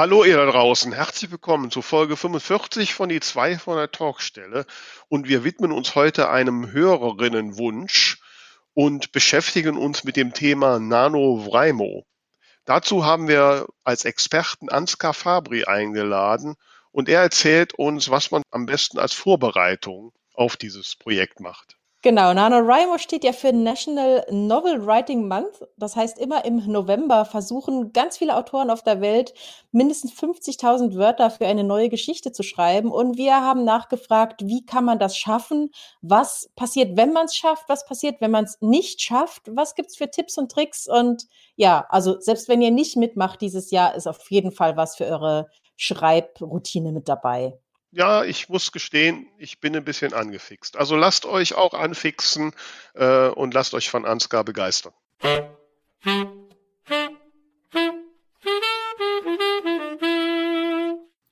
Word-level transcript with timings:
Hallo 0.00 0.24
ihr 0.24 0.38
da 0.38 0.46
draußen, 0.50 0.94
herzlich 0.94 1.30
willkommen 1.30 1.70
zu 1.70 1.82
Folge 1.82 2.16
45 2.16 2.94
von 2.94 3.10
die 3.10 3.20
2 3.20 3.58
von 3.58 3.76
der 3.76 3.90
Talkstelle 3.90 4.64
und 5.08 5.28
wir 5.28 5.44
widmen 5.44 5.72
uns 5.72 5.94
heute 5.94 6.30
einem 6.30 6.72
Hörerinnenwunsch 6.72 8.18
und 8.72 9.12
beschäftigen 9.12 9.76
uns 9.76 10.02
mit 10.02 10.16
dem 10.16 10.32
Thema 10.32 10.78
NaNoWriMo. 10.80 12.06
Dazu 12.64 13.04
haben 13.04 13.28
wir 13.28 13.66
als 13.84 14.06
Experten 14.06 14.70
Ansgar 14.70 15.12
Fabri 15.12 15.64
eingeladen 15.64 16.54
und 16.92 17.10
er 17.10 17.20
erzählt 17.20 17.74
uns, 17.74 18.08
was 18.08 18.30
man 18.30 18.40
am 18.50 18.64
besten 18.64 18.98
als 18.98 19.12
Vorbereitung 19.12 20.14
auf 20.32 20.56
dieses 20.56 20.96
Projekt 20.96 21.40
macht. 21.40 21.76
Genau, 22.02 22.32
NaNoWriMo 22.32 22.96
steht 22.96 23.24
ja 23.24 23.34
für 23.34 23.52
National 23.52 24.24
Novel 24.30 24.86
Writing 24.86 25.28
Month. 25.28 25.66
Das 25.76 25.96
heißt, 25.96 26.18
immer 26.18 26.46
im 26.46 26.56
November 26.66 27.26
versuchen 27.26 27.92
ganz 27.92 28.16
viele 28.16 28.36
Autoren 28.36 28.70
auf 28.70 28.82
der 28.82 29.02
Welt 29.02 29.34
mindestens 29.70 30.14
50.000 30.14 30.96
Wörter 30.96 31.28
für 31.30 31.46
eine 31.46 31.62
neue 31.62 31.90
Geschichte 31.90 32.32
zu 32.32 32.42
schreiben. 32.42 32.90
Und 32.90 33.18
wir 33.18 33.42
haben 33.42 33.64
nachgefragt, 33.64 34.46
wie 34.46 34.64
kann 34.64 34.86
man 34.86 34.98
das 34.98 35.14
schaffen? 35.14 35.72
Was 36.00 36.50
passiert, 36.56 36.96
wenn 36.96 37.12
man 37.12 37.26
es 37.26 37.36
schafft? 37.36 37.68
Was 37.68 37.84
passiert, 37.84 38.22
wenn 38.22 38.30
man 38.30 38.44
es 38.44 38.56
nicht 38.62 39.02
schafft? 39.02 39.42
Was 39.54 39.74
gibt's 39.74 39.98
für 39.98 40.10
Tipps 40.10 40.38
und 40.38 40.50
Tricks? 40.50 40.88
Und 40.88 41.26
ja, 41.56 41.84
also 41.90 42.18
selbst 42.18 42.48
wenn 42.48 42.62
ihr 42.62 42.70
nicht 42.70 42.96
mitmacht 42.96 43.42
dieses 43.42 43.70
Jahr, 43.70 43.94
ist 43.94 44.06
auf 44.06 44.30
jeden 44.30 44.52
Fall 44.52 44.78
was 44.78 44.96
für 44.96 45.04
eure 45.04 45.50
Schreibroutine 45.76 46.92
mit 46.92 47.10
dabei 47.10 47.58
ja, 47.92 48.24
ich 48.24 48.48
muss 48.48 48.72
gestehen, 48.72 49.28
ich 49.38 49.60
bin 49.60 49.74
ein 49.76 49.84
bisschen 49.84 50.12
angefixt. 50.12 50.76
Also 50.76 50.96
lasst 50.96 51.26
euch 51.26 51.54
auch 51.54 51.74
anfixen 51.74 52.52
äh, 52.94 53.28
und 53.28 53.54
lasst 53.54 53.74
euch 53.74 53.90
von 53.90 54.04
Ansgar 54.04 54.44
begeistern. 54.44 54.92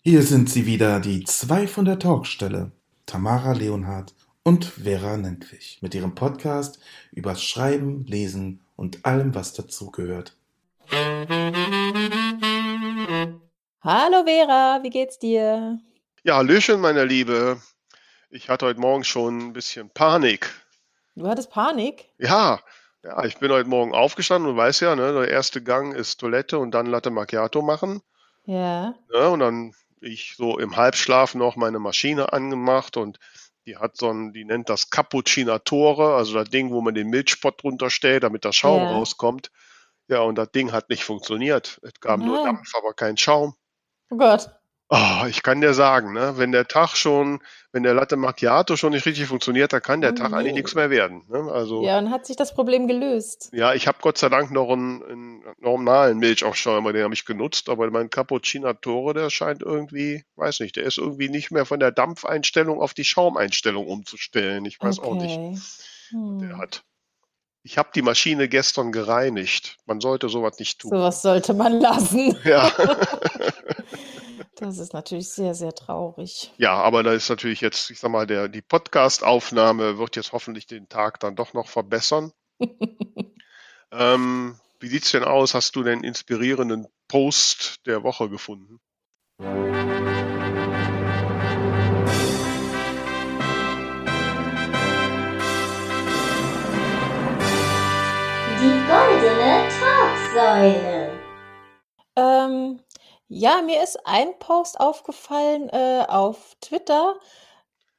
Hier 0.03 0.23
sind 0.23 0.51
sie 0.51 0.67
wieder, 0.67 1.01
die 1.01 1.25
zwei 1.25 1.67
von 1.67 1.85
der 1.85 1.99
Talkstelle, 1.99 2.73
Tamara 3.07 3.53
Leonhardt 3.53 4.15
und 4.43 4.65
Vera 4.65 5.17
Nentwich, 5.17 5.79
mit 5.83 5.95
ihrem 5.95 6.15
Podcast 6.15 6.79
übers 7.13 7.43
Schreiben, 7.43 8.05
Lesen 8.07 8.61
und 8.77 9.05
allem, 9.05 9.35
was 9.35 9.53
dazugehört. 9.53 10.35
Hallo 13.83 14.25
Vera, 14.25 14.81
wie 14.83 14.91
geht's 14.91 15.19
dir? 15.19 15.79
Ja, 16.29 16.37
Hallöchen, 16.37 16.83
meine 16.83 17.07
Liebe. 17.07 17.59
Ich 18.29 18.51
hatte 18.51 18.67
heute 18.67 18.79
Morgen 18.79 19.03
schon 19.03 19.39
ein 19.39 19.53
bisschen 19.55 19.89
Panik. 19.89 20.53
Du 21.17 21.27
hattest 21.27 21.51
Panik? 21.51 22.05
Ja, 22.19 22.61
ja, 23.03 23.25
ich 23.25 23.39
bin 23.39 23.51
heute 23.51 23.67
Morgen 23.67 23.95
aufgestanden 23.95 24.51
und 24.51 24.59
weiß 24.59 24.81
ja, 24.81 24.95
ne, 24.95 25.11
der 25.15 25.31
erste 25.31 25.63
Gang 25.63 25.95
ist 25.95 26.21
Toilette 26.21 26.59
und 26.59 26.73
dann 26.73 26.85
Latte 26.85 27.09
Macchiato 27.09 27.63
machen. 27.63 28.03
Ja. 28.45 28.95
Ne, 29.11 29.31
und 29.31 29.41
dann 29.41 29.73
ich 30.03 30.35
so 30.37 30.59
im 30.59 30.77
Halbschlaf 30.77 31.35
noch 31.35 31.57
meine 31.57 31.79
Maschine 31.79 32.31
angemacht 32.31 32.99
und 32.99 33.19
die 33.65 33.79
hat 33.79 33.97
so 33.97 34.11
ein, 34.11 34.35
die 34.35 34.45
nennt 34.45 34.69
das 34.69 34.91
Cappuccinatore, 34.91 36.15
also 36.15 36.35
das 36.35 36.51
Ding, 36.51 36.73
wo 36.73 36.83
man 36.83 36.95
den 36.95 37.09
Milchspott 37.09 37.63
drunter 37.63 37.89
stellt, 37.89 38.23
damit 38.23 38.45
der 38.45 38.53
Schaum 38.53 38.83
ja. 38.83 38.91
rauskommt. 38.91 39.51
Ja, 40.09 40.21
und 40.21 40.35
das 40.35 40.53
Ding 40.53 40.73
hat 40.73 40.91
nicht 40.91 41.05
funktioniert. 41.05 41.81
Es 41.83 41.99
gab 42.03 42.19
Nein. 42.19 42.29
nur 42.29 42.45
Dampf, 42.45 42.75
aber 42.77 42.93
kein 42.93 43.17
Schaum. 43.17 43.55
Oh 44.11 44.19
Gott. 44.19 44.51
Oh, 44.91 45.27
ich 45.29 45.43
kann 45.43 45.61
dir 45.61 45.75
sagen, 45.75 46.15
ne, 46.15 46.39
wenn 46.39 46.51
der 46.51 46.67
Tag 46.67 46.97
schon, 46.97 47.41
wenn 47.73 47.83
der 47.83 47.93
Latte 47.93 48.17
Macchiato 48.17 48.75
schon 48.77 48.93
nicht 48.93 49.05
richtig 49.05 49.27
funktioniert, 49.27 49.71
dann 49.75 49.83
kann 49.83 50.01
der 50.01 50.13
Oh 50.13 50.15
Tag 50.15 50.33
eigentlich 50.33 50.55
nichts 50.55 50.75
mehr 50.75 50.89
werden. 50.89 51.25
Ne? 51.29 51.53
Also 51.53 51.83
Ja, 51.85 51.99
und 51.99 52.11
hat 52.11 52.25
sich 52.25 52.37
das 52.37 52.55
Problem 52.55 52.89
gelöst? 52.89 53.51
ja, 53.53 53.75
ich 53.75 53.87
habe 53.87 53.99
Gott 54.01 54.17
sei 54.17 54.31
Dank 54.31 54.51
noch 54.51 54.71
einen, 54.71 55.03
einen 55.05 55.45
normalen 55.59 56.17
Milchaufschäumer, 56.19 56.95
den 56.95 57.05
habe 57.05 57.13
ich 57.13 57.27
genutzt, 57.27 57.69
aber 57.69 57.91
mein 57.91 58.09
Cappuccinatore, 58.09 59.13
der 59.13 59.29
scheint 59.29 59.61
irgendwie, 59.61 60.25
weiß 60.37 60.61
nicht, 60.61 60.77
der 60.77 60.85
ist 60.85 60.97
irgendwie 60.97 61.29
nicht 61.29 61.51
mehr 61.51 61.67
von 61.67 61.81
der 61.81 61.91
Dampfeinstellung 61.93 62.81
auf 62.81 62.95
die 62.95 63.05
Schaumeinstellung 63.05 63.87
umzustellen. 63.87 64.65
Ich 64.65 64.81
weiß 64.81 65.01
auch 65.01 65.15
nicht, 65.17 65.37
Okay. 65.39 65.51
was 65.53 65.85
der 66.41 66.49
Hm. 66.49 66.59
hat. 66.59 66.83
Ich 67.63 67.77
habe 67.77 67.91
die 67.95 68.01
Maschine 68.01 68.49
gestern 68.49 68.93
gereinigt. 68.93 69.77
Man 69.85 70.01
sollte 70.01 70.31
sowas 70.31 70.59
nicht 70.59 70.79
tun. 70.81 70.93
Sowas 70.93 71.21
sollte 71.21 71.53
man 71.53 71.79
lassen. 71.79 72.35
Ja. 72.45 72.73
Das 74.61 74.79
ist 74.79 74.93
natürlich 74.93 75.31
sehr, 75.31 75.55
sehr 75.55 75.73
traurig. 75.73 76.53
Ja, 76.59 76.75
aber 76.75 77.03
da 77.03 77.13
ist 77.13 77.29
natürlich 77.29 77.61
jetzt, 77.61 77.91
ich 77.91 78.01
sag 78.01 78.11
mal, 78.11 78.27
der, 78.27 78.49
die 78.49 78.63
Podcast-Aufnahme 78.63 79.99
wird 79.99 80.17
jetzt 80.17 80.33
hoffentlich 80.33 80.67
den 80.67 80.89
Tag 80.89 81.21
dann 81.21 81.37
doch 81.37 81.55
noch 81.55 81.69
verbessern. 81.69 82.33
Ähm, 83.91 84.59
wie 84.81 84.89
sieht's 84.89 85.13
denn 85.13 85.25
aus? 85.25 85.55
Hast 85.55 85.75
du 85.77 85.83
den 85.83 86.05
inspirierenden 86.05 86.87
Post 87.09 87.87
der 87.87 88.03
Woche 88.03 88.29
gefunden? 88.29 88.81
Die 89.41 89.47
goldene 98.89 99.69
Talksäule. 99.81 101.19
Ähm, 102.17 102.81
ja, 103.29 103.63
mir 103.63 103.83
ist 103.83 103.99
ein 104.07 104.39
Post 104.39 104.81
aufgefallen 104.81 105.69
äh, 105.69 106.05
auf 106.09 106.57
Twitter. 106.61 107.15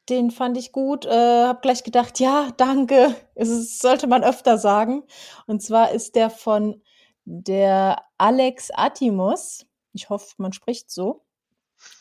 Den 0.09 0.31
fand 0.31 0.57
ich 0.57 0.71
gut. 0.71 1.05
Äh, 1.05 1.45
hab 1.45 1.61
gleich 1.61 1.83
gedacht, 1.83 2.19
ja, 2.19 2.49
danke. 2.57 3.15
Es 3.35 3.79
sollte 3.79 4.07
man 4.07 4.23
öfter 4.23 4.57
sagen. 4.57 5.03
Und 5.47 5.61
zwar 5.61 5.91
ist 5.91 6.15
der 6.15 6.29
von 6.29 6.81
der 7.25 8.03
Alex 8.17 8.71
Atimus. 8.73 9.67
Ich 9.93 10.09
hoffe, 10.09 10.33
man 10.37 10.51
spricht 10.51 10.91
so. 10.91 11.23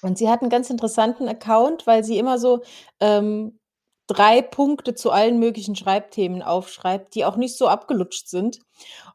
Und 0.02 0.18
sie 0.18 0.28
hat 0.28 0.40
einen 0.40 0.50
ganz 0.50 0.70
interessanten 0.70 1.28
Account, 1.28 1.86
weil 1.86 2.02
sie 2.04 2.18
immer 2.18 2.38
so 2.38 2.62
ähm, 2.98 3.60
drei 4.06 4.42
Punkte 4.42 4.94
zu 4.94 5.10
allen 5.10 5.38
möglichen 5.38 5.76
Schreibthemen 5.76 6.42
aufschreibt, 6.42 7.14
die 7.14 7.24
auch 7.24 7.36
nicht 7.36 7.56
so 7.56 7.68
abgelutscht 7.68 8.28
sind. 8.28 8.58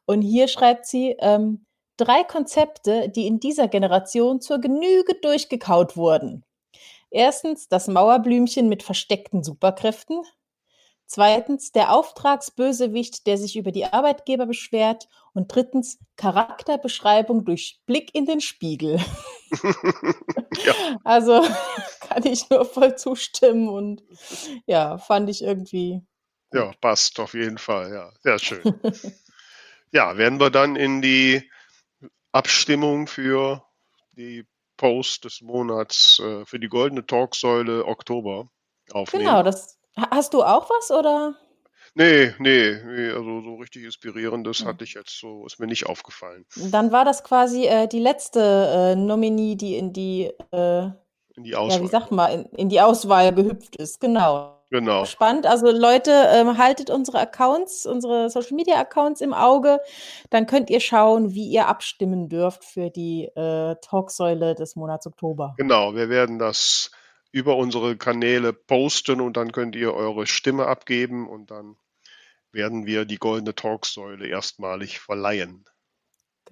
Und 0.06 0.22
hier 0.22 0.48
schreibt 0.48 0.86
sie 0.86 1.16
ähm, 1.20 1.66
drei 1.98 2.24
Konzepte, 2.24 3.10
die 3.10 3.28
in 3.28 3.40
dieser 3.40 3.68
Generation 3.68 4.42
zur 4.42 4.60
Genüge 4.60 5.16
durchgekaut 5.22 5.96
wurden. 5.96 6.44
Erstens 7.10 7.68
das 7.68 7.88
Mauerblümchen 7.88 8.68
mit 8.68 8.84
versteckten 8.84 9.44
Superkräften. 9.44 10.24
Zweitens 11.06 11.72
der 11.72 11.94
Auftragsbösewicht, 11.94 13.28
der 13.28 13.38
sich 13.38 13.56
über 13.56 13.72
die 13.72 13.86
Arbeitgeber 13.86 14.48
beschwert. 14.48 15.08
Und 15.34 15.54
drittens 15.54 16.00
Charakterbeschreibung 16.16 17.46
durch 17.46 17.80
Blick 17.86 18.16
in 18.16 18.26
den 18.26 18.42
Spiegel. 18.42 19.00
Ja. 20.66 20.74
Also 21.04 21.42
kann 22.02 22.26
ich 22.26 22.50
nur 22.50 22.64
voll 22.66 22.96
zustimmen 22.96 23.70
und 23.70 24.04
ja, 24.68 25.00
fand 25.00 25.30
ich 25.30 25.44
irgendwie. 25.44 26.02
Ja, 26.54 26.72
passt 26.80 27.20
auf 27.20 27.34
jeden 27.34 27.58
Fall. 27.58 27.92
Ja, 27.92 28.12
sehr 28.22 28.38
schön. 28.38 28.80
Ja, 29.92 30.18
werden 30.18 30.40
wir 30.40 30.50
dann 30.50 30.76
in 30.76 31.02
die 31.02 31.50
Abstimmung 32.34 33.08
für 33.08 33.64
die 34.18 34.46
Post 34.78 35.26
des 35.26 35.42
Monats 35.42 36.20
äh, 36.20 36.46
für 36.46 36.60
die 36.60 36.68
goldene 36.68 37.06
Talksäule 37.06 37.86
Oktober 37.86 38.50
aufnehmen. 38.92 39.26
Genau, 39.26 39.44
das. 39.44 39.80
Ha- 39.98 40.10
Hast 40.12 40.34
du 40.34 40.44
auch 40.44 40.70
was 40.70 40.92
oder? 40.92 41.36
Nee, 41.96 42.34
nee, 42.40 42.82
nee, 42.84 43.10
also 43.12 43.42
so 43.42 43.56
richtig 43.56 43.84
inspirierendes 43.84 44.60
Hm. 44.60 44.68
hatte 44.68 44.84
ich 44.84 44.94
jetzt 44.96 45.20
so, 45.20 45.46
ist 45.46 45.60
mir 45.60 45.68
nicht 45.68 45.86
aufgefallen. 45.86 46.46
Dann 46.56 46.92
war 46.92 47.06
das 47.06 47.24
quasi 47.24 47.66
äh, 47.66 47.88
die 47.88 48.00
letzte 48.00 48.40
äh, 48.42 48.96
Nominie, 48.96 49.56
die 49.56 49.76
in 49.78 49.94
die, 49.94 50.32
äh, 50.52 50.90
In 51.36 51.44
die 51.44 51.52
ja, 51.52 51.82
wie 51.82 51.88
Auswahl. 51.88 51.90
sagt 51.90 52.12
man, 52.12 52.32
in, 52.32 52.46
in 52.58 52.70
die 52.70 52.82
Auswahl 52.82 53.34
gehüpft 53.34 53.76
ist. 53.76 54.00
Genau. 54.00 54.63
Genau. 54.74 55.06
Spannend. 55.06 55.46
Also 55.46 55.70
Leute, 55.70 56.10
ähm, 56.32 56.58
haltet 56.58 56.90
unsere 56.90 57.20
Accounts, 57.20 57.86
unsere 57.86 58.32
Social 58.32 58.56
Media 58.56 58.80
Accounts 58.80 59.22
im 59.22 59.32
Auge. 59.32 59.80
Dann 60.32 60.48
könnt 60.48 60.72
ihr 60.72 60.80
schauen, 60.80 61.36
wie 61.36 61.48
ihr 61.48 61.68
abstimmen 61.68 62.28
dürft 62.28 62.66
für 62.66 62.90
die 62.90 63.26
äh, 63.36 63.76
Talksäule 63.84 64.56
des 64.56 64.76
Monats 64.76 65.06
Oktober. 65.06 65.54
Genau, 65.60 65.94
wir 65.94 66.10
werden 66.10 66.40
das 66.40 66.90
über 67.32 67.56
unsere 67.56 67.98
Kanäle 67.98 68.52
posten 68.52 69.22
und 69.22 69.38
dann 69.38 69.52
könnt 69.52 69.76
ihr 69.76 69.94
eure 69.94 70.26
Stimme 70.26 70.66
abgeben 70.66 71.30
und 71.30 71.52
dann 71.52 71.76
werden 72.52 72.88
wir 72.88 73.06
die 73.06 73.18
goldene 73.18 73.54
Talksäule 73.54 74.26
erstmalig 74.26 75.00
verleihen. 75.00 75.66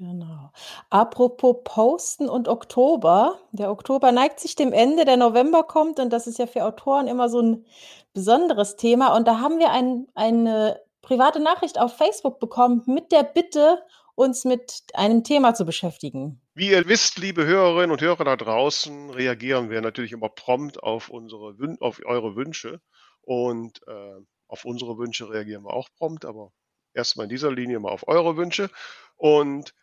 Genau. 0.01 0.51
Apropos 0.89 1.57
Posten 1.63 2.27
und 2.27 2.47
Oktober. 2.47 3.37
Der 3.51 3.69
Oktober 3.69 4.11
neigt 4.11 4.39
sich 4.39 4.55
dem 4.55 4.73
Ende, 4.73 5.05
der 5.05 5.15
November 5.15 5.61
kommt 5.61 5.99
und 5.99 6.09
das 6.09 6.25
ist 6.25 6.39
ja 6.39 6.47
für 6.47 6.65
Autoren 6.65 7.07
immer 7.07 7.29
so 7.29 7.39
ein 7.39 7.65
besonderes 8.11 8.77
Thema. 8.77 9.15
Und 9.15 9.27
da 9.27 9.39
haben 9.39 9.59
wir 9.59 9.69
ein, 9.69 10.07
eine 10.15 10.81
private 11.03 11.39
Nachricht 11.39 11.79
auf 11.79 11.97
Facebook 11.97 12.39
bekommen 12.39 12.81
mit 12.87 13.11
der 13.11 13.21
Bitte, 13.21 13.83
uns 14.15 14.43
mit 14.43 14.81
einem 14.95 15.23
Thema 15.23 15.53
zu 15.53 15.65
beschäftigen. 15.65 16.41
Wie 16.55 16.71
ihr 16.71 16.87
wisst, 16.87 17.19
liebe 17.19 17.45
Hörerinnen 17.45 17.91
und 17.91 18.01
Hörer 18.01 18.23
da 18.23 18.35
draußen, 18.35 19.11
reagieren 19.11 19.69
wir 19.69 19.81
natürlich 19.81 20.13
immer 20.13 20.29
prompt 20.29 20.81
auf, 20.81 21.09
unsere, 21.09 21.55
auf 21.79 22.01
eure 22.03 22.35
Wünsche 22.35 22.81
und 23.21 23.81
äh, 23.85 24.15
auf 24.47 24.65
unsere 24.65 24.97
Wünsche 24.97 25.29
reagieren 25.29 25.63
wir 25.63 25.73
auch 25.73 25.89
prompt, 25.95 26.25
aber 26.25 26.51
erstmal 26.95 27.25
in 27.25 27.29
dieser 27.29 27.51
Linie 27.51 27.79
mal 27.79 27.91
auf 27.91 28.07
eure 28.07 28.35
Wünsche. 28.35 28.71
Und 29.15 29.75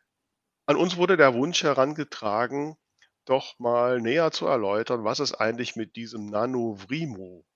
an 0.69 0.77
uns 0.77 0.99
wurde 0.99 1.17
der 1.17 1.33
Wunsch 1.33 1.63
herangetragen, 1.63 2.77
doch 3.25 3.59
mal 3.59 4.03
näher 4.03 4.33
zu 4.33 4.47
erläutern, 4.47 5.03
was 5.03 5.19
es 5.19 5.33
eigentlich 5.33 5.77
mit 5.77 5.97
diesem 5.97 6.27
Nanovrimo 6.27 7.47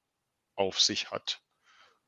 auf 0.55 0.81
sich 0.81 1.11
hat. 1.11 1.43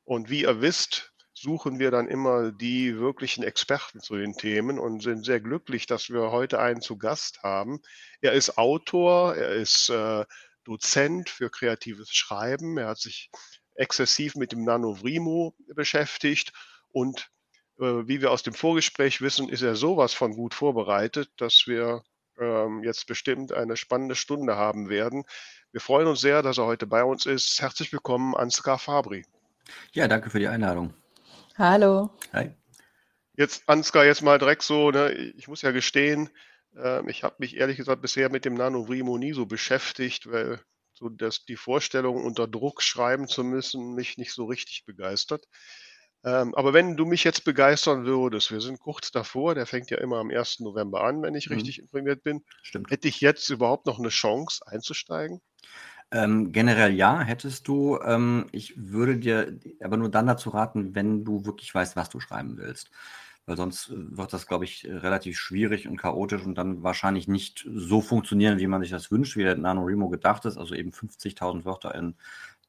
Und 0.03 0.31
wie 0.31 0.41
ihr 0.41 0.61
wisst, 0.61 1.13
suchen 1.31 1.77
wir 1.77 1.91
dann 1.91 2.07
immer 2.07 2.51
die 2.51 2.97
wirklichen 2.97 3.43
Experten 3.43 3.99
zu 3.99 4.15
den 4.15 4.33
Themen 4.33 4.79
und 4.79 5.03
sind 5.03 5.23
sehr 5.23 5.39
glücklich, 5.39 5.85
dass 5.85 6.09
wir 6.09 6.31
heute 6.31 6.59
einen 6.59 6.81
zu 6.81 6.97
Gast 6.97 7.43
haben. 7.43 7.81
Er 8.21 8.33
ist 8.33 8.57
Autor, 8.57 9.35
er 9.35 9.51
ist 9.51 9.89
äh, 9.89 10.25
Dozent 10.63 11.29
für 11.29 11.51
kreatives 11.51 12.09
Schreiben, 12.09 12.79
er 12.79 12.87
hat 12.87 12.97
sich 12.97 13.29
exzessiv 13.75 14.33
mit 14.33 14.51
dem 14.53 14.63
Nanovrimo 14.63 15.55
beschäftigt 15.75 16.51
und 16.89 17.29
wie 17.77 18.21
wir 18.21 18.31
aus 18.31 18.43
dem 18.43 18.53
Vorgespräch 18.53 19.21
wissen, 19.21 19.49
ist 19.49 19.61
er 19.61 19.75
sowas 19.75 20.13
von 20.13 20.33
gut 20.33 20.53
vorbereitet, 20.53 21.29
dass 21.37 21.67
wir 21.67 22.03
ähm, 22.39 22.83
jetzt 22.83 23.07
bestimmt 23.07 23.51
eine 23.51 23.77
spannende 23.77 24.15
Stunde 24.15 24.55
haben 24.55 24.89
werden. 24.89 25.23
Wir 25.71 25.81
freuen 25.81 26.07
uns 26.07 26.21
sehr, 26.21 26.41
dass 26.41 26.57
er 26.57 26.65
heute 26.65 26.87
bei 26.87 27.03
uns 27.03 27.25
ist. 27.25 27.61
Herzlich 27.61 27.91
willkommen, 27.91 28.35
Ansgar 28.35 28.79
Fabri. 28.79 29.25
Ja, 29.91 30.07
danke 30.07 30.29
für 30.29 30.39
die 30.39 30.47
Einladung. 30.47 30.93
Hallo. 31.57 32.11
Hi. 32.33 32.51
Jetzt, 33.37 33.67
Ansgar, 33.67 34.05
jetzt 34.05 34.21
mal 34.21 34.39
direkt 34.39 34.63
so, 34.63 34.91
ne, 34.91 35.11
ich 35.11 35.47
muss 35.47 35.61
ja 35.61 35.71
gestehen, 35.71 36.29
äh, 36.77 37.09
ich 37.09 37.23
habe 37.23 37.35
mich 37.39 37.57
ehrlich 37.57 37.77
gesagt 37.77 38.01
bisher 38.01 38.29
mit 38.29 38.45
dem 38.45 38.53
Nanovrimo 38.53 39.17
nie 39.17 39.33
so 39.33 39.45
beschäftigt, 39.45 40.31
weil 40.31 40.61
so 40.93 41.09
dass 41.09 41.43
die 41.43 41.57
Vorstellung, 41.57 42.23
unter 42.23 42.47
Druck 42.47 42.81
schreiben 42.81 43.27
zu 43.27 43.43
müssen, 43.43 43.95
mich 43.95 44.17
nicht 44.17 44.31
so 44.31 44.45
richtig 44.45 44.85
begeistert. 44.85 45.45
Ähm, 46.25 46.53
aber 46.55 46.73
wenn 46.73 46.97
du 46.97 47.05
mich 47.05 47.23
jetzt 47.23 47.45
begeistern 47.45 48.03
würdest, 48.05 48.51
wir 48.51 48.59
sind 48.59 48.79
kurz 48.79 49.11
davor, 49.11 49.55
der 49.55 49.65
fängt 49.65 49.91
ja 49.91 49.97
immer 49.99 50.17
am 50.17 50.29
1. 50.29 50.63
November 50.65 51.01
an, 51.05 51.21
wenn 51.21 51.35
ich 51.35 51.49
Mhm. 51.49 51.51
richtig 51.51 51.79
informiert 51.79 52.21
bin. 52.23 52.43
Stimmt. 52.61 52.91
Hätte 52.91 53.07
ich 53.07 53.21
jetzt 53.21 53.49
überhaupt 53.49 53.85
noch 53.85 53.97
eine 53.99 54.09
Chance 54.09 54.61
einzusteigen? 54.67 55.41
Ähm, 56.11 56.51
generell 56.51 56.93
ja, 56.93 57.19
hättest 57.21 57.67
du. 57.67 57.99
Ähm, 58.01 58.47
ich 58.51 58.73
würde 58.77 59.17
dir 59.17 59.59
aber 59.81 59.97
nur 59.97 60.09
dann 60.09 60.27
dazu 60.27 60.49
raten, 60.51 60.95
wenn 60.95 61.25
du 61.25 61.45
wirklich 61.45 61.73
weißt, 61.73 61.95
was 61.95 62.09
du 62.09 62.19
schreiben 62.19 62.57
willst. 62.57 62.91
Weil 63.45 63.57
sonst 63.57 63.89
äh, 63.89 63.93
wird 64.17 64.33
das, 64.33 64.47
glaube 64.47 64.65
ich, 64.65 64.85
relativ 64.87 65.37
schwierig 65.39 65.87
und 65.87 65.97
chaotisch 65.97 66.43
und 66.45 66.55
dann 66.57 66.83
wahrscheinlich 66.83 67.27
nicht 67.27 67.67
so 67.73 68.01
funktionieren, 68.01 68.59
wie 68.59 68.67
man 68.67 68.81
sich 68.81 68.91
das 68.91 69.11
wünscht, 69.11 69.35
wie 69.37 69.43
der 69.43 69.57
NaNoWriMo 69.57 70.09
gedacht 70.09 70.45
ist, 70.45 70.57
also 70.57 70.75
eben 70.75 70.91
50.000 70.91 71.65
Wörter 71.65 71.95
in 71.95 72.15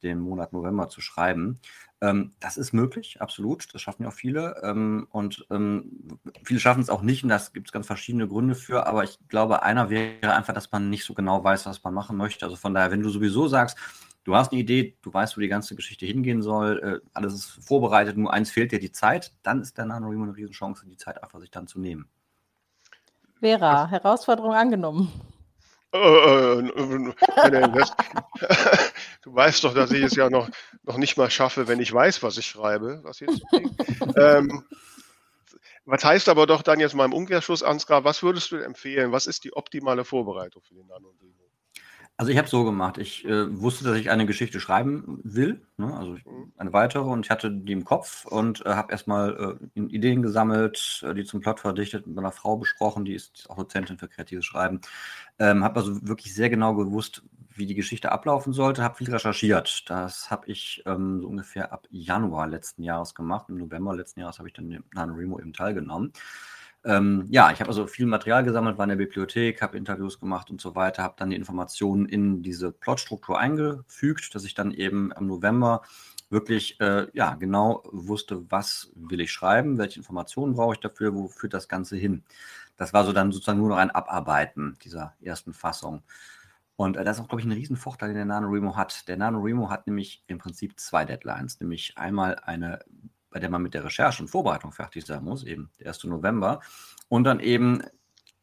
dem 0.03 0.21
Monat 0.21 0.53
November 0.53 0.89
zu 0.89 1.01
schreiben. 1.01 1.61
Ähm, 2.03 2.33
das 2.41 2.57
ist 2.57 2.73
möglich, 2.73 3.21
absolut. 3.21 3.73
Das 3.75 3.81
schaffen 3.81 4.03
ja 4.03 4.11
auch 4.11 4.15
viele. 4.15 4.61
Ähm, 4.63 5.07
und 5.11 5.47
ähm, 5.51 6.19
viele 6.45 6.61
schaffen 6.61 6.83
es 6.83 6.91
auch 6.91 7.03
nicht 7.03 7.23
und 7.23 7.31
das 7.31 7.53
gibt 7.53 7.69
es 7.69 7.73
ganz 7.73 7.87
verschiedene 7.87 8.29
Gründe 8.29 8.55
für. 8.55 8.87
Aber 8.87 9.05
ich 9.05 9.19
glaube, 9.29 9.63
einer 9.63 9.89
wäre 9.89 10.35
einfach, 10.35 10.53
dass 10.53 10.71
man 10.73 10.91
nicht 10.91 11.05
so 11.05 11.15
genau 11.15 11.43
weiß, 11.43 11.67
was 11.67 11.83
man 11.85 11.95
machen 11.95 12.17
möchte. 12.17 12.45
Also 12.45 12.57
von 12.57 12.75
daher, 12.75 12.91
wenn 12.91 13.03
du 13.03 13.09
sowieso 13.09 13.49
sagst, 13.49 13.79
du 14.25 14.37
hast 14.37 14.53
eine 14.53 14.61
Idee, 14.61 14.97
du 15.03 15.13
weißt, 15.13 15.37
wo 15.37 15.41
die 15.41 15.49
ganze 15.49 15.75
Geschichte 15.75 16.05
hingehen 16.05 16.43
soll, 16.43 17.03
äh, 17.03 17.09
alles 17.15 17.35
ist 17.35 17.67
vorbereitet, 17.67 18.17
nur 18.17 18.33
eins 18.33 18.51
fehlt 18.51 18.73
dir 18.73 18.81
die 18.81 18.93
Zeit, 18.93 19.33
dann 19.43 19.63
ist 19.63 19.79
der 19.79 19.87
NaNoWriMo 19.87 20.25
eine 20.25 20.37
Riesenchance, 20.37 20.85
die 20.87 20.97
Zeit 20.97 21.23
einfach 21.23 21.41
sich 21.41 21.51
dann 21.51 21.67
zu 21.67 21.81
nehmen. 21.81 22.09
Vera, 23.41 23.89
Herausforderung 23.89 24.55
angenommen. 24.55 25.13
Äh, 25.93 25.99
äh, 25.99 27.13
äh, 27.43 27.71
das, 27.73 27.97
du 29.27 29.35
weißt 29.35 29.65
doch, 29.65 29.75
dass 29.75 29.91
ich 29.91 30.05
es 30.05 30.15
ja 30.15 30.31
noch, 30.31 30.49
noch 30.85 30.97
nicht 30.97 31.17
mal 31.17 31.29
schaffe, 31.31 31.67
wenn 31.67 31.81
ich 31.81 31.93
weiß, 31.93 32.23
was 32.23 32.39
ich 32.39 32.47
schreibe, 32.47 33.01
was 33.03 33.19
jetzt 33.21 33.43
ähm, 34.17 34.63
Was 35.85 36.05
heißt 36.05 36.29
aber 36.29 36.47
doch 36.47 36.63
dann 36.63 36.81
jetzt 36.81 36.95
mal 36.95 37.05
im 37.05 37.13
Umkehrschluss, 37.13 37.63
Ansgar, 37.63 38.05
was 38.05 38.23
würdest 38.23 38.53
du 38.53 38.57
empfehlen? 38.57 39.11
Was 39.13 39.27
ist 39.27 39.45
die 39.45 39.53
optimale 39.53 40.05
Vorbereitung 40.05 40.63
für 40.63 40.75
den 40.75 40.87
NaNoWriMo? 40.87 41.35
Also 42.19 42.33
ich 42.33 42.39
habe 42.39 42.49
so 42.49 42.65
gemacht. 42.65 42.99
Ich 42.99 43.27
äh, 43.27 43.61
wusste, 43.61 43.85
dass 43.85 43.99
ich 43.99 44.11
eine 44.11 44.27
Geschichte 44.27 44.59
schreiben 44.59 45.21
will, 45.23 45.61
ne? 45.77 45.95
also 45.95 46.15
ich, 46.15 46.25
Mhm. 46.25 46.53
eine 46.57 46.73
weitere, 46.73 47.03
und 47.03 47.27
ich 47.27 47.31
hatte 47.31 47.51
die 47.51 47.73
im 47.73 47.85
Kopf 47.85 48.25
und 48.25 48.65
äh, 48.65 48.71
habe 48.71 48.93
erstmal 48.93 49.59
äh, 49.75 49.81
Ideen 49.81 50.23
gesammelt, 50.23 51.05
äh, 51.07 51.15
die 51.15 51.25
zum 51.25 51.41
Plot 51.41 51.61
verdichtet, 51.61 52.07
mit 52.07 52.17
meiner 52.17 52.33
Frau 52.33 52.57
besprochen, 52.57 53.05
die 53.05 53.15
ist 53.15 53.51
auch 53.51 53.57
Dozentin 53.57 53.99
für 53.99 54.09
kreatives 54.09 54.47
Schreiben. 54.47 54.81
Ähm, 55.39 55.63
habe 55.63 55.81
also 55.81 56.09
wirklich 56.09 56.35
sehr 56.35 56.49
genau 56.49 56.75
gewusst, 56.75 57.23
wie 57.57 57.67
die 57.67 57.75
Geschichte 57.75 58.13
ablaufen 58.13 58.53
sollte, 58.53 58.83
habe 58.83 58.97
viel 58.97 59.11
recherchiert. 59.11 59.89
Das 59.89 60.31
habe 60.31 60.51
ich 60.51 60.83
ähm, 60.87 61.21
so 61.21 61.29
ungefähr 61.29 61.73
ab 61.73 61.87
Januar 61.91 62.47
letzten 62.47 62.83
Jahres 62.83 63.15
gemacht. 63.15 63.47
Im 63.49 63.57
November 63.59 63.95
letzten 63.95 64.21
Jahres 64.21 64.39
habe 64.39 64.49
ich 64.49 64.55
dann 64.55 64.71
im 64.71 64.85
NaNoWriMo 64.95 65.39
eben 65.39 65.53
teilgenommen. 65.53 66.13
Ähm, 66.85 67.27
ja, 67.31 67.51
ich 67.51 67.59
habe 67.61 67.69
also 67.69 67.89
viel 67.89 68.07
Material 68.07 68.45
gesammelt, 68.45 68.79
war 68.79 68.85
in 68.85 68.91
der 68.91 68.97
Bibliothek, 68.97 69.61
habe 69.61 69.77
Interviews 69.77 70.21
gemacht 70.21 70.51
und 70.51 70.61
so 70.61 70.77
weiter, 70.77 71.03
habe 71.03 71.17
dann 71.19 71.31
die 71.31 71.37
Informationen 71.37 72.07
in 72.07 72.43
diese 72.43 72.71
Plotstruktur 72.71 73.39
eingefügt, 73.39 74.35
dass 74.35 74.45
ich 74.45 74.55
dann 74.55 74.71
eben 74.71 75.11
im 75.11 75.27
November 75.27 75.83
wirklich 76.31 76.81
äh, 76.81 77.09
ja 77.13 77.35
genau 77.35 77.83
wusste, 77.91 78.51
was 78.51 78.93
will 78.95 79.21
ich 79.21 79.33
schreiben, 79.33 79.79
welche 79.79 79.99
Informationen 79.99 80.55
brauche 80.55 80.75
ich 80.75 80.81
dafür, 80.81 81.15
wo 81.15 81.27
führt 81.29 81.55
das 81.55 81.69
Ganze 81.69 81.97
hin. 81.97 82.23
Das 82.77 82.93
war 82.93 83.05
so 83.05 83.13
dann 83.13 83.33
sozusagen 83.33 83.59
nur 83.59 83.71
noch 83.71 83.79
ein 83.79 83.91
Abarbeiten 83.91 84.77
dieser 84.85 85.15
ersten 85.21 85.55
Fassung. 85.55 86.03
Und 86.77 86.97
äh, 86.97 87.05
das 87.05 87.17
ist 87.17 87.25
auch, 87.25 87.29
glaube 87.29 87.41
ich, 87.41 87.47
ein 87.47 87.53
Riesenvorteil, 87.53 88.11
den 88.11 88.17
der 88.17 88.25
NaNoWriMo 88.27 88.77
hat. 88.77 89.09
Der 89.09 89.17
NaNoWriMo 89.17 89.71
hat 89.71 89.87
nämlich 89.87 90.23
im 90.27 90.39
Prinzip 90.39 90.79
zwei 90.79 91.05
Deadlines, 91.05 91.61
nämlich 91.61 91.97
einmal 91.97 92.37
eine 92.37 92.81
bei 93.37 93.41
der 93.41 93.51
man 93.51 93.61
mit 93.61 93.75
der 93.75 93.85
Recherche 93.85 94.23
und 94.23 94.29
Vorbereitung 94.29 94.73
fertig 94.73 95.05
sein 95.05 95.23
muss, 95.23 95.45
eben 95.45 95.71
der 95.79 95.89
1. 95.89 96.05
November. 96.05 96.61
Und 97.09 97.25
dann 97.25 97.39
eben 97.39 97.83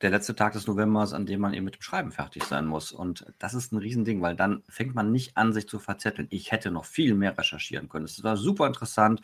der 0.01 0.11
letzte 0.11 0.35
Tag 0.35 0.53
des 0.53 0.67
Novembers, 0.67 1.13
an 1.13 1.25
dem 1.25 1.41
man 1.41 1.55
eben 1.55 1.65
mit 1.65 1.73
dem 1.73 1.81
Schreiben 1.81 2.11
fertig 2.11 2.43
sein 2.43 2.67
muss. 2.67 2.91
Und 2.91 3.25
das 3.39 3.55
ist 3.55 3.71
ein 3.71 3.79
Riesending, 3.79 4.21
weil 4.21 4.35
dann 4.35 4.61
fängt 4.69 4.93
man 4.93 5.11
nicht 5.11 5.35
an, 5.35 5.51
sich 5.51 5.67
zu 5.67 5.79
verzetteln. 5.79 6.27
Ich 6.29 6.51
hätte 6.51 6.69
noch 6.69 6.85
viel 6.85 7.15
mehr 7.15 7.35
recherchieren 7.35 7.89
können. 7.89 8.05
Es 8.05 8.23
war 8.23 8.37
super 8.37 8.67
interessant, 8.67 9.21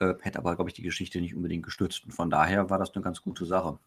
äh, 0.00 0.12
hätte 0.20 0.38
aber, 0.38 0.54
glaube 0.54 0.68
ich, 0.68 0.74
die 0.74 0.82
Geschichte 0.82 1.18
nicht 1.18 1.34
unbedingt 1.34 1.64
gestützt. 1.64 2.04
Und 2.04 2.12
von 2.12 2.28
daher 2.28 2.68
war 2.68 2.78
das 2.78 2.94
eine 2.94 3.02
ganz 3.02 3.22
gute 3.22 3.46
Sache. 3.46 3.78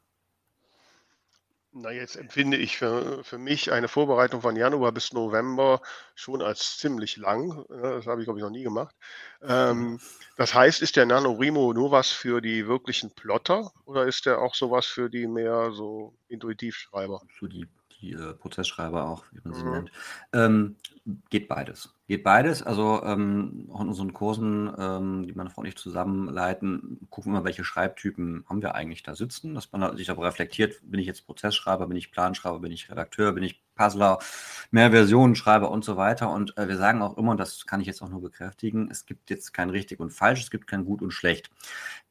Na, 1.76 1.92
jetzt 1.92 2.16
empfinde 2.16 2.56
ich 2.58 2.78
für, 2.78 3.24
für 3.24 3.40
mich 3.40 3.72
eine 3.72 3.88
Vorbereitung 3.88 4.42
von 4.42 4.56
Januar 4.56 4.92
bis 4.92 5.12
November 5.12 5.82
schon 6.14 6.44
als 6.44 6.78
ziemlich 6.78 7.18
lang. 7.18 7.66
Das 7.68 8.06
habe 8.06 8.22
ich, 8.22 8.26
glaube 8.26 8.38
ich, 8.38 8.44
noch 8.44 8.52
nie 8.52 8.62
gemacht. 8.62 8.96
Ähm, 9.42 10.00
das 10.38 10.54
heißt, 10.54 10.84
ist 10.84 10.98
der 10.98 11.08
NaNoWriMo 11.08 11.74
nur 11.74 11.90
was 11.90 12.10
für 12.10 12.42
die 12.42 12.68
wirklichen 12.68 13.16
Plotter 13.16 13.72
oder 13.86 14.06
ist 14.06 14.28
der 14.28 14.40
auch 14.40 14.54
sowas 14.54 14.86
für 14.86 15.10
die 15.10 15.26
mehr 15.26 15.72
so 15.72 16.14
Intuitivschreiber? 16.28 17.22
Die, 17.42 17.50
die 17.50 17.68
äh, 18.12 18.34
Prozessschreiber 18.34 19.06
auch, 19.10 19.24
wie 19.32 19.40
man 19.44 19.54
sie 19.54 19.64
Mhm. 19.64 19.72
nennt. 19.72 19.92
Ähm, 20.34 20.76
geht 21.30 21.48
beides. 21.48 21.94
Geht 22.08 22.24
beides. 22.24 22.62
Also 22.64 23.02
ähm, 23.04 23.70
auch 23.72 23.82
in 23.82 23.88
unseren 23.88 24.14
Kursen, 24.14 24.72
ähm, 24.78 25.26
die 25.26 25.34
meine 25.34 25.50
Frau 25.50 25.62
und 25.62 25.68
ich 25.68 25.78
zusammen 25.78 26.28
leiten, 26.30 27.08
gucken 27.10 27.32
wir 27.32 27.40
mal, 27.40 27.46
welche 27.46 27.64
Schreibtypen 27.64 28.46
haben 28.50 28.62
wir 28.62 28.76
eigentlich 28.76 29.04
da 29.04 29.16
sitzen, 29.16 29.54
dass 29.56 29.72
man 29.72 29.96
sich 29.98 30.08
darüber 30.08 30.28
reflektiert, 30.28 30.80
bin 30.84 31.00
ich 31.00 31.08
jetzt 31.08 31.26
Prozessschreiber, 31.26 31.88
bin 31.88 31.98
ich 31.98 32.12
Planschreiber, 32.12 32.60
bin 32.60 32.72
ich 32.72 32.90
Redakteur, 32.92 33.32
bin 33.34 33.44
ich 33.44 33.63
Puzzler, 33.76 34.20
mehr 34.72 34.92
Versionen 34.92 35.36
schreiber 35.36 35.72
und 35.72 35.84
so 35.84 35.98
weiter. 35.98 36.30
Und 36.32 36.58
äh, 36.58 36.68
wir 36.68 36.78
sagen 36.78 37.02
auch 37.02 37.18
immer, 37.18 37.32
und 37.32 37.40
das 37.40 37.66
kann 37.66 37.82
ich 37.82 37.88
jetzt 37.88 38.02
auch 38.02 38.10
nur 38.10 38.22
bekräftigen, 38.22 38.90
es 38.92 39.06
gibt 39.06 39.30
jetzt 39.30 39.54
kein 39.54 39.70
richtig 39.70 40.00
und 40.00 40.12
falsch, 40.12 40.42
es 40.42 40.52
gibt 40.52 40.68
kein 40.68 40.86
gut 40.86 41.02
und 41.02 41.12
schlecht. 41.12 41.50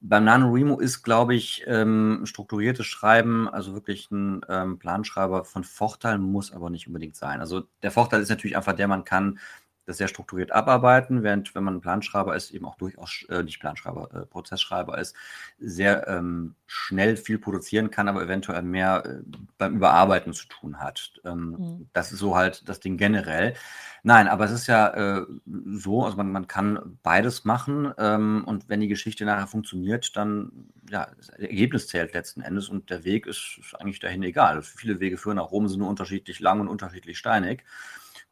Beim 0.00 0.24
NaNoWriMo 0.24 0.78
ist, 0.80 1.02
glaube 1.02 1.34
ich, 1.34 1.64
ähm, 1.66 2.22
strukturiertes 2.24 2.86
Schreiben, 2.86 3.48
also 3.48 3.74
wirklich 3.74 4.10
ein 4.10 4.40
ähm, 4.48 4.78
Planschreiber 4.78 5.44
von 5.44 5.64
Vorteil, 5.64 6.18
muss 6.18 6.52
aber 6.52 6.70
nicht 6.70 6.86
unbedingt 6.86 7.16
sein. 7.16 7.40
Also 7.40 7.64
der 7.82 7.90
Vorteil 7.90 8.20
ist 8.20 8.28
natürlich 8.28 8.56
einfach 8.56 8.74
der, 8.74 8.88
man 8.88 9.04
kann 9.04 9.38
das 9.86 9.98
sehr 9.98 10.08
strukturiert 10.08 10.52
abarbeiten, 10.52 11.22
während 11.22 11.54
wenn 11.54 11.64
man 11.64 11.76
ein 11.76 11.80
Planschreiber 11.80 12.36
ist, 12.36 12.50
eben 12.50 12.66
auch 12.66 12.76
durchaus, 12.76 13.24
äh, 13.28 13.42
nicht 13.42 13.60
Planschreiber, 13.60 14.08
äh, 14.14 14.26
Prozessschreiber 14.26 14.98
ist, 14.98 15.14
sehr 15.58 16.06
ähm, 16.08 16.54
schnell 16.66 17.16
viel 17.16 17.38
produzieren 17.38 17.90
kann, 17.90 18.08
aber 18.08 18.22
eventuell 18.22 18.62
mehr 18.62 19.04
äh, 19.04 19.22
beim 19.58 19.76
Überarbeiten 19.76 20.32
zu 20.32 20.46
tun 20.48 20.80
hat. 20.80 21.12
Ähm, 21.24 21.62
Mhm. 21.62 21.88
Das 21.92 22.12
ist 22.12 22.18
so 22.18 22.36
halt 22.36 22.68
das 22.68 22.80
Ding 22.80 22.96
generell. 22.96 23.54
Nein, 24.02 24.28
aber 24.28 24.44
es 24.44 24.52
ist 24.52 24.66
ja 24.66 25.20
äh, 25.20 25.26
so, 25.46 26.04
also 26.04 26.16
man, 26.16 26.32
man 26.32 26.46
kann 26.48 26.98
beides 27.02 27.44
machen 27.44 27.92
ähm, 27.98 28.44
und 28.46 28.68
wenn 28.68 28.80
die 28.80 28.88
Geschichte 28.88 29.24
nachher 29.24 29.46
funktioniert, 29.46 30.16
dann, 30.16 30.70
ja, 30.90 31.08
das 31.16 31.28
Ergebnis 31.30 31.86
zählt 31.86 32.12
letzten 32.14 32.40
Endes 32.40 32.68
und 32.68 32.90
der 32.90 33.04
Weg 33.04 33.26
ist, 33.26 33.58
ist 33.60 33.74
eigentlich 33.74 34.00
dahin 34.00 34.22
egal. 34.22 34.62
Viele 34.62 35.00
Wege 35.00 35.18
führen 35.18 35.36
nach 35.36 35.50
Rom, 35.50 35.68
sind 35.68 35.78
nur 35.78 35.88
unterschiedlich 35.88 36.40
lang 36.40 36.60
und 36.60 36.68
unterschiedlich 36.68 37.18
steinig. 37.18 37.64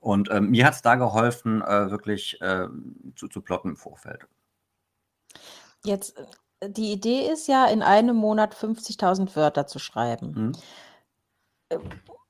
Und 0.00 0.30
ähm, 0.30 0.50
mir 0.50 0.66
hat 0.66 0.74
es 0.74 0.82
da 0.82 0.94
geholfen, 0.94 1.62
äh, 1.62 1.90
wirklich 1.90 2.40
äh, 2.40 2.66
zu, 3.16 3.28
zu 3.28 3.42
plotten 3.42 3.70
im 3.70 3.76
Vorfeld. 3.76 4.26
Jetzt, 5.84 6.18
äh, 6.60 6.70
die 6.70 6.90
Idee 6.92 7.30
ist 7.30 7.46
ja, 7.48 7.66
in 7.66 7.82
einem 7.82 8.16
Monat 8.16 8.54
50.000 8.54 9.36
Wörter 9.36 9.66
zu 9.66 9.78
schreiben. 9.78 10.52
Mhm. 11.68 11.80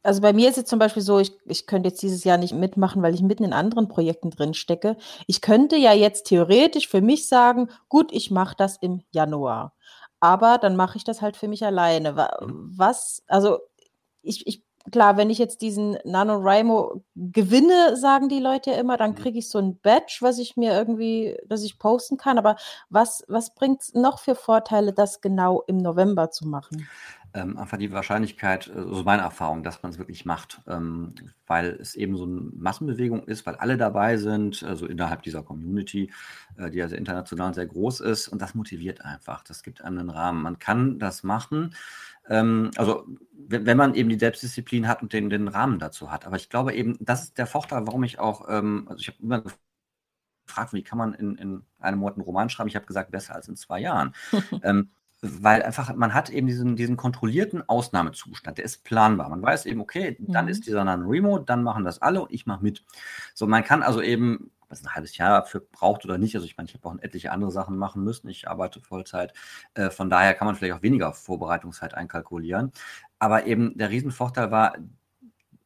Also 0.03 0.21
bei 0.23 0.33
mir 0.33 0.49
ist 0.49 0.59
es 0.59 0.65
zum 0.65 0.79
Beispiel 0.79 1.03
so, 1.03 1.19
ich, 1.19 1.33
ich 1.45 1.67
könnte 1.67 1.91
jetzt 1.91 2.03
dieses 2.03 2.25
Jahr 2.25 2.39
nicht 2.39 2.55
mitmachen, 2.55 3.03
weil 3.03 3.15
ich 3.15 3.23
mitten 3.23 3.45
in 3.45 3.53
anderen 3.53 3.89
Projekten 3.89 4.31
drin 4.31 4.55
stecke. 4.55 4.97
Ich 5.27 5.41
könnte 5.41 5.77
ja 5.77 5.93
jetzt 5.93 6.27
theoretisch 6.27 6.89
für 6.89 7.03
mich 7.03 7.29
sagen, 7.29 7.69
gut, 7.89 8.11
ich 8.13 8.31
mache 8.31 8.57
das 8.57 8.79
im 8.79 9.03
Januar. 9.11 9.75
Aber 10.19 10.59
dann 10.59 10.77
mache 10.77 10.97
ich 10.97 11.05
das 11.05 11.23
halt 11.23 11.37
für 11.37 11.49
mich 11.49 11.65
alleine. 11.65 12.13
Mhm. 12.13 12.73
Was, 12.77 13.23
also 13.27 13.59
ich, 14.23 14.47
ich 14.47 14.65
klar, 14.91 15.17
wenn 15.17 15.31
ich 15.31 15.39
jetzt 15.39 15.63
diesen 15.63 15.99
NaNoWriMo 16.05 17.03
gewinne, 17.17 17.97
sagen 17.97 18.29
die 18.29 18.41
Leute 18.41 18.71
ja 18.73 18.77
immer, 18.79 18.97
dann 18.97 19.13
Mhm. 19.13 19.15
kriege 19.15 19.39
ich 19.39 19.49
so 19.49 19.59
ein 19.59 19.79
Badge, 19.81 20.19
was 20.21 20.39
ich 20.39 20.57
mir 20.57 20.73
irgendwie 20.73 21.37
dass 21.47 21.63
ich 21.65 21.79
posten 21.79 22.17
kann. 22.17 22.39
Aber 22.39 22.57
was 22.89 23.25
was 23.29 23.55
bringt's 23.55 23.95
noch 23.95 24.19
für 24.19 24.35
Vorteile, 24.35 24.93
das 24.93 25.21
genau 25.21 25.63
im 25.67 25.79
November 25.79 26.31
zu 26.31 26.47
machen? 26.49 26.91
Ähm, 27.35 27.57
einfach 27.59 27.77
die 27.79 27.93
Wahrscheinlichkeit, 27.93 28.67
äh, 28.69 28.83
so 28.93 29.05
meine 29.05 29.23
Erfahrung, 29.23 29.63
dass 29.63 29.83
man 29.85 29.93
es 29.93 29.99
wirklich 29.99 30.25
macht, 30.25 30.61
ähm, 30.67 31.15
weil 31.47 31.77
es 31.81 31.95
eben 31.95 32.17
so 32.17 32.27
'ne 32.27 32.51
Massenbewegung 32.57 33.23
ist, 33.25 33.47
weil 33.47 33.55
alle 33.57 33.77
dabei 33.77 34.17
sind, 34.17 34.65
also 34.65 34.87
innerhalb 34.87 35.23
dieser 35.23 35.43
Community, 35.45 36.11
äh, 36.57 36.71
die 36.71 36.79
ja 36.79 36.89
sehr 36.89 36.99
international 36.99 37.49
und 37.49 37.55
sehr 37.55 37.67
groß 37.67 38.01
ist 38.01 38.27
und 38.29 38.43
das 38.43 38.55
motiviert 38.57 39.05
einfach. 39.05 39.45
Das 39.45 39.63
gibt 39.63 39.81
einem 39.83 39.97
'nen 39.99 40.11
Rahmen. 40.11 40.43
Man 40.43 40.59
kann 40.59 40.99
das 40.99 41.23
machen, 41.23 41.75
ähm, 42.29 42.71
also 42.77 43.07
we 43.49 43.67
wenn 43.67 43.77
man 43.77 43.95
eben 43.95 44.09
die 44.11 44.19
Selbstdisziplin 44.19 44.89
hat 44.89 45.03
und 45.03 45.13
den 45.13 45.31
den 45.31 45.49
Rahmen 45.49 45.79
dazu 45.81 46.11
hat. 46.13 46.27
Aber 46.27 46.37
ich 46.37 46.49
glaube 46.51 46.75
eben, 46.75 46.97
das 47.01 47.25
ist 47.25 47.39
der 47.39 47.47
Vorteil, 47.47 47.87
warum 47.87 48.05
ich 48.05 48.19
auch, 48.21 48.47
ähm 48.49 48.87
also 48.89 49.01
ich 49.01 49.09
habe 49.09 49.19
immer 49.23 49.43
gefragt, 50.47 50.73
wie 50.75 50.83
kann 50.85 50.99
man 50.99 51.15
in 51.15 51.37
in 51.37 51.63
einem 51.81 52.01
Monat 52.01 52.19
'n 52.19 52.23
Roman 52.23 52.51
schreiben? 52.51 52.69
Ich 52.71 52.77
habe 52.77 52.87
gesagt: 52.87 53.11
„Besser 53.13 53.35
als 53.37 53.49
in 53.49 53.57
2 53.57 53.81
Jahren.“ 53.81 54.15
Ähm, 54.65 54.91
weil 55.23 55.63
einfach 55.63 55.95
man 55.97 56.15
hat 56.15 56.31
eben 56.31 56.47
diesen 56.47 56.77
diesen 56.77 56.97
kontrollierten 56.97 57.69
Ausnahmezustand, 57.69 58.59
der 58.59 58.65
ist 58.65 58.85
planbar. 58.85 59.29
Man 59.31 59.43
weiß 59.43 59.67
eben, 59.67 59.81
okay, 59.81 60.17
dann 60.21 60.47
Mhm. 60.47 60.51
ist 60.51 60.67
dieser 60.67 60.85
NaNoWriMo, 60.85 61.41
dann 61.41 61.63
machen 61.63 61.85
das 61.85 62.01
alle 62.03 62.23
und 62.23 62.33
ich 62.33 62.47
mache 62.47 62.63
mit. 62.63 62.85
So, 63.35 63.47
man 63.47 63.65
kann 63.65 63.83
also 63.83 64.01
eben 64.03 64.51
ob 64.63 64.71
man's 64.71 64.83
'n 64.85 64.95
halbes 64.95 65.17
Jahr 65.17 65.41
dafür 65.41 65.63
braucht 65.73 66.05
oder 66.05 66.17
nicht 66.19 66.35
also 66.37 66.47
ich 66.47 66.57
meine, 66.57 66.69
ich 66.69 66.75
habe 66.75 66.89
auch 66.89 66.97
etliche 67.03 67.33
andere 67.33 67.51
Sachen 67.51 67.77
machen 67.77 68.05
müssen. 68.05 68.29
Ich 68.29 68.49
arbeite 68.49 68.81
Vollzeit. 68.81 69.33
Äh, 69.75 69.91
von 69.91 70.09
daher 70.11 70.35
kann 70.35 70.47
man 70.47 70.55
vielleicht 70.57 70.75
auch 70.79 70.83
weniger 70.83 71.13
Vorbereitungszeit 71.13 71.95
einkalkulieren. 71.95 72.73
Aber 73.19 73.47
eben 73.47 73.77
der 73.77 73.91
Riesenvorteil 73.91 74.51
war 74.51 74.77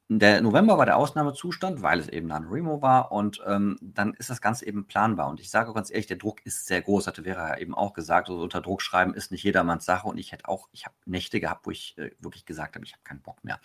der 0.08 0.42
November 0.42 0.76
war 0.78 0.86
der 0.86 0.96
Ausnahmezustand, 0.98 1.80
weil 1.82 1.98
es 1.98 2.08
eben 2.08 2.26
NaNoWriMo 2.28 2.82
war 2.82 3.10
und, 3.10 3.40
ähm, 3.46 3.78
dann 3.80 4.12
ist 4.14 4.28
das 4.30 4.40
Ganze 4.42 4.66
eben 4.66 4.86
planbar. 4.86 5.28
Und 5.28 5.40
ich 5.40 5.50
sage 5.50 5.72
ganz 5.72 5.90
ehrlich, 5.90 6.06
der 6.06 6.18
Druck 6.18 6.44
ist 6.44 6.66
sehr 6.66 6.82
groß, 6.82 7.06
hatte 7.06 7.22
Vera 7.24 7.48
ja 7.50 7.58
eben 7.58 7.74
auch 7.74 7.94
gesagt, 7.94 8.28
so 8.28 8.40
unter 8.42 8.60
Druck 8.60 8.82
schreiben 8.82 9.14
ist 9.14 9.30
nicht 9.30 9.42
jedermanns 9.44 9.84
Sache 9.86 10.06
und 10.08 10.18
ich 10.18 10.32
hätte 10.32 10.48
auch 10.48 10.68
ich 10.72 10.84
habe 10.84 10.94
Nächte 11.06 11.40
gehabt, 11.40 11.66
wo 11.66 11.70
ich, 11.70 11.96
äh, 11.98 12.10
wirklich 12.20 12.44
gesagt 12.44 12.74
habe: 12.76 12.84
„Ich 12.84 12.92
habe 12.92 13.02
keinen 13.04 13.22
Bock 13.22 13.42
mehr.“ 13.44 13.60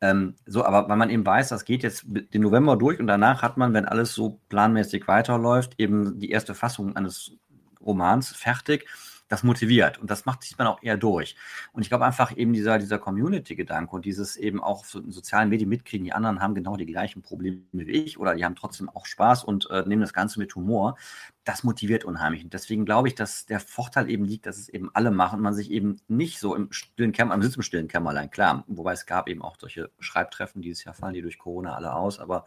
Ähm, 0.00 0.36
so, 0.46 0.64
aber 0.64 0.88
weil 0.88 0.96
man 0.96 1.10
eben 1.10 1.26
weiß, 1.26 1.48
das 1.48 1.64
geht 1.64 1.82
jetzt 1.82 2.04
den 2.08 2.42
November 2.42 2.76
durch 2.76 3.00
und 3.00 3.06
danach 3.06 3.42
hat 3.42 3.56
man, 3.56 3.74
wenn 3.74 3.86
alles 3.86 4.14
so 4.14 4.40
planmäßig 4.48 5.08
weiterläuft, 5.08 5.74
eben 5.78 6.18
die 6.20 6.30
erste 6.30 6.54
Fassung 6.54 6.96
eines 6.96 7.32
Romans 7.80 8.30
fertig. 8.30 8.86
Das 9.28 9.42
motiviert 9.42 9.98
und 9.98 10.10
das 10.10 10.24
macht 10.24 10.42
zieht 10.42 10.58
man 10.58 10.66
auch 10.66 10.82
eher 10.82 10.96
durch. 10.96 11.36
Und 11.72 11.82
ich 11.82 11.88
glaube 11.88 12.04
einfach 12.06 12.36
eben 12.36 12.52
dieser 12.52 12.78
dieser 12.78 12.98
Community-Gedanke 12.98 13.94
und 13.94 14.04
dieses 14.04 14.36
eben 14.36 14.62
auch 14.62 14.84
so 14.84 15.00
in 15.00 15.12
sozialen 15.12 15.50
Medien 15.50 15.68
mitkriegen, 15.68 16.04
die 16.04 16.12
anderen 16.12 16.40
haben 16.40 16.54
genau 16.54 16.76
die 16.76 16.86
gleichen 16.86 17.22
Probleme 17.22 17.60
wie 17.72 17.90
ich 17.90 18.18
oder 18.18 18.34
die 18.34 18.44
haben 18.44 18.56
trotzdem 18.56 18.88
auch 18.88 19.06
Spaß 19.06 19.44
und, 19.44 19.70
äh, 19.70 19.84
nehmen 19.86 20.02
das 20.02 20.12
Ganze 20.12 20.38
mit 20.38 20.54
Humor. 20.54 20.96
Das 21.44 21.62
motiviert 21.64 22.04
unheimlich. 22.04 22.44
Und 22.44 22.52
deswegen 22.54 22.84
glaube 22.84 23.08
ich, 23.08 23.14
dass 23.14 23.46
der 23.46 23.60
Vorteil 23.60 24.10
eben 24.10 24.24
liegt, 24.24 24.46
dass 24.46 24.58
es 24.58 24.68
eben 24.68 24.90
alle 24.94 25.10
machen, 25.10 25.40
man 25.40 25.54
sich 25.54 25.70
eben 25.70 26.00
nicht 26.08 26.40
so 26.40 26.54
im 26.54 26.72
stillen 26.72 27.12
Kämmer 27.12 27.30
man 27.30 27.42
sitzt 27.42 27.56
im 27.56 27.62
stillen 27.62 27.88
Kämmerlein, 27.88 28.30
klar. 28.30 28.64
Wobei 28.66 28.92
es 28.92 29.06
gab 29.06 29.28
eben 29.28 29.42
auch 29.42 29.56
solche 29.58 29.90
Schreibtreffen. 30.00 30.62
Dieses 30.62 30.84
Jahr 30.84 30.94
fallen 30.94 31.14
die 31.14 31.22
durch 31.22 31.38
Corona 31.38 31.74
alle 31.74 31.94
aus, 31.94 32.18
aber, 32.18 32.44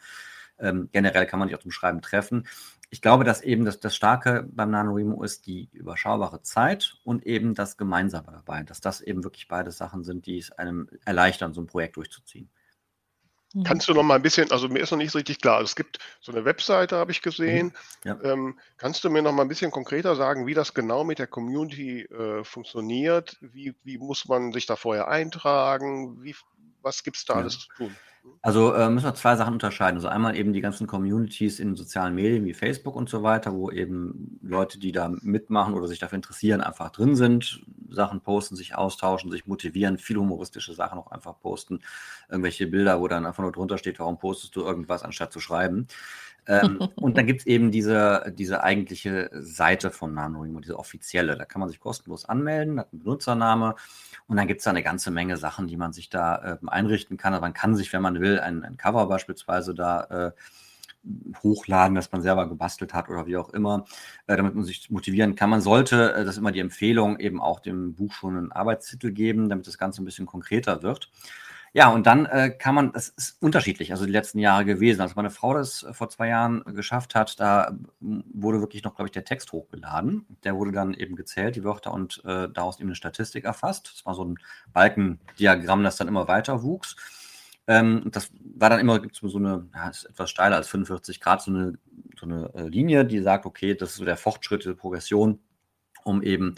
ähm, 0.59 0.89
generell 0.91 1.25
kann 1.25 1.39
man 1.39 1.47
sich 1.47 1.57
auch 1.57 1.61
zum 1.61 1.71
Schreiben 1.71 2.01
treffen. 2.01 2.47
Ich 2.93 3.01
glaube, 3.01 3.23
dass 3.23 3.41
eben 3.41 3.63
das 3.63 3.79
das 3.79 3.95
Starke 3.95 4.45
beim 4.51 4.69
NaNoWriMo 4.69 5.23
ist 5.23 5.47
die 5.47 5.69
überschaubare 5.71 6.41
Zeit 6.41 6.97
und 7.05 7.25
eben 7.25 7.55
das 7.55 7.77
Gemeinsame 7.77 8.33
dabei, 8.33 8.63
dass 8.63 8.81
das 8.81 8.99
eben 8.99 9.23
wirklich 9.23 9.47
beide 9.47 9.71
Sachen 9.71 10.03
sind, 10.03 10.25
die 10.25 10.37
es 10.39 10.51
einem 10.51 10.89
erleichtern, 11.05 11.53
so 11.53 11.61
'n 11.61 11.67
Projekt 11.67 11.95
durchzuziehen. 11.95 12.49
Mhm. 13.55 13.81
Kannst 13.81 13.87
du 13.87 13.93
noch 13.93 14.03
mal 14.03 14.15
'n 14.15 14.21
bisschen 14.23 14.51
also, 14.51 14.67
mir 14.69 14.79
ist 14.79 14.91
noch 14.91 14.97
nicht 14.97 15.11
so 15.11 15.19
richtig 15.19 15.39
klar. 15.39 15.57
Also, 15.57 15.65
es 15.65 15.75
gibt 15.75 15.99
so 16.19 16.31
'ne 16.31 16.45
Webseite, 16.45 16.97
habe 16.97 17.11
ich 17.11 17.21
gesehen. 17.21 17.71
Mhm. 17.71 17.73
Ja. 18.03 18.21
Ähm, 18.23 18.59
kannst 18.77 19.03
du 19.03 19.09
mir 19.09 19.21
noch 19.21 19.31
mal 19.33 19.43
'n 19.43 19.47
bisschen 19.47 19.71
konkreter 19.71 20.15
sagen, 20.15 20.47
wie 20.47 20.53
das 20.55 20.73
genau 20.73 21.03
mit 21.03 21.19
der 21.19 21.27
Community, 21.27 22.01
äh, 22.03 22.43
funktioniert? 22.43 23.37
Wie 23.41 23.75
wie 23.83 23.97
muss 23.99 24.27
man 24.27 24.51
sich 24.51 24.65
da 24.65 24.75
vorher 24.75 25.07
eintragen? 25.09 26.23
Wie 26.23 26.35
was 26.83 27.03
gibt's 27.03 27.25
da 27.25 27.35
Ja. 27.35 27.37
alles 27.37 27.59
zu 27.59 27.69
tun? 27.73 27.99
Mhm. 28.23 28.39
Also, 28.43 28.73
äh, 28.73 28.89
müssen 28.89 29.05
wir 29.05 29.15
2 29.15 29.35
Sachen 29.37 29.53
unterscheiden. 29.53 29.97
Also, 29.97 30.07
einmal 30.09 30.35
eben 30.37 30.53
die 30.53 30.61
ganzen 30.61 30.87
Communities 30.87 31.59
in 31.59 31.75
sozialen 31.75 32.15
Medien 32.15 32.45
wie 32.45 32.53
Facebook 32.55 32.95
und 32.95 33.09
so 33.09 33.23
weiter, 33.23 33.53
wo 33.53 33.71
eben 33.71 34.39
Leute, 34.43 34.79
die 34.79 34.91
da 34.93 35.09
mitmachen 35.09 35.75
oder 35.75 35.87
sich 35.87 35.99
dafür 35.99 36.17
interessieren, 36.17 36.61
einfach 36.61 36.91
drin 36.91 37.15
sind, 37.15 37.63
Sachen 37.89 38.21
posten, 38.21 38.55
sich 38.55 38.75
austauschen, 38.75 39.31
sich 39.31 39.47
motivieren, 39.47 39.97
viel 39.99 40.17
humoristische 40.17 40.73
Sachen 40.73 40.99
auch 40.99 41.11
einfach 41.11 41.39
posten. 41.39 41.81
Irgendwelche 42.29 42.67
Bilder, 42.67 42.99
wo 43.01 43.07
dann 43.09 43.25
einfach 43.27 43.43
nur 43.43 43.51
drunter 43.53 43.77
steht: 43.77 43.99
„Warum 43.99 44.19
postest 44.19 44.55
du 44.55 44.61
irgendwas, 44.61 45.03
anstatt 45.03 45.33
zu 45.33 45.39
schreiben?“ 45.41 45.87
Ähm, 46.47 46.83
und 46.99 47.17
dann 47.17 47.27
gibt's 47.27 47.45
eben 47.45 47.71
diese 47.71 48.33
diese 48.37 48.63
eigentliche 48.63 49.29
Seite 49.33 49.91
von 49.91 50.13
NaNoWriMo, 50.13 50.59
diese 50.61 50.77
offizielle. 50.79 51.37
Da 51.37 51.45
kann 51.45 51.59
man 51.59 51.69
sich 51.69 51.79
kostenlos 51.79 52.25
anmelden, 52.25 52.79
hat 52.79 52.93
'n 52.93 52.99
Benutzername 52.99 53.75
und 54.27 54.37
dann 54.37 54.47
gibt's 54.47 54.63
da 54.65 54.73
'ne 54.73 54.83
ganze 54.83 55.11
Menge 55.11 55.37
Sachen, 55.37 55.67
die 55.67 55.77
man 55.77 55.93
sich 55.93 56.09
da, 56.09 56.57
ähm, 56.61 56.69
einrichten 56.69 57.17
kann. 57.17 57.33
Aber 57.33 57.41
man 57.47 57.53
kann 57.53 57.75
sich, 57.75 57.93
wenn 57.93 58.01
man 58.01 58.19
will, 58.19 58.39
ein 58.39 58.63
ein 58.63 58.77
Cover 58.77 59.07
beispielsweise 59.07 59.75
da, 59.75 60.03
äh, 60.29 60.31
hochladen, 61.43 61.95
das 61.95 62.11
man 62.11 62.21
selber 62.21 62.47
gebastelt 62.49 62.93
hat 62.93 63.09
oder 63.09 63.25
wie 63.27 63.37
auch 63.37 63.49
immer, 63.51 63.85
äh, 64.27 64.37
damit 64.37 64.55
man 64.55 64.65
sich 64.65 64.89
motivieren 64.91 65.35
kann. 65.35 65.49
Man 65.49 65.61
sollte, 65.61 66.13
äh, 66.13 66.25
das 66.25 66.35
ist 66.35 66.39
immer 66.39 66.51
die 66.51 66.59
Empfehlung, 66.61 67.19
eben 67.19 67.41
auch 67.41 67.59
dem 67.61 67.95
Buch 67.95 68.13
schon 68.13 68.35
'nen 68.35 68.51
Arbeitstitel 68.51 69.11
geben, 69.11 69.49
damit 69.49 69.67
das 69.67 69.77
Ganze 69.79 70.01
'n 70.03 70.05
bisschen 70.05 70.25
konkreter 70.27 70.83
wird. 70.83 71.09
Ja, 71.75 71.87
und 71.89 72.05
dann, 72.05 72.25
äh, 72.25 72.49
kann 72.49 72.75
man 72.75 72.91
das 72.91 73.07
ist 73.09 73.37
unterschiedlich, 73.41 73.91
also 73.93 74.05
die 74.05 74.11
letzten 74.11 74.39
Jahre 74.39 74.65
gewesen. 74.65 74.99
Als 74.99 75.15
meine 75.15 75.29
Frau 75.29 75.53
das 75.53 75.85
vor 75.93 76.09
2 76.09 76.27
Jahren 76.27 76.63
geschafft 76.75 77.15
hat, 77.15 77.39
da 77.39 77.71
w 78.01 78.23
wurde 78.33 78.59
wirklich 78.59 78.83
noch, 78.83 78.93
glaube 78.95 79.07
ich, 79.07 79.13
der 79.13 79.23
Text 79.23 79.53
hochgeladen. 79.53 80.25
Der 80.43 80.55
wurde 80.57 80.73
dann 80.73 80.93
eben 80.93 81.15
gezählt, 81.15 81.55
die 81.55 81.63
Wörter 81.63 81.93
und, 81.93 82.21
äh, 82.25 82.49
daraus 82.49 82.77
eben 82.81 82.89
'ne 82.89 82.95
Statistik 82.95 83.45
erfasst. 83.45 83.89
Das 83.95 84.05
war 84.05 84.15
so 84.15 84.23
'n 84.25 84.35
Balkendiagramm, 84.73 85.81
das 85.83 85.95
dann 85.95 86.09
immer 86.09 86.27
weiter 86.27 86.61
wuchs. 86.61 86.97
Ähm, 87.67 88.03
das 88.11 88.31
war 88.57 88.69
dann 88.69 88.79
immer 88.81 88.99
so 89.13 89.39
'ne 89.39 89.69
ja, 89.73 89.87
ist 89.89 90.03
etwas 90.05 90.29
steiler 90.29 90.57
als 90.57 90.67
45 90.67 91.21
Grad, 91.21 91.41
so 91.41 91.51
'ne 91.51 91.77
so 92.19 92.25
'ne, 92.25 92.51
äh, 92.53 92.67
Linie, 92.67 93.05
die 93.05 93.19
sagt: 93.21 93.45
„Okay, 93.45 93.75
das 93.75 93.91
ist 93.91 93.95
so 93.97 94.03
der 94.05 94.17
Fortschritt, 94.17 94.63
diese 94.65 94.75
Progression“, 94.75 95.39
um 96.03 96.21
eben 96.23 96.55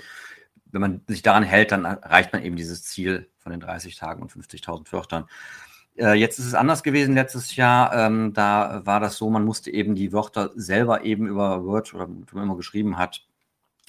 wenn 0.74 0.82
man 0.82 1.02
sich 1.08 1.22
daran 1.22 1.44
hält, 1.44 1.72
dann 1.72 1.86
erreicht 1.86 2.34
man 2.34 2.44
eben 2.44 2.58
dieses 2.58 2.84
Ziel 2.84 3.30
von 3.40 3.52
den 3.52 3.62
30 3.62 3.96
Tagen 3.96 4.22
und 4.22 4.32
50.000 4.32 4.92
Wörtern. 4.92 5.26
Äh, 5.98 6.14
jetzt 6.16 6.40
ist 6.40 6.48
es 6.48 6.56
anders 6.56 6.84
gewesen 6.84 7.16
letztes 7.16 7.56
Jahr. 7.56 7.94
Ähm, 7.96 8.34
da 8.34 8.82
war 8.86 9.00
das 9.00 9.18
so, 9.18 9.30
man 9.30 9.46
musste 9.46 9.72
eben 9.72 9.96
die 9.96 10.12
Wörter 10.14 10.52
selber 10.56 11.06
eben 11.06 11.28
über 11.28 11.64
Word 11.66 11.94
oder 11.94 12.10
wie 12.10 12.36
man 12.36 12.46
immer 12.46 12.58
geschrieben 12.58 12.98
hat, 12.98 13.26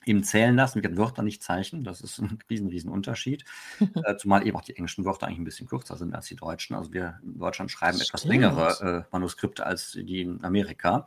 eben 0.06 0.24
zählen 0.24 0.56
lassen. 0.56 0.82
Wir 0.82 0.90
hatten 0.90 0.98
Wörter, 0.98 1.22
nicht 1.22 1.42
Zeichen. 1.42 1.84
Das 1.84 2.00
ist 2.02 2.18
'n 2.20 2.38
riesen 2.50 2.68
riesen 2.68 2.90
Unterschied. 2.90 3.44
Äh, 4.04 4.16
zumal 4.18 4.46
eben 4.46 4.56
auch 4.56 4.62
die 4.64 4.76
englischen 4.76 5.04
Wörter 5.06 5.26
eigentlich 5.28 5.40
'n 5.40 5.44
bisschen 5.44 5.68
kürzer 5.68 5.96
sind 5.96 6.14
als 6.14 6.26
die 6.26 6.36
deutschen. 6.36 6.76
Also, 6.76 6.92
wir 6.92 7.20
in 7.24 7.38
Deutschland 7.38 7.70
schreiben 7.70 8.00
etwas 8.00 8.22
Stimmt. 8.22 8.34
längere, 8.34 9.04
äh, 9.08 9.12
Manuskripte 9.12 9.64
als 9.66 9.92
die 9.92 10.22
in 10.22 10.44
Amerika. 10.44 11.06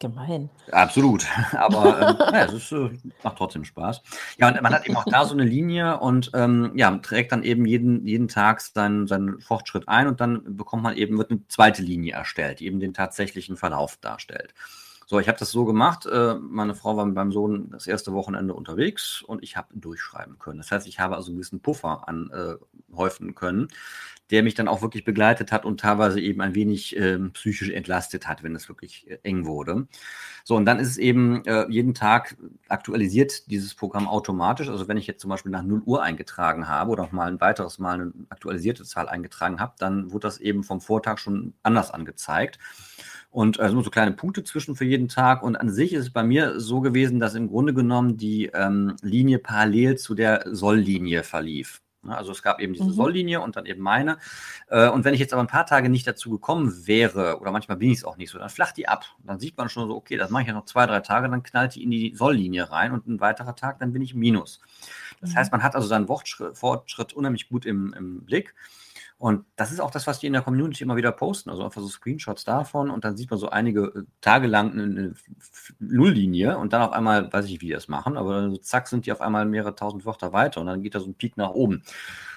Gemein. 0.00 0.50
Absolut. 0.72 1.24
Aber, 1.52 2.00
ähm, 2.00 2.22
na 2.28 2.38
ja, 2.40 2.44
es 2.44 2.52
ist, 2.52 2.72
äh 2.72 2.90
macht 3.22 3.38
trotzdem 3.38 3.64
Spaß. 3.64 4.02
Ja, 4.38 4.48
und 4.48 4.60
man 4.62 4.74
hat 4.74 4.84
eben 4.84 4.96
auch 4.96 5.06
da 5.08 5.24
so 5.24 5.34
'ne 5.34 5.44
Linie 5.44 5.98
und, 6.00 6.30
ähm, 6.34 6.72
ja, 6.74 6.90
trägt 6.98 7.32
dann 7.32 7.42
eben 7.44 7.64
jeden 7.66 8.04
jeden 8.06 8.28
Tag 8.28 8.60
seinen 8.60 9.06
seinen 9.06 9.40
Fortschritt 9.40 9.88
ein 9.88 10.06
und 10.08 10.20
dann 10.20 10.56
bekommt 10.56 10.82
man 10.82 10.96
eben 10.96 11.16
wird 11.18 11.30
'ne 11.30 11.40
zweite 11.48 11.82
Linie 11.82 12.14
erstellt, 12.14 12.60
die 12.60 12.66
eben 12.66 12.80
den 12.80 12.94
tatsächlichen 12.94 13.56
Verlauf 13.56 13.96
darstellt. 14.00 14.54
So, 15.08 15.20
ich 15.20 15.28
habe 15.28 15.38
das 15.38 15.52
so 15.52 15.64
gemacht, 15.64 16.04
äh, 16.06 16.34
meine 16.34 16.74
Frau 16.74 16.96
war 16.96 17.06
mit 17.06 17.14
meinem 17.14 17.30
Sohn 17.30 17.70
das 17.70 17.86
erste 17.86 18.12
Wochenende 18.12 18.54
unterwegs 18.54 19.22
und 19.22 19.40
ich 19.44 19.56
habe 19.56 19.68
durchschreiben 19.72 20.36
können. 20.40 20.58
Das 20.58 20.72
heißt, 20.72 20.88
ich 20.88 20.98
habe 20.98 21.14
also 21.14 21.30
'n 21.30 21.36
gewissen 21.36 21.60
Puffer 21.62 22.08
an 22.08 22.28
äh, 22.32 22.56
können, 23.34 23.68
der 24.30 24.42
mich 24.42 24.54
dann 24.54 24.68
auch 24.68 24.82
wirklich 24.82 25.04
begleitet 25.04 25.52
hat 25.52 25.64
und 25.64 25.80
teilweise 25.80 26.20
eben 26.20 26.40
ein 26.40 26.54
wenig, 26.54 26.96
ähm, 26.98 27.32
psychisch 27.32 27.70
entlastet 27.70 28.26
hat, 28.28 28.42
wenn 28.42 28.54
es 28.56 28.68
wirklich, 28.68 29.08
äh, 29.10 29.18
eng 29.22 29.46
wurde. 29.46 29.86
So, 30.44 30.56
und 30.56 30.66
dann 30.66 30.78
ist 30.80 30.88
es 30.90 30.98
eben, 30.98 31.44
äh, 31.46 31.66
jeden 31.70 31.94
Tag 31.94 32.36
aktualisiert 32.68 33.50
dieses 33.50 33.74
Programm 33.74 34.08
automatisch. 34.08 34.68
Also, 34.70 34.88
wenn 34.88 34.96
ich 34.98 35.06
jetzt 35.08 35.20
zum 35.22 35.30
Beispiel 35.30 35.52
nach 35.52 35.62
0:00 35.64 36.02
eingetragen 36.02 36.68
habe 36.68 36.90
oder 36.92 37.04
auch 37.04 37.12
mal 37.12 37.30
'n 37.30 37.40
weiteres 37.40 37.78
Mal 37.80 37.98
'ne 37.98 38.12
aktualisierte 38.30 38.84
Zahl 38.84 39.08
eingetragen 39.08 39.60
habe, 39.60 39.74
dann 39.78 40.12
wurde 40.12 40.28
das 40.28 40.38
eben 40.40 40.64
vom 40.64 40.80
Vortag 40.80 41.18
schon 41.18 41.54
anders 41.64 41.90
angezeigt. 41.92 42.58
Und, 43.30 43.58
äh, 43.60 43.68
immer 43.68 43.84
so 43.84 43.90
kleine 43.90 44.12
Punkte 44.12 44.44
zwischen 44.44 44.76
für 44.76 44.84
jeden 44.86 45.08
Tag. 45.08 45.42
Und 45.42 45.56
an 45.56 45.70
sich 45.70 45.92
ist 45.94 46.02
es 46.06 46.10
bei 46.12 46.24
mir 46.24 46.60
so 46.60 46.80
gewesen, 46.80 47.20
dass 47.20 47.34
im 47.36 47.48
Grunde 47.48 47.74
genommen 47.74 48.16
die, 48.18 48.46
ähm, 48.54 48.96
Linie 49.02 49.38
parallel 49.40 49.96
zu 49.98 50.14
der 50.14 50.44
Soll-Linie 50.52 51.22
verlief? 51.24 51.80
Also, 52.10 52.32
es 52.32 52.42
gab 52.42 52.60
eben 52.60 52.72
diese 52.74 52.92
Mhm. 52.92 52.94
Soll-Linie 52.94 53.40
und 53.40 53.56
dann 53.56 53.66
eben 53.66 53.82
meine. 53.82 54.18
Äh, 54.68 54.88
und 54.88 55.04
wenn 55.04 55.14
ich 55.14 55.20
jetzt 55.20 55.32
aber 55.32 55.42
'n 55.42 55.46
paar 55.48 55.66
Tage 55.66 55.88
nicht 55.88 56.06
dazu 56.06 56.30
gekommen 56.30 56.86
wäre 56.86 57.40
oder 57.40 57.52
manchmal 57.52 57.76
bin 57.78 57.90
ich's 57.90 58.04
auch 58.04 58.16
nicht 58.16 58.30
so, 58.30 58.38
dann 58.38 58.50
flacht 58.50 58.76
die 58.76 58.88
ab. 58.88 59.04
Dann 59.24 59.38
sieht 59.40 59.56
man 59.58 59.68
schon 59.68 59.88
so: 59.88 59.96
„Okay, 59.96 60.16
das 60.16 60.30
mache 60.30 60.42
ich 60.42 60.48
ja 60.48 60.54
noch 60.54 60.64
2, 60.66 60.86
3 60.86 61.00
Tage, 61.00 61.28
dann 61.30 61.42
knallt 61.42 61.74
die 61.76 61.82
in 61.84 61.90
die 61.90 62.14
Soll-Linie 62.16 62.70
rein 62.70 62.92
und 62.92 63.06
'n 63.06 63.20
weiterer 63.20 63.56
Tag, 63.56 63.78
dann 63.80 63.92
bin 63.92 64.02
ich 64.02 64.14
Minus.“ 64.14 64.60
Das 65.20 65.30
Mhm. 65.30 65.36
heißt, 65.36 65.52
man 65.52 65.62
hat 65.62 65.74
also 65.76 65.88
seinen 65.88 66.06
Fortschritt 66.08 67.12
unheimlich 67.14 67.48
gut 67.48 67.66
im 67.66 67.92
im 67.94 68.24
Blick. 68.24 68.54
Und 69.18 69.46
das 69.56 69.72
ist 69.72 69.80
auch 69.80 69.90
das, 69.90 70.06
was 70.06 70.18
die 70.18 70.26
in 70.26 70.34
der 70.34 70.42
Community 70.42 70.84
immer 70.84 70.96
wieder 70.96 71.10
posten. 71.10 71.48
Also 71.48 71.64
einfach 71.64 71.80
so 71.80 71.88
Screenshots 71.88 72.44
davon 72.44 72.90
und 72.90 73.04
dann 73.04 73.16
sieht 73.16 73.30
man 73.30 73.40
so 73.40 73.48
einige 73.48 73.84
äh, 73.84 74.02
Tage 74.20 74.46
lang 74.46 74.72
eine, 74.72 75.14
Nulllinie 75.78 76.58
und 76.58 76.74
dann 76.74 76.82
auf 76.82 76.92
einmal, 76.92 77.32
weiß 77.32 77.46
ich, 77.46 77.60
wie 77.62 77.66
die 77.66 77.72
das 77.72 77.88
machen, 77.88 78.18
aber 78.18 78.50
so 78.50 78.58
zack 78.58 78.88
sind 78.88 79.06
die 79.06 79.12
auf 79.12 79.22
einmal 79.22 79.46
mehrere 79.46 79.74
tausend 79.74 80.04
Wörter 80.04 80.34
weiter 80.34 80.60
und 80.60 80.66
dann 80.66 80.82
geht 80.82 80.94
da 80.94 81.00
so 81.00 81.08
ein 81.08 81.14
Peak 81.14 81.38
nach 81.38 81.50
oben. 81.50 81.82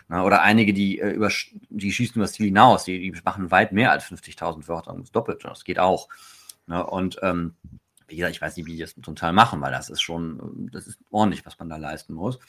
Na, 0.08 0.24
oder 0.24 0.42
einige, 0.42 0.74
die, 0.74 1.00
äh, 1.00 1.12
über, 1.12 1.30
die 1.70 1.92
schießen 1.92 2.16
über 2.16 2.24
das 2.24 2.34
Ziel 2.34 2.48
hinaus, 2.48 2.86
die, 2.86 3.12
die 3.12 3.22
machen 3.24 3.52
weit 3.52 3.74
mehr 3.74 3.92
als 3.92 4.06
50.000 4.06 4.68
Wörter 4.68 4.96
das 4.98 5.12
doppelt. 5.12 5.44
Das 5.44 5.66
geht 5.66 5.80
auch. 5.80 6.08
Na, 6.66 6.82
und 6.82 7.20
ähm, 7.22 7.56
wie 8.10 8.16
gesagt, 8.16 8.36
ich 8.36 8.42
weiß 8.42 8.58
nicht, 8.58 8.66
wie 8.66 8.74
die 8.74 8.80
das 8.80 8.96
zum 9.02 9.16
Teil 9.16 9.34
machen, 9.34 9.62
weil 9.62 9.72
das 9.72 9.90
ist 9.90 10.02
schon, 10.02 10.70
das 10.72 10.88
ist 10.88 11.00
ordentlich, 11.12 11.46
was 11.46 11.60
man 11.60 11.70
da 11.70 11.78
leisten 11.78 12.14
muss. 12.14 12.40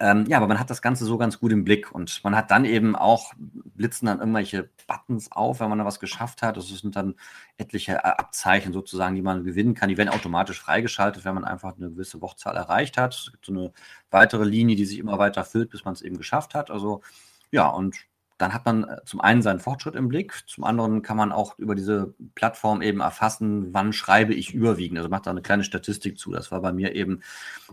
Ähm, 0.00 0.24
ja, 0.26 0.38
aber 0.38 0.48
man 0.48 0.58
hat 0.58 0.70
das 0.70 0.82
Ganze 0.82 1.04
so 1.04 1.18
ganz 1.18 1.38
gut 1.38 1.52
im 1.52 1.64
Blick 1.64 1.92
und 1.92 2.22
man 2.24 2.34
hat 2.34 2.50
dann 2.50 2.64
eben 2.64 2.96
auch, 2.96 3.32
blitzen 3.74 4.06
dann 4.06 4.20
irgendwelche 4.20 4.70
Buttons 4.86 5.30
auf, 5.32 5.60
wenn 5.60 5.68
man 5.68 5.78
da 5.78 5.84
was 5.84 6.00
geschafft 6.00 6.42
hat. 6.42 6.56
Das 6.56 6.68
sind 6.68 6.96
dann 6.96 7.14
etliche 7.56 7.92
äh, 7.92 7.96
Abzeichen 7.96 8.72
sozusagen, 8.72 9.14
die 9.14 9.22
man 9.22 9.44
gewinnen 9.44 9.74
kann. 9.74 9.88
Die 9.88 9.96
werden 9.96 10.10
automatisch 10.10 10.60
freigeschaltet, 10.60 11.24
wenn 11.24 11.34
man 11.34 11.44
einfach 11.44 11.76
eine 11.76 11.90
gewisse 11.90 12.20
Wortzahl 12.20 12.56
erreicht 12.56 12.96
hat. 12.96 13.14
Es 13.14 13.32
gibt 13.32 13.46
so 13.46 13.52
eine 13.52 13.72
weitere 14.10 14.44
Linie, 14.44 14.76
die 14.76 14.86
sich 14.86 14.98
immer 14.98 15.18
weiter 15.18 15.44
füllt, 15.44 15.70
bis 15.70 15.84
man 15.84 15.94
es 15.94 16.02
eben 16.02 16.16
geschafft 16.16 16.54
hat. 16.54 16.70
Also 16.70 17.02
ja, 17.50 17.68
und 17.68 17.96
dann 18.38 18.52
hat 18.52 18.66
man 18.66 18.84
äh, 18.84 19.04
zum 19.04 19.20
einen 19.20 19.42
seinen 19.42 19.60
Fortschritt 19.60 19.94
im 19.94 20.08
Blick, 20.08 20.42
zum 20.46 20.64
anderen 20.64 21.02
kann 21.02 21.16
man 21.16 21.32
auch 21.32 21.58
über 21.58 21.74
diese 21.74 22.14
Plattform 22.34 22.82
eben 22.82 23.00
erfassen, 23.00 23.72
wann 23.72 23.92
schreibe 23.92 24.34
ich 24.34 24.52
überwiegend. 24.52 24.98
Also 24.98 25.08
macht 25.08 25.26
da 25.26 25.30
eine 25.30 25.42
kleine 25.42 25.64
Statistik 25.64 26.18
zu. 26.18 26.32
Das 26.32 26.50
war 26.50 26.60
bei 26.60 26.72
mir 26.72 26.94
eben 26.94 27.22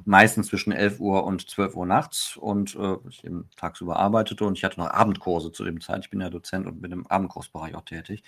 meistens 0.06 0.48
zwischen 0.48 0.72
11 0.72 1.00
Uhr 1.00 1.24
und 1.24 1.50
12 1.50 1.76
Uhr 1.76 1.86
nachts 1.86 2.38
und 2.38 2.76
äh, 2.76 2.98
ich 3.10 3.24
eben 3.24 3.50
tagsüber 3.56 3.98
arbeitete 3.98 4.46
und 4.46 4.58
ich 4.58 4.64
hatte 4.64 4.80
noch 4.80 4.92
Abendkurse 4.92 5.52
zu 5.52 5.64
dem 5.64 5.82
Zeit. 5.82 6.06
Ich 6.06 6.10
bin 6.12 6.22
ja 6.22 6.30
Dozent 6.30 6.68
und 6.68 6.82
bin 6.82 6.92
im 6.92 7.08
Abendkursbereich 7.08 7.76
auch 7.76 7.86
tätig. 7.86 8.24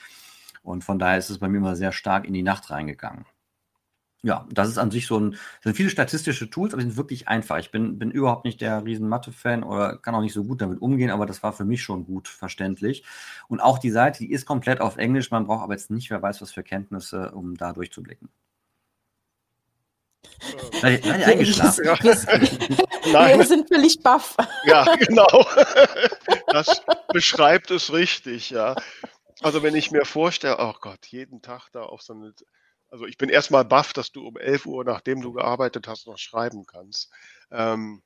Und 0.64 0.84
von 0.84 0.98
daher 0.98 1.18
ist 1.18 1.30
es 1.30 1.40
bei 1.40 1.50
mir 1.50 1.58
immer 1.58 1.76
sehr 1.76 1.92
stark 1.92 2.26
in 2.26 2.34
die 2.34 2.44
Nacht 2.44 2.72
reingegangen 2.72 3.26
ja, 4.24 4.48
das 4.50 4.70
ist 4.70 4.78
an 4.78 4.90
sich 4.90 5.06
so 5.06 5.20
ein, 5.20 5.32
das 5.32 5.64
sind 5.64 5.76
viele 5.76 5.90
statistische 5.90 6.50
Tools, 6.50 6.74
aber 6.74 6.82
die 6.82 6.88
sind 6.88 6.98
wirklich 6.98 7.28
einfach. 7.28 7.58
Ich 7.60 7.72
bin, 7.72 8.00
bin 8.00 8.10
überhaupt 8.10 8.46
nicht 8.46 8.62
der 8.62 8.86
riesen 8.86 9.10
Mathe-Fan 9.10 9.64
oder 9.64 9.98
kann 9.98 10.16
auch 10.16 10.22
nicht 10.22 10.34
so 10.34 10.46
gut 10.46 10.62
damit 10.62 10.82
umgehen, 10.82 11.12
aber 11.12 11.26
das 11.26 11.44
war 11.44 11.52
für 11.52 11.66
mich 11.66 11.84
schon 11.84 12.06
gut 12.06 12.30
verständlich. 12.30 13.04
Und 13.50 13.60
auch 13.60 13.80
die 13.80 13.92
Seite, 13.92 14.20
die 14.20 14.32
ist 14.32 14.46
komplett 14.46 14.80
auf 14.80 14.96
Englisch, 14.96 15.30
man 15.30 15.46
braucht 15.46 15.64
aber 15.64 15.74
jetzt 15.74 15.92
nicht, 15.92 16.10
wer 16.10 16.22
weiß, 16.22 16.42
was 16.42 16.52
für 16.52 16.64
Kenntnisse, 16.64 17.32
um 17.32 17.58
da 17.58 17.74
durchzublicken. 17.74 18.30
Seid 20.82 21.06
ihr 21.06 21.14
eingeschlafen? 21.14 21.86
Ja. 21.86 21.98
Wir, 23.04 23.38
wir 23.38 23.46
sind 23.46 23.68
völlig 23.68 24.02
baff. 24.02 24.38
Ja, 24.64 24.86
genau. 24.96 25.28
Das 26.48 26.82
beschreibt 27.12 27.72
es 27.72 27.92
richtig, 27.92 28.52
ja. 28.52 28.76
Also 29.42 29.64
wenn 29.64 29.76
ich 29.76 29.92
mir 29.92 30.06
vorstelle, 30.06 30.58
oh 30.60 30.74
Gott, 30.80 31.08
jeden 31.08 31.42
Tag 31.42 31.70
da 31.72 31.82
auf 31.82 32.02
so 32.02 32.14
eine 32.14 32.34
also 32.94 33.08
ich 33.08 33.18
bin 33.18 33.30
erstmal 33.30 33.66
baff, 33.66 33.92
dass 33.92 34.12
du 34.12 34.28
um 34.28 34.38
11 34.38 34.68
Uhr, 34.68 34.84
nachdem 34.84 35.20
du 35.20 35.34
gearbeitet 35.34 35.88
hast, 35.88 36.06
noch 36.06 36.20
schreiben 36.20 36.68
kannst. 36.68 37.12
Ähm, 37.50 38.04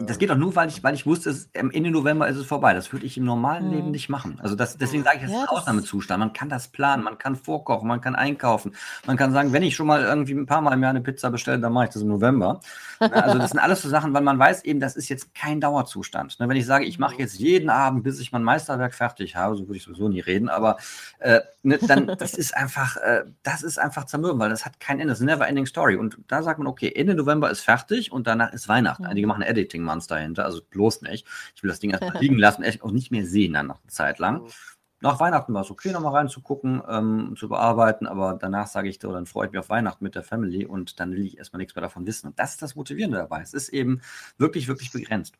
das 0.00 0.18
geht 0.18 0.30
doch 0.30 0.36
nur, 0.36 0.56
weil 0.56 0.68
ich, 0.68 0.82
weil 0.82 0.94
ich 0.94 1.06
wusste, 1.06 1.30
es, 1.30 1.48
Ende 1.52 1.90
November 1.90 2.28
ist 2.28 2.36
es 2.36 2.46
vorbei. 2.46 2.74
Das 2.74 2.92
würde 2.92 3.06
ich 3.06 3.16
im 3.16 3.24
normalen 3.24 3.66
hm. 3.66 3.72
Leben 3.72 3.90
nicht 3.90 4.08
machen. 4.08 4.38
Also 4.42 4.56
das, 4.56 4.76
deswegen 4.76 5.04
sage 5.04 5.18
ich, 5.18 5.22
das 5.22 5.30
ja, 5.30 5.38
ist 5.38 5.48
ein 5.48 5.56
Ausnahmezustand. 5.56 6.18
Man 6.18 6.32
kann 6.32 6.48
das 6.48 6.68
planen, 6.68 7.04
man 7.04 7.18
kann 7.18 7.36
vorkochen, 7.36 7.86
man 7.86 8.00
kann 8.00 8.14
einkaufen. 8.16 8.74
Man 9.06 9.16
kann 9.16 9.32
sagen, 9.32 9.52
wenn 9.52 9.62
ich 9.62 9.76
schon 9.76 9.86
mal 9.86 10.02
irgendwie 10.02 10.34
ein 10.34 10.46
paar 10.46 10.60
Mal 10.60 10.72
im 10.72 10.82
Jahr 10.82 10.90
eine 10.90 11.00
Pizza 11.00 11.30
bestelle, 11.30 11.60
dann 11.60 11.72
mache 11.72 11.84
ich 11.84 11.90
das 11.90 12.02
im 12.02 12.08
November. 12.08 12.60
also 12.98 13.38
das 13.38 13.50
sind 13.50 13.60
alles 13.60 13.82
so 13.82 13.88
Sachen, 13.88 14.14
weil 14.14 14.22
man 14.22 14.38
weiß 14.38 14.64
eben, 14.64 14.80
das 14.80 14.96
ist 14.96 15.08
jetzt 15.08 15.34
kein 15.34 15.60
Dauerzustand. 15.60 16.36
Wenn 16.38 16.50
ich 16.56 16.66
sage, 16.66 16.84
ich 16.84 16.98
mache 16.98 17.16
jetzt 17.18 17.38
jeden 17.38 17.70
Abend, 17.70 18.02
bis 18.02 18.20
ich 18.20 18.32
mein 18.32 18.42
Meisterwerk 18.42 18.94
fertig 18.94 19.36
habe, 19.36 19.56
so 19.56 19.68
würde 19.68 19.76
ich 19.76 19.84
sowieso 19.84 20.08
nie 20.08 20.20
reden, 20.20 20.48
aber 20.48 20.76
äh, 21.20 21.40
ne, 21.62 21.78
dann 21.78 22.06
das 22.18 22.34
ist 22.34 22.56
einfach, 22.56 22.96
äh, 22.96 23.24
das 23.42 23.62
ist 23.62 23.78
einfach 23.78 24.04
zermürben, 24.06 24.40
weil 24.40 24.50
das 24.50 24.64
hat 24.64 24.80
kein 24.80 24.98
Ende. 24.98 25.12
Das 25.12 25.20
ist 25.20 25.22
eine 25.22 25.32
never 25.32 25.48
ending 25.48 25.66
story. 25.66 25.96
Und 25.96 26.18
da 26.28 26.42
sagt 26.42 26.58
man, 26.58 26.66
okay, 26.66 26.92
Ende 26.94 27.14
November 27.14 27.50
ist 27.50 27.60
fertig 27.60 28.12
und 28.12 28.26
danach 28.26 28.52
ist 28.52 28.68
Weihnachten. 28.68 29.04
Einige 29.04 29.26
machen 29.26 29.42
Editing 29.42 29.63
Monster 29.72 30.16
dahinter, 30.16 30.44
also 30.44 30.60
bloß 30.68 31.02
nicht. 31.02 31.26
Ich 31.54 31.62
will 31.62 31.70
das 31.70 31.80
Ding 31.80 31.90
erstmal 31.90 32.16
liegen 32.20 32.38
lassen, 32.38 32.62
echt 32.62 32.82
auch 32.82 32.90
nicht 32.90 33.10
mehr 33.10 33.24
sehen 33.24 33.54
dann 33.54 33.68
noch 33.68 33.80
eine 33.82 33.90
Zeit 33.90 34.18
lang. 34.18 34.42
Mhm. 34.42 34.48
Nach 35.00 35.20
Weihnachten 35.20 35.52
war 35.52 35.60
es 35.60 35.70
okay, 35.70 35.92
nochmal 35.92 36.14
reinzugucken, 36.14 36.82
ähm, 36.88 37.34
zu 37.36 37.48
bearbeiten, 37.48 38.06
aber 38.06 38.38
danach 38.40 38.68
sage 38.68 38.88
ich, 38.88 38.98
so, 39.02 39.12
dann 39.12 39.26
freue 39.26 39.46
ich 39.46 39.52
mich 39.52 39.58
auf 39.58 39.68
Weihnachten 39.68 40.02
mit 40.02 40.14
der 40.14 40.22
Family 40.22 40.64
und 40.64 40.98
dann 40.98 41.12
will 41.12 41.26
ich 41.26 41.36
erstmal 41.36 41.58
nichts 41.58 41.74
mehr 41.74 41.82
davon 41.82 42.06
wissen. 42.06 42.28
Und 42.28 42.38
das 42.38 42.52
ist 42.52 42.62
das 42.62 42.74
Motivierende 42.74 43.18
dabei. 43.18 43.42
Es 43.42 43.52
ist 43.52 43.68
eben 43.68 44.00
wirklich, 44.38 44.66
wirklich 44.66 44.92
begrenzt. 44.92 45.34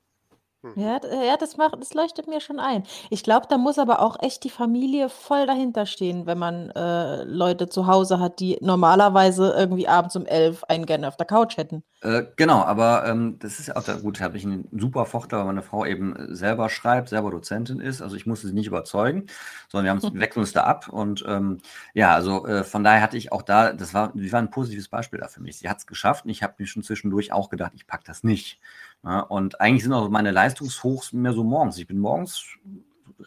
Mhm. 0.64 0.76
Ja, 0.76 0.98
ja, 1.22 1.36
das 1.36 1.56
macht 1.56 1.76
das 1.80 1.94
leuchtet 1.94 2.26
mir 2.26 2.40
schon 2.40 2.58
ein. 2.58 2.82
Ich 3.10 3.22
glaube, 3.22 3.46
da 3.48 3.58
muss 3.58 3.78
aber 3.78 4.00
auch 4.00 4.16
echt 4.20 4.42
die 4.42 4.50
Familie 4.50 5.08
voll 5.08 5.46
dahinter 5.46 5.86
stehen, 5.86 6.26
wenn 6.26 6.38
man, 6.38 6.70
äh, 6.70 7.22
Leute 7.24 7.68
zu 7.68 7.86
Hause 7.86 8.18
hat, 8.18 8.40
die 8.40 8.58
normalerweise 8.60 9.52
irgendwie 9.56 9.86
abends 9.86 10.16
um 10.16 10.26
11 10.26 10.64
einen 10.64 10.84
gerne 10.86 11.06
auf 11.06 11.16
der 11.16 11.26
Couch 11.26 11.56
hätten. 11.58 11.84
Äh, 12.02 12.24
genau, 12.36 12.62
aber, 12.62 13.06
ähm, 13.06 13.38
das 13.38 13.58
ist 13.58 13.68
ja 13.68 13.76
auch 13.76 13.82
da 13.82 13.94
gut, 13.96 14.20
habe 14.20 14.36
ich 14.36 14.44
einen 14.44 14.68
super 14.78 15.06
Vorteil, 15.06 15.38
weil 15.38 15.46
meine 15.46 15.62
Frau 15.62 15.86
eben, 15.86 16.14
äh, 16.14 16.34
selber 16.34 16.68
schreibt, 16.68 17.08
selber 17.08 17.30
Dozentin 17.30 17.80
ist. 17.80 18.02
Also, 18.02 18.14
ich 18.16 18.26
musste 18.26 18.46
sie 18.46 18.52
nicht 18.52 18.66
überzeugen, 18.66 19.24
sondern 19.70 19.84
wir 19.86 19.90
haben's 19.92 20.10
Mhm. 20.10 20.12
wechseln 20.12 20.40
uns 20.42 20.52
da 20.52 20.64
ab 20.64 20.88
und, 20.90 21.24
ähm, 21.26 21.60
ja, 21.94 22.14
also, 22.14 22.46
äh, 22.46 22.62
von 22.62 22.84
daher 22.84 23.00
hatte 23.00 23.16
ich 23.16 23.32
auch 23.32 23.40
da 23.42 23.72
das 23.72 23.94
war 23.94 24.12
die 24.14 24.30
war 24.32 24.40
ein 24.42 24.50
positives 24.50 24.88
Beispiel 24.88 25.18
da 25.20 25.28
für 25.28 25.40
mich. 25.40 25.56
Sie 25.58 25.68
hat 25.68 25.78
es 25.78 25.86
geschafft 25.86 26.26
und 26.26 26.30
ich 26.30 26.42
habe 26.42 26.54
mir 26.58 26.66
schon 26.66 26.82
zwischendurch 26.82 27.32
auch 27.32 27.48
gedacht: 27.48 27.72
„Ich 27.74 27.86
packe 27.86 28.04
das 28.06 28.22
nicht.“ 28.22 28.60
Ja, 29.04 29.20
und 29.20 29.60
eigentlich 29.60 29.82
sind 29.82 29.92
auch 29.92 30.08
meine 30.08 30.30
Leistungshochs 30.30 31.12
mehr 31.12 31.32
so 31.32 31.44
morgens. 31.44 31.78
Ich 31.78 31.86
bin 31.86 31.98
morgens 31.98 32.44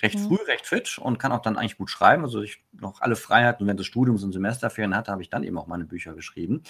recht 0.02 0.18
mhm. 0.20 0.28
früh, 0.28 0.38
recht 0.48 0.66
fit 0.66 0.98
und 0.98 1.18
kann 1.18 1.32
auch 1.32 1.42
dann 1.42 1.58
eigentlich 1.58 1.78
gut 1.78 1.90
schreiben. 1.90 2.24
Also 2.24 2.42
ich 2.42 2.64
noch 2.72 3.02
alle 3.02 3.16
Freiheiten 3.16 3.66
während 3.66 3.80
des 3.80 3.88
Studiums 3.88 4.24
und 4.24 4.34
Semesterferien 4.34 4.96
hatte, 4.96 5.12
habe 5.12 5.22
ich 5.22 5.30
dann 5.30 5.44
eben 5.44 5.58
auch 5.58 5.68
meine 5.68 5.86
Bücher 5.86 6.14
geschrieben. 6.14 6.64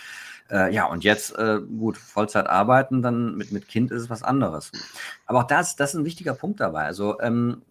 Äh, 0.49 0.73
ja, 0.73 0.85
und 0.85 1.03
jetzt, 1.03 1.37
äh, 1.37 1.59
gut, 1.59 1.97
Vollzeit 1.97 2.47
arbeiten, 2.47 3.01
dann 3.01 3.35
mit, 3.35 3.51
mit 3.51 3.67
Kind 3.67 3.91
ist 3.91 4.03
es 4.03 4.09
was 4.09 4.23
anderes. 4.23 4.71
Aber 5.25 5.39
auch 5.39 5.47
das, 5.47 5.75
das 5.75 5.93
ist 5.93 5.99
ein 5.99 6.05
wichtiger 6.05 6.33
Punkt 6.33 6.59
dabei. 6.59 6.83
Also 6.83 7.19
ähm, 7.21 7.61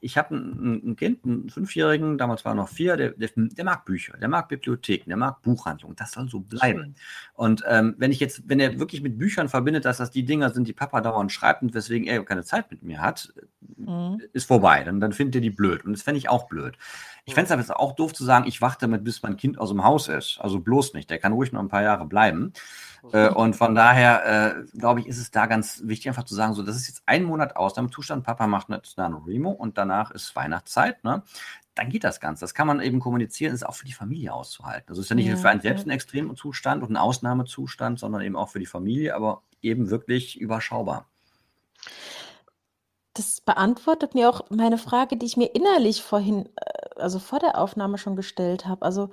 ich 0.00 0.16
habe 0.18 0.34
ein, 0.34 0.90
ein, 0.90 0.96
Kind, 0.96 1.24
einen 1.24 1.50
Fünfjährigen, 1.50 2.18
damals 2.18 2.44
war 2.44 2.52
er 2.52 2.56
noch 2.56 2.68
vier, 2.68 2.96
der, 2.96 3.10
der, 3.10 3.30
der, 3.34 3.64
mag 3.64 3.84
Bücher, 3.84 4.16
der 4.16 4.28
mag 4.28 4.48
Bibliotheken, 4.48 5.08
der 5.08 5.16
mag 5.16 5.42
Buchhandlungen. 5.42 5.96
Das 5.96 6.12
soll 6.12 6.28
so 6.28 6.40
bleiben. 6.40 6.94
Und 7.34 7.62
ähm, 7.66 7.94
wenn 7.98 8.12
ich 8.12 8.20
jetzt, 8.20 8.48
wenn 8.48 8.60
er 8.60 8.78
wirklich 8.78 9.02
mit 9.02 9.18
Büchern 9.18 9.48
verbindet, 9.48 9.84
dass 9.84 9.98
das 9.98 10.10
die 10.10 10.24
Dinger 10.24 10.50
sind, 10.50 10.68
die 10.68 10.72
Papa 10.72 11.00
dauernd 11.00 11.32
schreibt 11.32 11.62
und 11.62 11.74
weswegen 11.74 12.06
er 12.06 12.24
keine 12.24 12.44
Zeit 12.44 12.70
mit 12.70 12.82
mir 12.82 13.00
hat, 13.00 13.32
mhm. 13.76 14.20
ist 14.32 14.46
vorbei. 14.46 14.84
Dann, 14.84 15.00
dann 15.00 15.12
findet 15.12 15.36
er 15.36 15.40
die 15.40 15.50
blöd. 15.50 15.84
Und 15.84 15.92
das 15.92 16.02
fände 16.02 16.18
ich 16.18 16.28
auch 16.28 16.48
blöd. 16.48 16.76
Ich 17.24 17.34
fände 17.34 17.46
es 17.46 17.52
aber 17.52 17.60
jetzt 17.60 17.74
auch 17.74 17.94
doof 17.94 18.12
zu 18.12 18.24
sagen, 18.24 18.46
ich 18.46 18.60
warte 18.60 18.80
damit, 18.80 19.04
bis 19.04 19.22
mein 19.22 19.36
Kind 19.36 19.58
aus 19.58 19.70
dem 19.70 19.84
Haus 19.84 20.08
ist. 20.08 20.38
Also 20.40 20.60
bloß 20.60 20.94
nicht. 20.94 21.10
Der 21.10 21.18
kann 21.18 21.32
ruhig 21.32 21.52
noch 21.52 21.60
ein 21.60 21.68
paar 21.68 21.82
Jahre 21.82 22.06
bleiben. 22.06 22.52
Äh, 23.12 23.30
und 23.30 23.56
von 23.56 23.74
daher, 23.74 24.56
äh, 24.56 24.78
glaube 24.78 25.00
ich, 25.00 25.06
ist 25.06 25.18
es 25.18 25.30
da 25.30 25.46
ganz 25.46 25.82
wichtig, 25.84 26.08
einfach 26.08 26.24
zu 26.24 26.34
sagen, 26.34 26.54
so, 26.54 26.62
das 26.62 26.76
ist 26.76 26.88
jetzt 26.88 27.02
ein 27.06 27.24
Monat 27.24 27.56
aus 27.56 27.74
dem 27.74 27.90
Zustand, 27.90 28.24
Papa 28.24 28.46
macht 28.46 28.68
eine 28.70 29.26
Remo 29.26 29.50
und 29.50 29.78
danach 29.78 30.10
ist 30.10 30.34
Weihnachtszeit, 30.36 31.02
ne? 31.04 31.22
Dann 31.76 31.88
geht 31.88 32.04
das 32.04 32.20
Ganze. 32.20 32.42
Das 32.42 32.52
kann 32.52 32.66
man 32.66 32.80
eben 32.80 33.00
kommunizieren, 33.00 33.54
ist 33.54 33.64
auch 33.64 33.76
für 33.76 33.86
die 33.86 33.92
Familie 33.92 34.34
auszuhalten. 34.34 34.88
Also 34.88 35.00
ist 35.00 35.08
ja 35.08 35.16
nicht 35.16 35.26
ja, 35.26 35.36
für 35.36 35.48
einen 35.48 35.60
selbst 35.60 35.86
ein 35.86 35.90
extremer 35.90 36.34
Zustand 36.34 36.82
und 36.82 36.90
ein 36.90 36.96
Ausnahmezustand, 36.96 37.98
sondern 37.98 38.22
eben 38.22 38.36
auch 38.36 38.50
für 38.50 38.58
die 38.58 38.66
Familie, 38.66 39.14
aber 39.14 39.42
eben 39.62 39.88
wirklich 39.88 40.38
überschaubar. 40.40 41.06
Das 43.14 43.40
beantwortet 43.40 44.14
mir 44.14 44.28
auch 44.28 44.50
meine 44.50 44.78
Frage, 44.78 45.16
die 45.16 45.26
ich 45.26 45.36
mir 45.36 45.54
innerlich 45.54 46.02
vorhin, 46.02 46.46
äh, 46.56 47.00
also 47.00 47.18
vor 47.18 47.38
der 47.38 47.58
Aufnahme 47.58 47.98
schon 47.98 48.16
gestellt 48.16 48.66
habe. 48.66 48.82
Also 48.84 49.10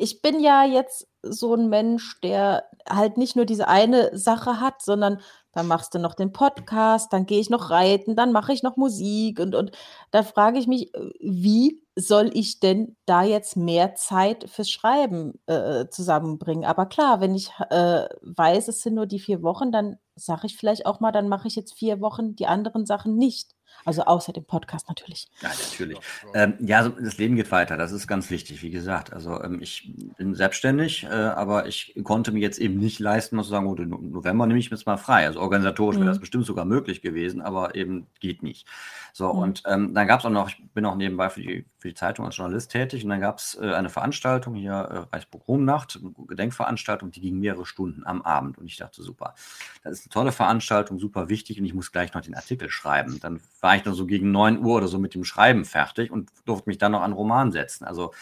ich 0.00 0.22
bin 0.22 0.40
ja 0.40 0.64
jetzt 0.64 1.06
so 1.22 1.54
ein 1.54 1.68
Mensch, 1.68 2.20
der 2.22 2.64
halt 2.88 3.16
nicht 3.18 3.36
nur 3.36 3.44
diese 3.44 3.68
eine 3.68 4.16
Sache 4.16 4.60
hat, 4.60 4.82
sondern 4.82 5.20
dann 5.52 5.66
machst 5.66 5.94
du 5.94 5.98
noch 5.98 6.14
den 6.14 6.32
Podcast, 6.32 7.12
dann 7.12 7.26
gehe 7.26 7.40
ich 7.40 7.50
noch 7.50 7.70
reiten, 7.70 8.14
dann 8.16 8.32
mache 8.32 8.52
ich 8.52 8.62
noch 8.62 8.76
Musik 8.76 9.40
und 9.40 9.54
und 9.54 9.72
da 10.12 10.22
frage 10.22 10.58
ich 10.58 10.66
mich, 10.66 10.92
wie 11.20 11.82
soll 11.96 12.30
ich 12.34 12.60
denn 12.60 12.96
da 13.06 13.22
jetzt 13.22 13.56
mehr 13.56 13.94
Zeit 13.94 14.48
fürs 14.48 14.70
Schreiben, 14.70 15.34
äh, 15.46 15.86
zusammenbringen? 15.90 16.64
Aber 16.64 16.86
klar, 16.86 17.20
wenn 17.20 17.34
ich, 17.34 17.50
äh, 17.70 18.06
weiß, 18.22 18.68
es 18.68 18.82
sind 18.82 18.94
nur 18.94 19.06
die 19.06 19.18
vier 19.18 19.42
Wochen, 19.42 19.72
dann 19.72 19.96
sage 20.14 20.46
ich 20.46 20.56
vielleicht 20.56 20.86
auch 20.86 21.00
mal, 21.00 21.12
dann 21.12 21.28
mache 21.28 21.48
ich 21.48 21.56
jetzt 21.56 21.74
vier 21.74 22.00
Wochen 22.00 22.36
die 22.36 22.46
anderen 22.46 22.86
Sachen 22.86 23.16
nicht. 23.16 23.54
Also 23.84 24.02
außer 24.02 24.32
dem 24.32 24.44
Podcast 24.44 24.88
natürlich. 24.88 25.28
Ja, 25.40 25.48
natürlich. 25.48 25.98
Ähm, 26.34 26.54
ja, 26.60 26.88
das 26.88 27.18
Leben 27.18 27.36
geht 27.36 27.50
weiter. 27.50 27.76
Das 27.76 27.92
ist 27.92 28.06
ganz 28.06 28.30
wichtig, 28.30 28.62
wie 28.62 28.70
gesagt. 28.70 29.12
Also 29.12 29.42
ähm, 29.42 29.60
ich 29.62 29.92
bin 30.16 30.34
selbstständig, 30.34 31.04
äh, 31.04 31.08
aber 31.08 31.66
ich 31.66 31.94
konnte 32.04 32.32
mir 32.32 32.40
jetzt 32.40 32.58
eben 32.58 32.78
nicht 32.78 32.98
leisten, 32.98 33.36
mal 33.36 33.42
zu 33.42 33.50
sagen, 33.50 33.66
oh, 33.66 33.74
im 33.74 34.12
November 34.12 34.46
nehme 34.46 34.58
ich 34.58 34.70
mir 34.70 34.76
jetzt 34.76 34.86
mal 34.86 34.96
frei. 34.96 35.26
Also 35.26 35.40
organisatorisch 35.40 35.96
mhm. 35.96 36.02
wäre 36.02 36.10
das 36.10 36.20
bestimmt 36.20 36.46
sogar 36.46 36.64
möglich 36.64 37.02
gewesen, 37.02 37.40
aber 37.40 37.74
eben 37.74 38.06
geht 38.20 38.42
nicht. 38.42 38.66
So, 39.12 39.32
mhm. 39.32 39.38
und 39.40 39.62
ähm, 39.66 39.94
dann 39.94 40.06
gab 40.06 40.20
es 40.20 40.26
auch 40.26 40.30
noch, 40.30 40.48
ich 40.48 40.62
bin 40.74 40.84
auch 40.84 40.96
nebenbei 40.96 41.30
für 41.30 41.40
die, 41.40 41.64
für 41.80 41.88
die 41.88 41.94
Zeitung 41.94 42.26
als 42.26 42.36
Journalist 42.36 42.70
tätig 42.70 43.04
und 43.04 43.10
dann 43.10 43.20
gab 43.20 43.38
es 43.38 43.58
äh, 43.60 43.72
eine 43.72 43.88
Veranstaltung 43.88 44.54
hier, 44.54 44.72
äh, 44.72 44.98
Reichspogromnacht, 45.14 45.98
eine 46.00 46.26
Gedenkveranstaltung, 46.26 47.10
die 47.10 47.20
ging 47.20 47.38
mehrere 47.38 47.64
Stunden 47.64 48.04
am 48.04 48.22
Abend 48.22 48.58
und 48.58 48.66
ich 48.66 48.76
dachte, 48.76 49.02
super, 49.02 49.34
das 49.82 49.94
ist 49.94 50.06
eine 50.06 50.12
tolle 50.12 50.32
Veranstaltung, 50.32 50.98
super 50.98 51.28
wichtig 51.28 51.58
und 51.58 51.64
ich 51.64 51.74
muss 51.74 51.90
gleich 51.90 52.12
noch 52.12 52.20
den 52.20 52.34
Artikel 52.34 52.70
schreiben. 52.70 53.18
Dann 53.20 53.40
war 53.60 53.76
ich 53.76 53.82
dann 53.82 53.94
so 53.94 54.06
gegen 54.06 54.30
9 54.30 54.58
Uhr 54.58 54.76
oder 54.76 54.88
so 54.88 54.98
mit 54.98 55.14
dem 55.14 55.24
Schreiben 55.24 55.64
fertig 55.64 56.10
und 56.10 56.30
durfte 56.44 56.68
mich 56.68 56.78
dann 56.78 56.92
noch 56.92 57.02
an 57.02 57.12
Roman 57.12 57.50
setzen. 57.50 57.84
Also 57.84 58.12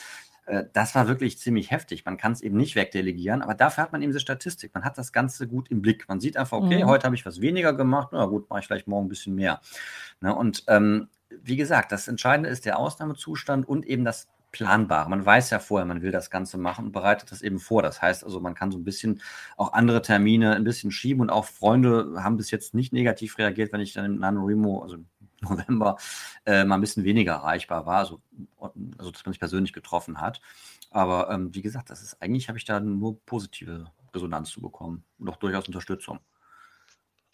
äh, 0.49 0.65
das 0.73 0.95
war 0.95 1.09
wirklich 1.09 1.39
ziemlich 1.39 1.71
heftig. 1.71 2.05
Man 2.05 2.17
kann 2.17 2.33
es 2.33 2.41
eben 2.41 2.57
nicht 2.57 2.75
wegdelegieren, 2.75 3.43
aber 3.43 3.55
dafür 3.55 3.85
hat 3.85 3.93
man 3.93 4.03
eben 4.03 4.11
diese 4.11 4.21
Statistik. 4.21 4.75
Man 4.75 4.85
hat 4.85 4.99
das 4.99 5.13
Ganze 5.13 5.47
gut 5.47 5.71
im 5.71 5.83
Blick. 5.83 6.09
Man 6.09 6.21
sieht 6.21 6.37
einfach, 6.37 6.59
okay, 6.59 6.83
mhm. 6.83 6.89
heute 6.89 7.05
habe 7.05 7.17
ich 7.17 7.27
was 7.27 7.41
weniger 7.41 7.73
gemacht, 7.73 8.09
na 8.13 8.25
gut, 8.27 8.49
mache 8.49 8.61
ich 8.61 8.67
vielleicht 8.67 8.89
morgen 8.89 9.07
ein 9.07 9.11
bisschen 9.11 9.35
mehr. 9.35 9.61
Ne? 10.21 10.35
Und 10.35 10.65
ähm, 10.69 11.09
wie 11.31 11.57
gesagt, 11.57 11.93
das 11.93 12.09
Entscheidende 12.09 12.49
ist 12.51 12.65
der 12.65 12.79
Ausnahmezustand 12.79 13.69
und 13.69 13.87
eben 13.87 14.05
das 14.05 14.29
Planbare. 14.51 15.11
Man 15.11 15.25
weiß 15.25 15.51
ja 15.51 15.59
vorher, 15.59 15.85
man 15.85 16.01
will 16.01 16.11
das 16.11 16.31
Ganze 16.31 16.57
machen 16.57 16.87
und 16.87 16.93
bereitet 16.93 17.31
das 17.31 17.43
eben 17.43 17.59
vor. 17.59 17.83
Das 17.83 18.01
heißt 18.01 18.25
also, 18.25 18.41
man 18.41 18.55
kann 18.55 18.71
so 18.71 18.79
ein 18.79 18.85
bisschen 18.85 19.21
auch 19.57 19.73
andere 19.75 20.01
Termine 20.01 20.55
ein 20.55 20.65
bisschen 20.65 20.91
schieben 20.91 21.21
und 21.21 21.31
auch 21.31 21.45
Freunde 21.45 22.15
haben 22.23 22.37
bis 22.37 22.51
jetzt 22.51 22.75
nicht 22.75 22.93
negativ 22.93 23.37
reagiert, 23.39 23.73
wenn 23.73 23.81
ich 23.81 23.93
dann 23.93 24.07
im 24.07 24.19
NaNoWriMo, 24.19 24.83
also 24.83 24.97
November 25.43 25.97
äh, 26.47 26.65
mal 26.65 26.77
ein 26.77 26.81
bisschen 26.81 27.05
weniger 27.05 27.33
erreichbar 27.35 27.87
war, 27.87 27.99
also, 27.99 28.21
also 28.97 29.11
dass 29.11 29.25
man 29.25 29.33
sich 29.33 29.39
persönlich 29.39 29.73
getroffen 29.73 30.21
hat. 30.21 30.41
Aber 30.91 31.31
ähm, 31.31 31.55
wie 31.55 31.63
gesagt, 31.63 31.91
das 31.91 32.03
ist 32.03 32.21
eigentlich, 32.23 32.49
habe 32.49 32.59
ich 32.59 32.65
da 32.65 32.81
nur 32.81 33.21
positive 33.25 33.87
Resonanz 34.15 34.51
zu 34.51 34.61
bekommen 34.61 35.05
und 35.19 35.29
auch 35.29 35.37
durchaus 35.37 35.67
Unterstützung. 35.67 36.21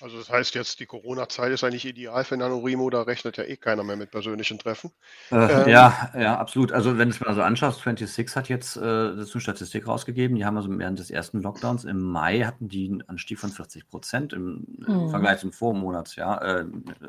Also 0.04 0.18
das 0.18 0.28
heißt 0.28 0.54
jetzt, 0.54 0.80
die 0.80 0.86
Corona-Zeit 0.86 1.50
ist 1.50 1.64
eigentlich 1.64 1.86
ideal 1.86 2.24
für 2.24 2.36
NaNoWriMo, 2.36 2.90
da 2.90 3.02
rechnet 3.02 3.38
ja 3.38 3.44
eh 3.44 3.56
keiner 3.56 3.84
mehr 3.84 3.96
mit 3.96 4.10
persönlichen 4.10 4.58
Treffen. 4.58 4.90
Äh, 5.30 5.36
ähm, 5.36 5.68
ja, 5.68 6.10
ja, 6.14 6.36
absolut. 6.36 6.72
Also 6.72 6.98
wenn 6.98 7.08
du 7.08 7.14
es 7.14 7.22
mal 7.22 7.34
so 7.34 7.40
anschaust, 7.40 7.82
26 7.82 8.36
hat 8.36 8.50
jetzt 8.50 8.76
äh, 8.76 8.80
das 8.82 9.32
eine 9.32 9.40
Statistik 9.40 9.88
rausgegeben, 9.88 10.36
die 10.36 10.44
haben 10.44 10.58
also 10.58 10.68
während 10.78 10.98
des 10.98 11.10
ersten 11.10 11.40
Lockdowns 11.40 11.84
im 11.84 12.02
Mai 12.02 12.40
hatten 12.40 12.68
die 12.68 12.86
einen 12.86 13.08
Anstieg 13.08 13.38
von 13.38 13.48
40 13.48 13.88
Prozent 13.88 14.34
im, 14.34 14.66
mhm. 14.76 15.08
Vergleich 15.08 15.40
zum 15.40 15.52
Vormonatsjahr. 15.52 16.42
Äh, 16.42 16.64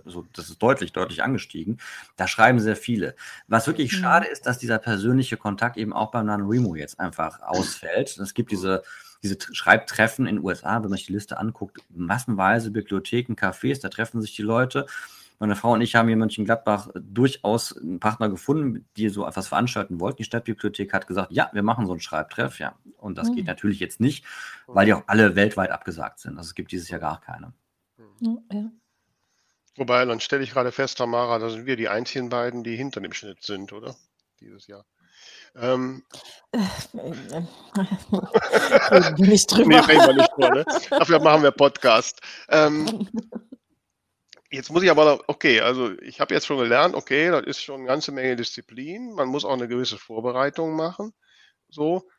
also 0.06 0.26
das 0.32 0.48
ist 0.48 0.64
deutlich, 0.64 0.94
deutlich 0.94 1.22
angestiegen. 1.22 1.80
Da 2.16 2.30
schreiben 2.30 2.62
sehr 2.62 2.78
viele. 2.78 3.18
Was 3.50 3.68
wirklich 3.68 3.92
mhm. 3.92 3.98
schade 3.98 4.28
ist, 4.28 4.46
dass 4.46 4.58
dieser 4.58 4.78
persönliche 4.78 5.36
Kontakt 5.36 5.76
eben 5.76 5.92
auch 5.92 6.12
beim 6.12 6.28
NaNoWriMo 6.28 6.76
jetzt 6.76 6.98
einfach 7.02 7.42
ausfällt. 7.42 8.18
Es 8.18 8.34
gibt 8.34 8.52
diese 8.52 8.84
diese 9.26 9.38
Schreibtreffen 9.54 10.28
in 10.28 10.38
den 10.38 10.46
USA, 10.46 10.76
wenn 10.76 10.90
man 10.90 10.98
sich 10.98 11.08
die 11.08 11.14
Liste 11.14 11.38
anguckt, 11.38 11.80
massenweise 11.90 12.72
Bibliotheken, 12.72 13.34
Cafés, 13.34 13.82
da 13.82 13.90
treffen 13.90 14.22
sich 14.22 14.36
die 14.36 14.44
Leute. 14.44 14.86
Meine 15.40 15.56
Frau 15.56 15.74
und 15.74 15.82
ich 15.82 15.96
haben 15.96 16.08
hier 16.08 16.14
in 16.14 16.20
Mönchengladbach 16.20 16.90
durchaus 16.96 17.76
einen 17.76 18.00
Partner 18.00 18.30
gefunden, 18.30 18.88
die 18.96 19.10
so 19.10 19.28
etwas 19.28 19.50
veranstalten 19.50 20.00
wollten. 20.00 20.18
Die 20.18 20.24
Stadtbibliothek 20.24 20.94
hat 20.94 21.08
gesagt, 21.08 21.32
ja, 21.32 21.50
wir 21.52 21.64
machen 21.64 21.88
so 21.88 21.92
einen 21.92 22.00
Schreibtreff, 22.00 22.60
ja. 22.60 22.78
Und 22.98 23.18
das 23.18 23.30
mhm. 23.30 23.36
geht 23.36 23.48
natürlich 23.48 23.80
jetzt 23.80 24.00
nicht, 24.00 24.24
weil 24.68 24.86
die 24.86 24.94
auch 24.94 25.04
alle 25.08 25.36
weltweit 25.36 25.72
abgesagt 25.72 26.20
sind. 26.20 26.38
Also 26.38 26.50
es 26.50 26.56
gibt 26.56 26.72
dieses 26.72 26.90
Jahr 26.90 27.02
gar 27.02 27.20
keine. 27.20 27.52
Mhm. 27.98 28.40
Ja. 28.52 28.72
Wobei, 29.78 30.06
dann 30.06 30.22
stelle 30.22 30.44
ich 30.44 30.52
gerade 30.52 30.72
fest, 30.72 31.00
Tamara, 31.00 31.38
da 31.38 31.50
sind 31.50 31.66
wir 31.66 31.76
die 31.76 31.90
einzigen 31.90 32.30
beiden, 32.30 32.64
die 32.64 32.78
hinter 32.78 33.02
dem 33.02 33.12
Schnitt 33.12 33.44
sind, 33.44 33.74
oder? 33.74 33.94
Dieses 34.40 34.68
Jahr. 34.68 34.86
Ähm, 35.58 36.04
nicht 39.18 39.52
drüber. 39.52 39.68
Nee, 39.68 39.78
reden 39.78 40.08
wir 40.08 40.14
nicht 40.14 40.32
drüber, 40.34 40.50
ne? 40.50 40.66
Dafür 40.90 41.20
machen 41.20 41.44
wir 41.44 41.52
Podcast. 41.52 42.20
Ähm, 42.50 43.10
jetzt 44.52 44.70
muss 44.72 44.84
ich 44.84 44.92
aber 44.92 45.06
noch, 45.06 45.24
okay, 45.28 45.62
also 45.62 45.98
ich 46.02 46.20
habe 46.20 46.34
jetzt 46.34 46.46
schon 46.46 46.58
gelernt, 46.58 46.96
okay, 46.96 47.30
das 47.30 47.46
ist 47.46 47.62
schon 47.62 47.82
eine 47.82 47.88
ganze 47.88 48.12
Menge 48.12 48.36
Disziplin. 48.36 49.14
Man 49.14 49.30
muss 49.30 49.46
auch 49.46 49.54
eine 49.54 49.68
gewisse 49.68 49.98
Vorbereitung 49.98 50.76
machen. 50.76 51.14
So. 51.70 52.10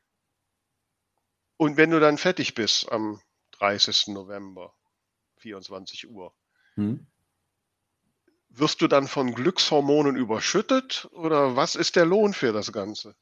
Und 1.58 1.76
wenn 1.76 1.90
du 1.90 2.00
dann 2.00 2.18
fertig 2.18 2.54
bist 2.54 2.90
am 2.90 3.20
30. 3.52 4.08
November, 4.08 4.74
24 5.38 6.10
Uhr, 6.10 6.34
hm? 6.74 7.06
Wirst 8.58 8.80
du 8.80 8.88
dann 8.88 9.06
von 9.06 9.34
Glückshormonen 9.34 10.16
überschüttet 10.16 11.08
oder 11.12 11.56
was 11.56 11.74
ist 11.74 11.94
der 11.94 12.06
Lohn 12.06 12.32
für 12.32 12.52
das 12.52 12.72
Ganze? 12.72 13.14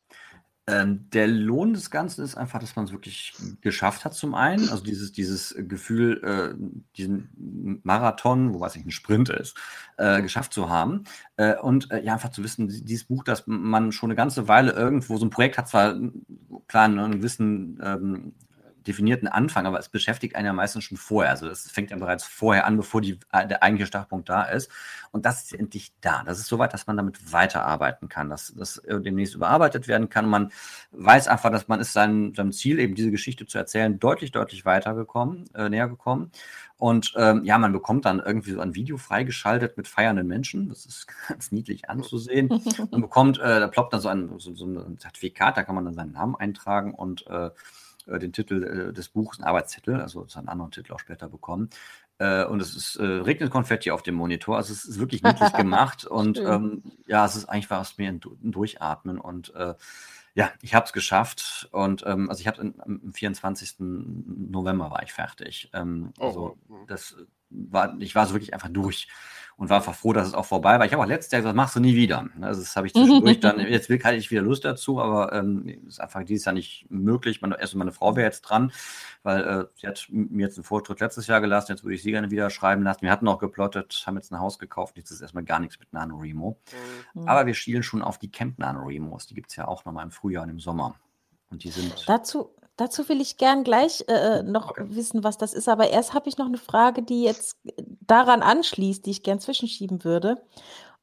Ähm, 0.67 1.11
der 1.11 1.27
Lohn 1.27 1.75
des 1.75 1.91
Ganzen 1.91 2.25
ist 2.25 2.37
einfach, 2.37 2.59
dass 2.59 2.75
man 2.75 2.87
es 2.87 2.93
wirklich 2.93 3.35
geschafft 3.61 4.05
hat, 4.05 4.15
zum 4.15 4.35
einen. 4.35 4.71
Also 4.71 4.83
dieses, 4.83 5.13
dieses 5.13 5.55
Gefühl, 5.59 6.23
äh, 6.25 6.55
diesen 6.97 7.81
Marathon, 7.83 8.55
wo 8.55 8.61
weiß 8.61 8.77
ich, 8.77 8.85
ein 8.87 8.91
Sprint 8.91 9.29
ist, 9.29 9.59
äh, 9.99 10.23
geschafft 10.23 10.55
zu 10.55 10.71
haben. 10.71 11.05
Äh, 11.37 11.57
und 11.57 11.91
äh, 11.91 12.03
ja, 12.03 12.15
einfach 12.15 12.31
zu 12.31 12.43
wissen, 12.43 12.69
dieses 12.69 13.05
Buch, 13.05 13.25
dass 13.25 13.43
man 13.47 13.93
schon 13.93 14.11
eine 14.11 14.17
ganze 14.17 14.49
Weile 14.49 14.73
irgendwo, 14.73 15.19
so 15.19 15.27
ein 15.27 15.31
Projekt 15.31 15.59
hat 15.59 15.69
zwar 15.69 15.99
klar 16.67 16.85
einen 16.85 17.13
gewissen 17.13 17.79
ähm, 17.83 18.33
definierten 18.87 19.29
Anfang, 19.29 19.67
aber 19.67 19.79
es 19.79 19.89
beschäftigt 19.89 20.37
einen 20.37 20.47
ja 20.47 20.53
meistens 20.53 20.85
schon 20.85 20.99
vorher. 20.99 21.31
Also 21.31 21.49
es 21.49 21.71
fängt 21.71 21.91
ja 21.91 21.97
bereits 21.97 22.25
vorher 22.25 22.67
an, 22.67 22.77
bevor 22.77 23.01
die, 23.01 23.19
äh, 23.33 23.47
der 23.47 23.63
eigentliche 23.63 23.87
Startpunkt 23.87 24.29
da 24.29 24.45
ist. 24.45 24.71
Und 25.11 25.27
das 25.27 25.45
ist 25.45 25.55
endlich 25.55 25.93
da. 26.01 26.23
Das 26.25 26.39
ist 26.39 26.47
soweit, 26.47 26.73
dass 26.73 26.87
man 26.87 26.97
damit 26.97 27.33
weiterarbeiten 27.33 28.09
kann, 28.09 28.31
dass 28.31 28.53
das 28.57 28.83
demnächst 28.89 29.35
überarbeitet 29.35 29.87
werden 29.87 30.09
kann. 30.09 30.29
Man 30.29 30.51
weiß 30.93 31.29
einfach, 31.29 31.51
dass 31.51 31.69
man 31.69 31.81
ist 31.81 31.93
seinem, 31.93 32.35
seinem 32.35 32.53
Ziel, 32.53 32.79
eben 32.79 32.95
diese 32.95 33.11
Geschichte 33.11 33.47
zu 33.47 33.59
erzählen, 33.59 33.99
deutlich, 33.99 34.33
deutlich 34.33 34.65
weitergekommen, 34.65 35.45
äh, 35.55 35.69
näher 35.69 35.89
gekommen. 35.89 36.33
Und 36.77 37.15
ähm, 37.17 37.45
ja, 37.45 37.57
man 37.57 37.73
bekommt 37.73 38.05
dann 38.05 38.19
irgendwie 38.19 38.51
so 38.51 38.61
ein 38.61 38.75
Video 38.75 38.97
freigeschaltet 38.97 39.77
mit 39.77 39.87
feiernden 39.87 40.27
Menschen. 40.27 40.69
Das 40.69 40.85
ist 40.85 41.07
ganz 41.29 41.53
niedlich 41.53 41.89
anzusehen. 41.89 42.49
Man 42.91 43.01
bekommt, 43.01 43.39
äh, 43.39 43.61
da 43.61 43.69
ploppt 43.69 43.93
dann 43.93 44.01
so 44.01 44.09
ein, 44.09 44.39
so, 44.39 44.55
so 44.55 44.67
ein 44.67 44.99
Zertifikat, 44.99 45.57
da 45.57 45.63
kann 45.63 45.75
man 45.75 45.85
dann 45.85 45.95
seinen 45.95 46.13
Namen 46.13 46.35
eintragen 46.35 46.93
und 46.95 47.27
äh, 47.29 47.45
äh, 47.45 47.51
den 48.07 48.33
Titel 48.33 48.89
äh, 48.91 48.93
des 48.93 49.09
Buchs, 49.09 49.39
einen 49.39 49.47
Arbeitstitel, 49.47 50.01
also 50.01 50.27
einen 50.35 50.49
anderen 50.49 50.71
Titel 50.71 50.93
auch 50.93 51.01
später 51.01 51.29
bekommen. 51.29 51.71
Äh, 52.19 52.45
und 52.45 52.61
es 52.61 52.77
ist, 52.77 52.97
äh, 52.97 53.05
regnet 53.05 53.51
Konfetti 53.51 53.91
auf 53.91 54.03
dem 54.03 54.15
Monitor. 54.15 54.57
Also 54.57 54.73
es 54.73 54.85
ist 54.85 54.99
wirklich 54.99 55.23
niedlich 55.23 55.53
gemacht. 55.57 56.05
und 56.05 56.39
ähm, 56.39 56.83
ja, 57.07 57.25
es 57.25 57.37
ist 57.37 57.47
einfach 57.47 57.81
was 57.81 57.99
mir 57.99 58.09
ein, 58.09 58.21
Durchatmen. 58.21 59.19
Und 59.19 59.55
äh, 59.55 59.75
ja, 60.35 60.53
ich 60.63 60.75
habe 60.75 60.87
es 60.87 60.93
geschafft. 60.93 61.69
Und 61.73 62.05
ähm, 62.07 62.31
also 62.31 62.41
ich 62.41 62.47
habe 62.47 62.75
am 62.79 63.13
24. 63.13 63.77
November 63.79 64.91
war 64.91 65.03
ich 65.03 65.13
fertig. 65.13 65.71
Ähm, 65.73 66.13
oh, 66.19 66.27
also 66.27 66.59
das 66.87 67.17
war, 67.51 67.97
ich 67.99 68.15
war 68.15 68.27
so 68.27 68.35
wirklich 68.35 68.55
einfach 68.55 68.71
durch 68.71 69.09
und 69.57 69.71
war 69.71 69.79
einfach 69.79 69.95
froh, 69.95 70.13
dass 70.13 70.27
es 70.27 70.35
auch 70.35 70.45
vorbei 70.45 70.79
war. 70.79 70.87
Ich 70.87 70.93
habe 70.93 71.03
auch 71.03 71.09
letztes 71.09 71.33
Jahr 71.33 71.43
gesagt, 71.43 71.57
machst 71.57 71.77
du 71.77 71.81
nie 71.81 71.95
wieder. 71.95 72.27
Also 72.41 72.61
das 72.61 72.75
habe 72.77 72.87
ich 72.87 72.93
zwischendurch 72.93 73.41
dann, 73.41 73.59
jetzt 73.69 73.89
will 73.89 74.03
halt 74.03 74.19
ich 74.19 74.31
wieder 74.31 74.43
Lust 74.43 74.65
dazu, 74.65 75.01
aber 75.01 75.33
ähm, 75.33 75.67
ist 75.87 76.01
einfach 76.01 76.25
dieses 76.25 76.45
Jahr 76.45 76.55
nicht 76.55 76.87
möglich. 76.89 77.41
Meine, 77.41 77.61
erst 77.61 77.75
meine 77.75 77.93
Frau 77.93 78.17
wäre 78.17 78.27
jetzt 78.27 78.43
dran, 78.43 78.73
weil 79.23 79.43
äh, 79.45 79.65
sie 79.77 79.87
hat 79.87 80.07
mir 80.11 80.47
jetzt 80.47 80.59
einen 80.59 80.65
Vortritt 80.65 81.01
letztes 81.01 81.27
Jahr 81.27 81.41
gelassen, 81.41 81.73
jetzt 81.73 81.85
würde 81.85 81.95
ich 81.95 82.03
sie 82.03 82.11
gerne 82.11 82.31
wieder 82.31 82.51
schreiben 82.51 82.83
lassen. 82.83 83.03
Wir 83.03 83.11
hatten 83.11 83.29
auch 83.29 83.39
geplottet, 83.39 84.03
haben 84.07 84.17
jetzt 84.17 84.33
ein 84.33 84.41
Haus 84.41 84.59
gekauft, 84.59 84.97
jetzt 84.97 85.11
ist 85.11 85.21
erstmal 85.21 85.45
gar 85.45 85.61
nichts 85.61 85.79
mit 85.79 85.93
NaNoWriMo. 85.93 86.59
Mhm. 87.15 87.29
Aber 87.29 87.47
wir 87.47 87.55
schielen 87.55 87.83
schon 87.83 88.03
auf 88.03 88.19
die 88.19 88.31
Camp 88.31 88.59
NaNoWriMos, 88.59 89.27
die 89.27 89.35
gibt 89.35 89.51
es 89.51 89.57
ja 89.57 89.69
auch 89.69 89.85
nochmal 89.85 90.05
im 90.05 90.11
Frühjahr 90.11 90.45
und 90.45 90.51
im 90.51 90.61
Sommer. 90.61 90.97
Und 91.51 91.63
die 91.63 91.71
sind. 91.71 92.09
Dazu, 92.09 92.51
Dazu 92.77 93.09
will 93.09 93.21
ich 93.21 93.37
gern 93.37 93.63
gleich 93.63 94.05
äh, 94.09 94.39
äh, 94.39 94.43
noch 94.43 94.71
Okay. 94.71 94.87
wissen, 94.89 95.23
was 95.23 95.39
das 95.39 95.55
ist. 95.55 95.69
Aber 95.69 95.91
erst 95.91 96.13
habe 96.13 96.29
ich 96.29 96.39
noch 96.39 96.47
eine 96.47 96.59
Frage, 96.59 97.03
die 97.03 97.23
jetzt 97.23 97.57
daran 98.01 98.43
anschließt, 98.43 99.07
die 99.07 99.13
ich 99.13 99.23
gern 99.23 99.41
zwischenschieben 99.41 100.03
würde. 100.05 100.45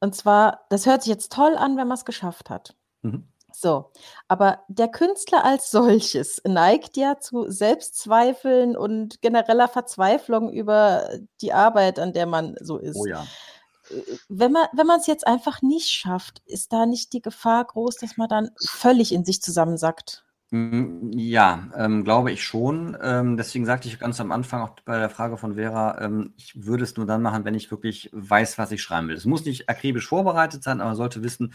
Und 0.00 0.14
zwar, 0.14 0.66
das 0.68 0.86
hört 0.86 1.02
sich 1.02 1.10
jetzt 1.10 1.32
toll 1.32 1.56
an, 1.56 1.76
wenn 1.76 1.88
man 1.88 1.96
es 1.96 2.04
geschafft 2.04 2.50
hat. 2.50 2.74
Mhm. 3.02 3.28
So, 3.54 3.90
aber 4.28 4.60
der 4.68 4.88
Künstler 4.88 5.44
als 5.44 5.70
solches 5.70 6.40
neigt 6.44 6.96
ja 6.96 7.18
zu 7.18 7.50
Selbstzweifeln 7.50 8.76
und 8.76 9.20
genereller 9.20 9.68
Verzweiflung 9.68 10.50
über 10.50 11.08
die 11.40 11.52
Arbeit, 11.52 11.98
an 11.98 12.12
der 12.12 12.26
man 12.26 12.56
so 12.60 12.78
ist. 12.78 12.96
Oh 12.96 13.06
ja. 13.06 13.26
Äh, 13.90 14.02
wenn 14.28 14.52
man 14.52 14.66
wenn 14.72 14.90
es 14.90 15.06
jetzt 15.06 15.26
einfach 15.26 15.62
nicht 15.62 15.88
schafft, 15.90 16.40
ist 16.46 16.72
da 16.72 16.86
nicht 16.86 17.12
die 17.12 17.22
Gefahr 17.22 17.64
groß, 17.64 17.96
dass 17.96 18.16
man 18.16 18.28
dann 18.28 18.50
völlig 18.64 19.12
in 19.12 19.24
sich 19.24 19.42
zusammensackt? 19.42 20.24
Hm, 20.52 21.10
ja, 21.14 21.70
ähm, 21.76 22.04
glaube 22.04 22.30
ich 22.30 22.44
schon. 22.44 22.94
Ähm, 23.02 23.38
deswegen 23.38 23.64
sagte 23.64 23.88
ich 23.88 23.98
ganz 23.98 24.20
am 24.20 24.30
Anfang 24.32 24.60
auch 24.60 24.76
bei 24.84 24.98
der 24.98 25.08
Frage 25.08 25.38
von 25.38 25.54
Vera, 25.54 25.98
ähm, 26.02 26.34
ich 26.36 26.66
würde 26.66 26.84
es 26.84 26.94
nur 26.96 27.06
dann 27.06 27.22
machen, 27.22 27.46
wenn 27.46 27.54
ich 27.54 27.70
wirklich 27.70 28.10
weiß, 28.12 28.58
was 28.58 28.70
ich 28.70 28.82
schreiben 28.82 29.08
will. 29.08 29.16
Es 29.16 29.24
muss 29.24 29.46
nicht 29.46 29.70
akribisch 29.70 30.06
vorbereitet 30.08 30.62
sein, 30.62 30.80
aber 30.82 30.90
man 30.90 30.96
sollte 30.96 31.22
wissen, 31.22 31.54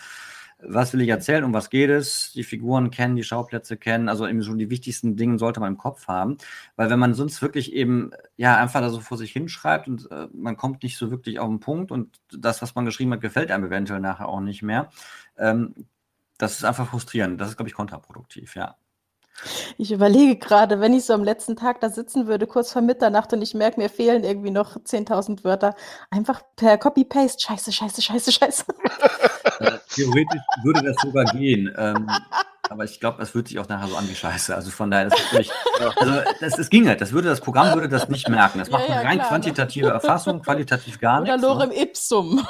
was 0.59 0.93
will 0.93 1.01
ich 1.01 1.09
erzählen, 1.09 1.43
um 1.43 1.53
was 1.53 1.69
geht 1.69 1.91
es, 1.91 2.31
die 2.33 2.43
Figuren 2.43 2.89
kennen, 2.89 3.15
die 3.15 3.23
Schauplätze 3.23 3.77
kennen, 3.77 4.09
also 4.09 4.27
eben 4.27 4.41
schon 4.41 4.57
die 4.57 4.71
wichtigsten 4.71 5.15
Dinge 5.15 5.37
sollte 5.37 5.59
man 5.59 5.73
im 5.73 5.77
Kopf 5.77 6.07
haben, 6.07 6.37
weil 6.75 6.89
wenn 6.89 6.97
man 6.97 7.13
sonst 7.13 7.39
wirklich 7.43 7.73
eben 7.73 8.09
ja 8.37 8.57
einfach 8.57 8.81
da 8.81 8.89
so 8.89 8.99
vor 8.99 9.17
sich 9.19 9.31
hinschreibt 9.31 9.87
und 9.87 10.09
äh, 10.09 10.27
man 10.33 10.57
kommt 10.57 10.81
nicht 10.81 10.97
so 10.97 11.11
wirklich 11.11 11.37
auf 11.39 11.47
den 11.49 11.59
Punkt 11.59 11.91
und 11.91 12.19
das, 12.31 12.63
was 12.63 12.73
man 12.73 12.85
geschrieben 12.85 13.13
hat, 13.13 13.21
gefällt 13.21 13.51
einem 13.51 13.65
eventuell 13.65 13.99
nachher 13.99 14.27
auch 14.29 14.39
nicht 14.41 14.63
mehr, 14.63 14.89
ähm, 15.37 15.75
das 16.39 16.53
ist 16.57 16.63
einfach 16.65 16.89
frustrierend, 16.89 17.39
das 17.39 17.49
ist, 17.51 17.57
glaube 17.57 17.69
ich, 17.69 17.75
kontraproduktiv, 17.75 18.55
ja. 18.55 18.75
Ich 19.77 19.91
überlege 19.91 20.37
gerade, 20.37 20.79
wenn 20.79 20.93
ich 20.93 21.05
so 21.05 21.13
am 21.13 21.23
letzten 21.23 21.55
Tag 21.55 21.79
da 21.79 21.89
sitzen 21.89 22.27
würde, 22.27 22.47
kurz 22.47 22.71
vor 22.71 22.81
Mitternacht 22.81 23.33
und 23.33 23.41
ich 23.41 23.53
merke, 23.53 23.79
mir 23.79 23.89
fehlen 23.89 24.23
irgendwie 24.23 24.51
noch 24.51 24.77
10.000 24.77 25.43
Wörter, 25.43 25.75
einfach 26.09 26.41
per 26.55 26.77
Copy-Paste, 26.77 27.41
scheiße, 27.41 27.71
scheiße, 27.71 28.01
scheiße, 28.01 28.31
scheiße. 28.31 28.65
Äh, 29.59 29.71
theoretisch 29.89 30.41
würde 30.63 30.83
das 30.83 30.95
sogar 31.01 31.25
gehen. 31.25 31.73
Ähm, 31.77 32.07
aber 32.69 32.83
ich 32.83 32.99
glaube, 32.99 33.17
das 33.19 33.31
fühlt 33.31 33.47
sich 33.47 33.59
auch 33.59 33.67
nachher 33.69 33.87
so 33.87 33.95
an 33.95 34.07
wie 34.09 34.15
Scheiße. 34.15 34.55
Also 34.55 34.71
von 34.71 34.91
daher, 34.91 35.09
das, 35.09 35.19
wirklich, 35.31 35.51
also 35.97 36.13
das, 36.39 36.55
das 36.55 36.69
ginge, 36.69 36.95
das 36.97 37.11
würde 37.11 37.29
das 37.29 37.41
Programm 37.41 37.73
würde 37.73 37.89
das 37.89 38.09
nicht 38.09 38.27
merken. 38.29 38.59
Das 38.59 38.69
macht 38.69 38.83
Ja, 38.87 38.95
eine 38.95 39.03
ja, 39.03 39.07
rein 39.09 39.17
klar. 39.19 39.29
quantitative 39.29 39.89
Erfassung, 39.89 40.41
qualitativ 40.41 40.99
gar 40.99 41.21
Oder 41.21 41.31
nichts. 41.33 41.41
ne? 41.41 41.47
Lorem 41.47 41.71
Ipsum. 41.71 42.47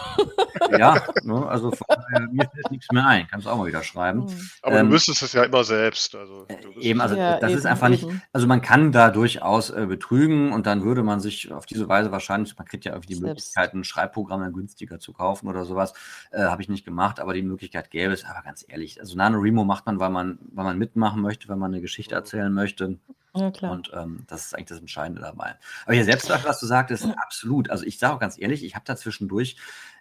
Ja, 0.78 1.02
ne, 1.24 1.46
also 1.48 1.72
von 1.72 1.86
daher, 1.90 2.28
mir 2.32 2.50
fällt 2.54 2.72
nichts 2.72 2.88
mehr 2.92 3.06
ein. 3.06 3.28
Kannst 3.30 3.46
du 3.46 3.52
auch 3.52 3.58
mal 3.58 3.68
wieder 3.68 3.84
schreiben. 3.84 4.28
Hm. 4.28 4.50
Aber 4.64 4.80
Ähm, 4.80 4.88
du 4.88 4.94
wüsstest 4.96 5.22
es 5.22 5.34
ja 5.34 5.44
immer 5.44 5.64
selbst. 5.64 6.16
Also, 6.16 6.46
wüsstest 6.50 6.78
Eben, 6.86 7.00
also 7.02 7.16
Ja, 7.16 7.40
das 7.40 7.52
ist 7.54 7.60
eben, 7.60 7.68
einfach 7.68 7.90
nicht, 7.90 8.04
eben. 8.04 8.22
also 8.34 8.48
man 8.48 8.62
kann 8.62 8.92
da 8.92 9.10
durchaus 9.12 9.70
äh, 9.70 9.86
betrügen 9.86 10.52
und 10.52 10.66
dann 10.68 10.84
würde 10.84 11.04
man 11.04 11.20
sich 11.20 11.52
auf 11.54 11.66
diese 11.66 11.88
Weise 11.88 12.12
wahrscheinlich, 12.12 12.58
man 12.58 12.68
kriegt 12.68 12.86
ja 12.86 12.92
irgendwie 12.94 13.10
die 13.10 13.16
Selbst. 13.16 13.28
Möglichkeit, 13.56 13.74
ein 13.74 13.84
Schreibprogramm 13.84 14.42
dann 14.42 14.54
günstiger 14.54 15.00
zu 15.00 15.14
kaufen 15.14 15.48
oder 15.48 15.64
sowas. 15.66 15.94
Äh, 16.32 16.42
Habe 16.44 16.62
ich 16.62 16.70
nicht 16.70 16.86
gemacht, 16.86 17.20
aber 17.20 17.34
die 17.34 17.44
Möglichkeit 17.44 17.92
gäbe 17.92 18.14
es. 18.14 18.26
Aber 18.26 18.42
ganz 18.44 18.66
ehrlich, 18.68 19.00
also 19.00 19.16
NaNoWriMo 19.16 19.64
macht 19.64 19.86
man, 19.86 20.00
weil 20.08 20.14
man, 20.14 20.40
weil 20.54 20.66
man 20.66 20.78
mitmachen 20.78 21.22
möchte, 21.22 21.50
weil 21.50 21.58
man 21.58 21.72
eine 21.74 21.82
Geschichte 21.82 22.16
erzählen 22.16 22.54
möchte. 22.54 22.98
Ja, 23.36 23.52
klar. 23.52 23.72
Und 23.72 23.92
ähm, 23.94 24.24
das 24.28 24.48
ist 24.48 24.56
eigentlich 24.56 24.70
das 24.70 24.80
Entscheidende 24.80 25.22
dabei. 25.22 25.56
Aber 25.86 25.94
hier 25.94 26.06
selbst, 26.06 26.30
was 26.30 26.60
du 26.60 26.66
sagtest, 26.66 27.06
absolut. 27.18 27.70
Also 27.70 27.86
ich 27.86 28.00
sage 28.00 28.14
auch 28.16 28.20
ganz 28.20 28.40
ehrlich, 28.40 28.64
ich 28.64 28.76
habe 28.76 28.86
da 28.86 28.96
zwischendurch 28.96 29.58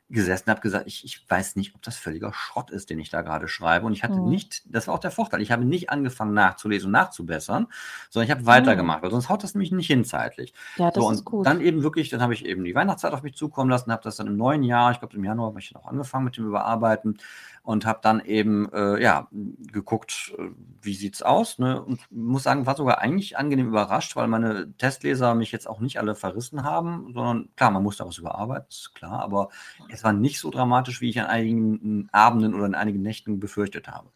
gesessen 0.09 0.45
und 0.47 0.51
habe 0.53 0.61
gesagt, 0.61 0.87
ich, 0.87 1.05
ich 1.05 1.29
weiß 1.29 1.57
nicht, 1.57 1.75
ob 1.75 1.83
das 1.83 1.97
völliger 1.97 2.33
Schrott 2.33 2.71
ist, 2.71 2.91
den 2.91 3.01
ich 3.01 3.11
da 3.11 3.23
gerade 3.23 3.49
schreibe. 3.49 3.87
Und 3.87 3.93
ich 3.93 4.05
hatte 4.05 4.21
Mhm. 4.21 4.29
nicht, 4.29 4.63
das 4.73 4.87
war 4.87 4.95
auch 4.95 5.01
der 5.01 5.11
Vorteil, 5.11 5.41
ich 5.43 5.51
habe 5.51 5.65
nicht 5.65 5.91
angefangen 5.91 6.33
nachzulesen 6.33 6.87
und 6.87 6.93
nachzubessern, 6.93 7.67
sondern 8.09 8.27
ich 8.27 8.31
habe 8.31 8.47
weitergemacht, 8.47 9.03
weil 9.03 9.11
sonst 9.11 9.29
haut 9.29 9.43
das 9.43 9.55
nämlich 9.55 9.73
nicht 9.73 9.89
hin 9.89 10.05
zeitlich. 10.05 10.55
ja, 10.77 10.93
das 10.93 11.03
so, 11.03 11.11
ist 11.11 11.19
und 11.19 11.25
gut. 11.25 11.47
dann 11.47 11.61
eben 11.61 11.83
wirklich, 11.83 12.09
dann 12.09 12.23
habe 12.23 12.35
ich 12.35 12.45
eben 12.47 12.63
die 12.65 12.75
Weihnachtszeit 12.75 13.13
auf 13.15 13.23
mich 13.25 13.35
zukommen 13.35 13.69
lassen, 13.69 13.91
habe 13.91 14.05
das 14.05 14.15
dann 14.17 14.29
im 14.29 14.37
neuen 14.37 14.63
Jahr, 14.63 14.93
ich 14.93 15.01
glaube 15.01 15.17
im 15.17 15.25
Januar 15.25 15.49
habe 15.49 15.59
ich 15.59 15.73
dann 15.73 15.83
auch 15.83 15.89
angefangen 15.89 16.25
mit 16.25 16.37
dem 16.37 16.47
Überarbeiten 16.47 17.19
und 17.67 17.85
habe 17.85 17.99
dann 18.01 18.21
eben 18.21 18.73
äh, 18.73 19.03
ja 19.03 19.27
geguckt, 19.33 20.33
äh, 20.39 20.51
wie 20.83 20.95
sieht's 20.95 21.21
aus, 21.21 21.59
ne? 21.59 21.83
Und 21.83 22.01
muss 22.13 22.45
sagen, 22.45 22.65
war 22.65 22.77
sogar 22.77 23.01
eigentlich 23.01 23.37
angenehm 23.37 23.67
überrascht, 23.67 24.15
weil 24.15 24.29
meine 24.29 24.73
Testleser 24.79 25.35
mich 25.35 25.51
jetzt 25.51 25.69
auch 25.69 25.81
nicht 25.81 25.99
alle 25.99 26.15
verrissen 26.15 26.63
haben, 26.63 27.13
sondern 27.13 27.49
klar, 27.57 27.73
man 27.73 27.83
musste 27.83 28.05
auch 28.05 28.09
was 28.09 28.19
überarbeiten, 28.19 28.69
ist 28.71 28.95
klar, 28.95 29.21
aber 29.21 29.49
es 29.89 30.05
war 30.05 30.13
nicht 30.13 30.39
so 30.39 30.51
dramatisch, 30.51 31.01
wie 31.01 31.11
ich 31.11 31.19
an 31.19 31.27
einigen 31.27 32.09
Abenden 32.13 32.55
oder 32.55 32.67
in 32.67 32.77
einigen 32.77 33.03
Nächten 33.03 33.41
befürchtet 33.41 33.89
habe. 33.89 34.11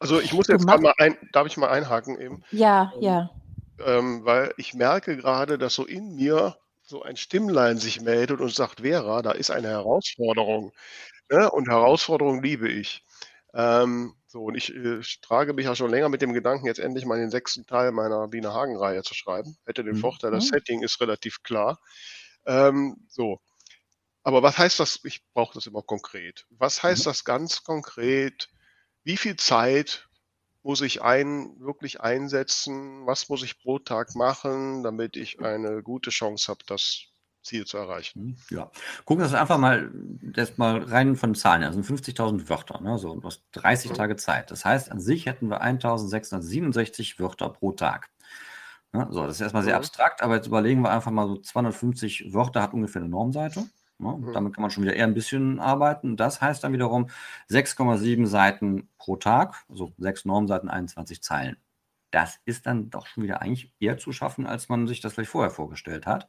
Also 0.00 0.20
ich 0.20 0.32
muss 0.32 0.48
jetzt 0.48 0.66
mal 0.66 0.92
ein, 0.98 1.16
darf 1.32 1.46
ich 1.46 1.56
mal 1.56 1.70
einhaken 1.70 2.20
eben, 2.20 2.42
ja, 2.50 2.92
ja. 2.98 3.30
ähm, 3.86 4.24
weil 4.24 4.52
ich 4.56 4.74
merke 4.74 5.16
gerade, 5.16 5.56
dass 5.56 5.76
so 5.76 5.86
in 5.86 6.16
mir 6.16 6.56
so 6.82 7.02
ein 7.02 7.16
Stimmlein 7.16 7.78
sich 7.78 8.00
meldet 8.00 8.40
und 8.40 8.52
sagt, 8.52 8.80
Vera, 8.80 9.22
da 9.22 9.30
ist 9.30 9.52
eine 9.52 9.68
Herausforderung. 9.68 10.72
Ne? 11.32 11.50
Und 11.50 11.68
Herausforderung 11.68 12.42
liebe 12.42 12.68
ich. 12.70 13.04
Ähm, 13.54 14.14
so, 14.26 14.44
und 14.44 14.56
ich 14.56 14.74
äh, 14.74 15.00
trage 15.22 15.54
mich 15.54 15.66
ja 15.66 15.76
schon 15.76 15.90
länger 15.90 16.10
mit 16.10 16.22
dem 16.22 16.34
Gedanken, 16.34 16.66
jetzt 16.66 16.80
endlich 16.80 17.06
mal 17.06 17.18
den 17.18 17.30
sechsten 17.30 17.66
Teil 17.66 17.92
meiner 17.92 18.28
Biene 18.28 18.54
Hagen-Reihe 18.54 19.02
zu 19.04 19.14
schreiben. 19.14 19.56
Hätte 19.66 19.84
den 19.84 19.94
Mhm. 19.94 19.96
Vorteil, 19.96 20.32
das 20.32 20.46
Mhm. 20.46 20.48
Setting 20.48 20.82
ist 20.82 21.00
relativ 21.00 21.42
klar. 21.44 21.80
Ähm, 22.46 23.06
so. 23.10 23.40
Aber 24.24 24.42
was 24.42 24.58
heißt 24.58 24.80
das? 24.80 25.00
Ich 25.04 25.22
brauche 25.34 25.54
das 25.54 25.66
immer 25.66 25.82
konkret. 25.82 26.46
Was 26.50 26.82
heißt 26.82 27.06
Mhm. 27.06 27.06
das 27.06 27.24
ganz 27.24 27.64
konkret? 27.64 28.50
Wie 29.04 29.18
viel 29.18 29.36
Zeit 29.36 30.08
muss 30.64 30.82
ich 30.82 31.02
ein, 31.02 31.60
wirklich 31.60 32.00
einsetzen? 32.02 33.06
Was 33.06 33.28
muss 33.30 33.44
ich 33.44 33.60
pro 33.60 33.80
Tag 33.80 34.16
machen, 34.16 34.84
damit 34.84 35.16
ich 35.16 35.40
eine 35.42 35.82
gute 35.84 36.10
Chance 36.10 36.48
habe, 36.50 36.64
das 36.66 37.06
Ziel 37.42 37.64
zu 37.66 37.76
erreichen? 37.78 38.20
Hm, 38.20 38.36
Ja, 38.50 38.70
gucken 39.04 39.20
wir 39.22 39.24
uns 39.26 39.34
einfach 39.34 39.58
mal, 39.58 39.90
das 39.94 40.58
mal 40.58 40.82
rein 40.82 41.16
von 41.16 41.34
Zahlen. 41.34 41.60
her. 41.62 41.68
Das 41.70 41.74
sind 41.76 41.84
50.000 41.86 42.48
Wörter, 42.48 42.80
ne? 42.80 42.98
so, 42.98 43.14
du 43.14 43.26
hast 43.26 43.42
30 43.52 43.92
Mhm. 43.92 43.94
Tage 43.94 44.16
Zeit. 44.16 44.50
Das 44.50 44.64
heißt, 44.64 44.90
an 44.90 45.00
sich 45.00 45.26
hätten 45.26 45.48
wir 45.48 45.60
1667 45.62 47.18
Wörter 47.18 47.48
pro 47.48 47.72
Tag. 47.72 48.10
Ne? 48.92 49.08
So, 49.10 49.22
das 49.26 49.36
ist 49.36 49.40
erstmal 49.40 49.62
sehr 49.62 49.74
Mhm. 49.74 49.78
abstrakt, 49.78 50.22
aber 50.22 50.36
jetzt 50.36 50.46
überlegen 50.46 50.82
wir 50.82 50.90
einfach 50.90 51.10
mal 51.10 51.26
so 51.26 51.38
250 51.38 52.32
Wörter 52.34 52.62
hat 52.62 52.74
ungefähr 52.74 53.00
eine 53.02 53.10
Normseite. 53.10 53.60
Ne? 53.98 54.16
Mhm. 54.18 54.32
Damit 54.34 54.54
kann 54.54 54.62
man 54.62 54.70
schon 54.70 54.84
wieder 54.84 54.94
eher 54.94 55.06
ein 55.06 55.14
bisschen 55.14 55.58
arbeiten. 55.60 56.16
Das 56.16 56.40
heißt 56.42 56.62
dann 56.64 56.72
wiederum 56.74 57.08
6,7 57.48 58.26
Seiten 58.26 58.88
pro 58.98 59.16
Tag, 59.16 59.64
also 59.70 59.92
6 59.98 60.24
Normseiten, 60.26 60.68
21 60.68 61.22
Zeilen. 61.22 61.56
Das 62.10 62.40
ist 62.44 62.66
dann 62.66 62.90
doch 62.90 63.06
schon 63.06 63.22
wieder 63.24 63.40
eigentlich 63.40 63.72
eher 63.80 63.96
zu 63.96 64.12
schaffen, 64.12 64.46
als 64.46 64.68
man 64.68 64.86
sich 64.86 65.00
das 65.00 65.14
vielleicht 65.14 65.30
vorher 65.30 65.50
vorgestellt 65.50 66.06
hat. 66.06 66.28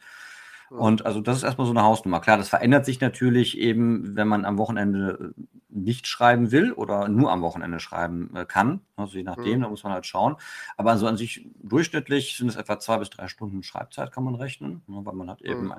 Und 0.75 1.05
also 1.05 1.21
das 1.21 1.37
ist 1.37 1.43
erstmal 1.43 1.67
so 1.67 1.73
eine 1.73 1.83
Hausnummer. 1.83 2.19
Klar, 2.19 2.37
das 2.37 2.49
verändert 2.49 2.85
sich 2.85 2.99
natürlich 2.99 3.57
eben, 3.59 4.15
wenn 4.15 4.27
man 4.27 4.43
am 4.45 4.57
Wochenende 4.57 5.33
äh, 5.37 5.41
nicht 5.69 6.07
schreiben 6.07 6.51
will 6.51 6.71
oder 6.71 7.07
nur 7.09 7.31
am 7.31 7.41
Wochenende 7.41 7.79
schreiben 7.79 8.35
äh, 8.35 8.45
kann. 8.45 8.81
Also 8.95 9.17
je 9.17 9.23
nachdem, 9.23 9.59
Mhm. 9.59 9.63
da 9.63 9.69
muss 9.69 9.83
man 9.83 9.93
halt 9.93 10.05
schauen. 10.05 10.35
Aber 10.77 10.97
so 10.97 11.07
an 11.07 11.17
sich 11.17 11.47
durchschnittlich 11.61 12.37
sind 12.37 12.49
es 12.49 12.55
etwa 12.55 12.79
zwei 12.79 12.97
bis 12.97 13.09
drei 13.11 13.27
Stunden 13.27 13.61
Schreibzeit, 13.63 14.11
kann 14.11 14.23
man 14.23 14.35
rechnen, 14.35 14.81
ne, 14.87 15.01
weil 15.05 15.13
man 15.13 15.29
hat 15.29 15.41
eben 15.41 15.65
Mhm. 15.65 15.71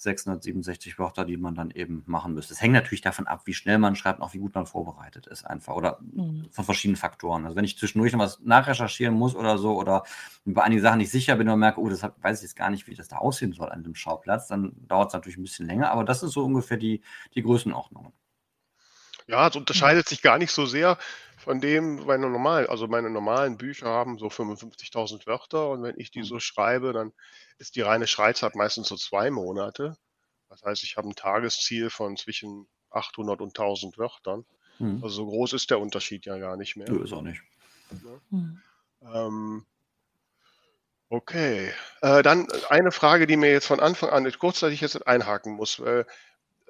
1667 0.00 0.98
Wörter, 0.98 1.24
die 1.24 1.36
man 1.36 1.54
dann 1.54 1.70
eben 1.70 2.02
machen 2.06 2.34
müsste. 2.34 2.54
Es 2.54 2.60
hängt 2.60 2.72
natürlich 2.74 3.02
davon 3.02 3.26
ab, 3.26 3.42
wie 3.44 3.54
schnell 3.54 3.78
man 3.78 3.96
schreibt 3.96 4.18
und 4.20 4.24
auch 4.26 4.32
wie 4.34 4.38
gut 4.38 4.54
man 4.54 4.66
vorbereitet 4.66 5.26
ist 5.26 5.44
einfach 5.46 5.74
oder 5.74 5.98
Mhm. 6.00 6.46
von 6.50 6.64
verschiedenen 6.64 6.96
Faktoren. 6.96 7.44
Also 7.44 7.56
wenn 7.56 7.64
ich 7.64 7.78
zwischendurch 7.78 8.12
noch 8.12 8.20
was 8.20 8.40
nachrecherchieren 8.40 9.14
muss 9.14 9.34
oder 9.34 9.58
so 9.58 9.76
oder 9.76 10.04
bei 10.44 10.62
einigen 10.62 10.82
Sachen 10.82 10.98
nicht 10.98 11.10
sicher 11.10 11.36
bin 11.36 11.48
und 11.48 11.58
merke, 11.58 11.80
oh, 11.80 11.88
das 11.88 12.02
weiß 12.02 12.38
ich 12.38 12.42
jetzt 12.42 12.56
gar 12.56 12.70
nicht, 12.70 12.86
wie 12.86 12.94
das 12.94 13.08
da 13.08 13.16
aussehen 13.16 13.52
soll 13.52 13.68
an 13.70 13.82
dem 13.84 13.94
Schauplatz, 13.94 14.48
dann 14.48 14.72
dauert 14.88 15.08
es 15.08 15.12
natürlich 15.14 15.36
ein 15.38 15.42
bisschen 15.42 15.66
länger, 15.66 15.90
aber 15.90 16.04
das 16.04 16.22
ist 16.22 16.32
so 16.32 16.44
ungefähr 16.44 16.76
die, 16.78 17.02
die 17.34 17.42
Größenordnung. 17.42 18.12
Ja, 19.30 19.48
es 19.48 19.54
unterscheidet 19.56 20.08
sich 20.08 20.22
gar 20.22 20.38
nicht 20.38 20.50
so 20.50 20.66
sehr 20.66 20.98
von 21.38 21.60
dem, 21.60 22.04
meine 22.04 22.28
normalen, 22.28 22.68
also 22.68 22.86
meine 22.88 23.10
normalen 23.10 23.56
Bücher 23.56 23.86
haben 23.86 24.18
so 24.18 24.28
55.000 24.28 25.26
Wörter 25.26 25.70
und 25.70 25.82
wenn 25.82 25.98
ich 25.98 26.10
die 26.10 26.20
Mhm. 26.20 26.24
so 26.24 26.40
schreibe, 26.40 26.92
dann 26.92 27.12
ist 27.58 27.76
die 27.76 27.80
reine 27.80 28.06
Schreibzeit 28.06 28.54
meistens 28.56 28.88
so 28.88 28.96
zwei 28.96 29.30
Monate. 29.30 29.96
Das 30.48 30.62
heißt, 30.62 30.82
ich 30.82 30.96
habe 30.96 31.08
ein 31.08 31.14
Tagesziel 31.14 31.90
von 31.90 32.16
zwischen 32.16 32.66
800 32.90 33.40
und 33.40 33.56
1000 33.56 33.98
Wörtern. 33.98 34.44
Hm. 34.78 34.96
Also 35.02 35.08
so 35.16 35.26
groß 35.26 35.52
ist 35.52 35.70
der 35.70 35.78
Unterschied 35.78 36.26
ja 36.26 36.36
gar 36.38 36.56
nicht 36.56 36.76
mehr. 36.76 36.90
Nö, 36.90 37.04
ist 37.04 37.12
auch 37.12 37.22
nicht. 37.22 37.40
Mhm. 38.30 38.60
Ähm, 39.02 39.64
okay. 41.08 41.72
Äh, 42.02 42.22
dann 42.22 42.48
eine 42.68 42.90
Frage, 42.90 43.26
die 43.26 43.36
mir 43.36 43.52
jetzt 43.52 43.66
von 43.66 43.80
Anfang 43.80 44.10
an 44.10 44.30
kurzzeitig 44.38 44.80
jetzt 44.80 45.06
einhaken 45.06 45.54
muss. 45.54 45.78
Weil, 45.80 46.04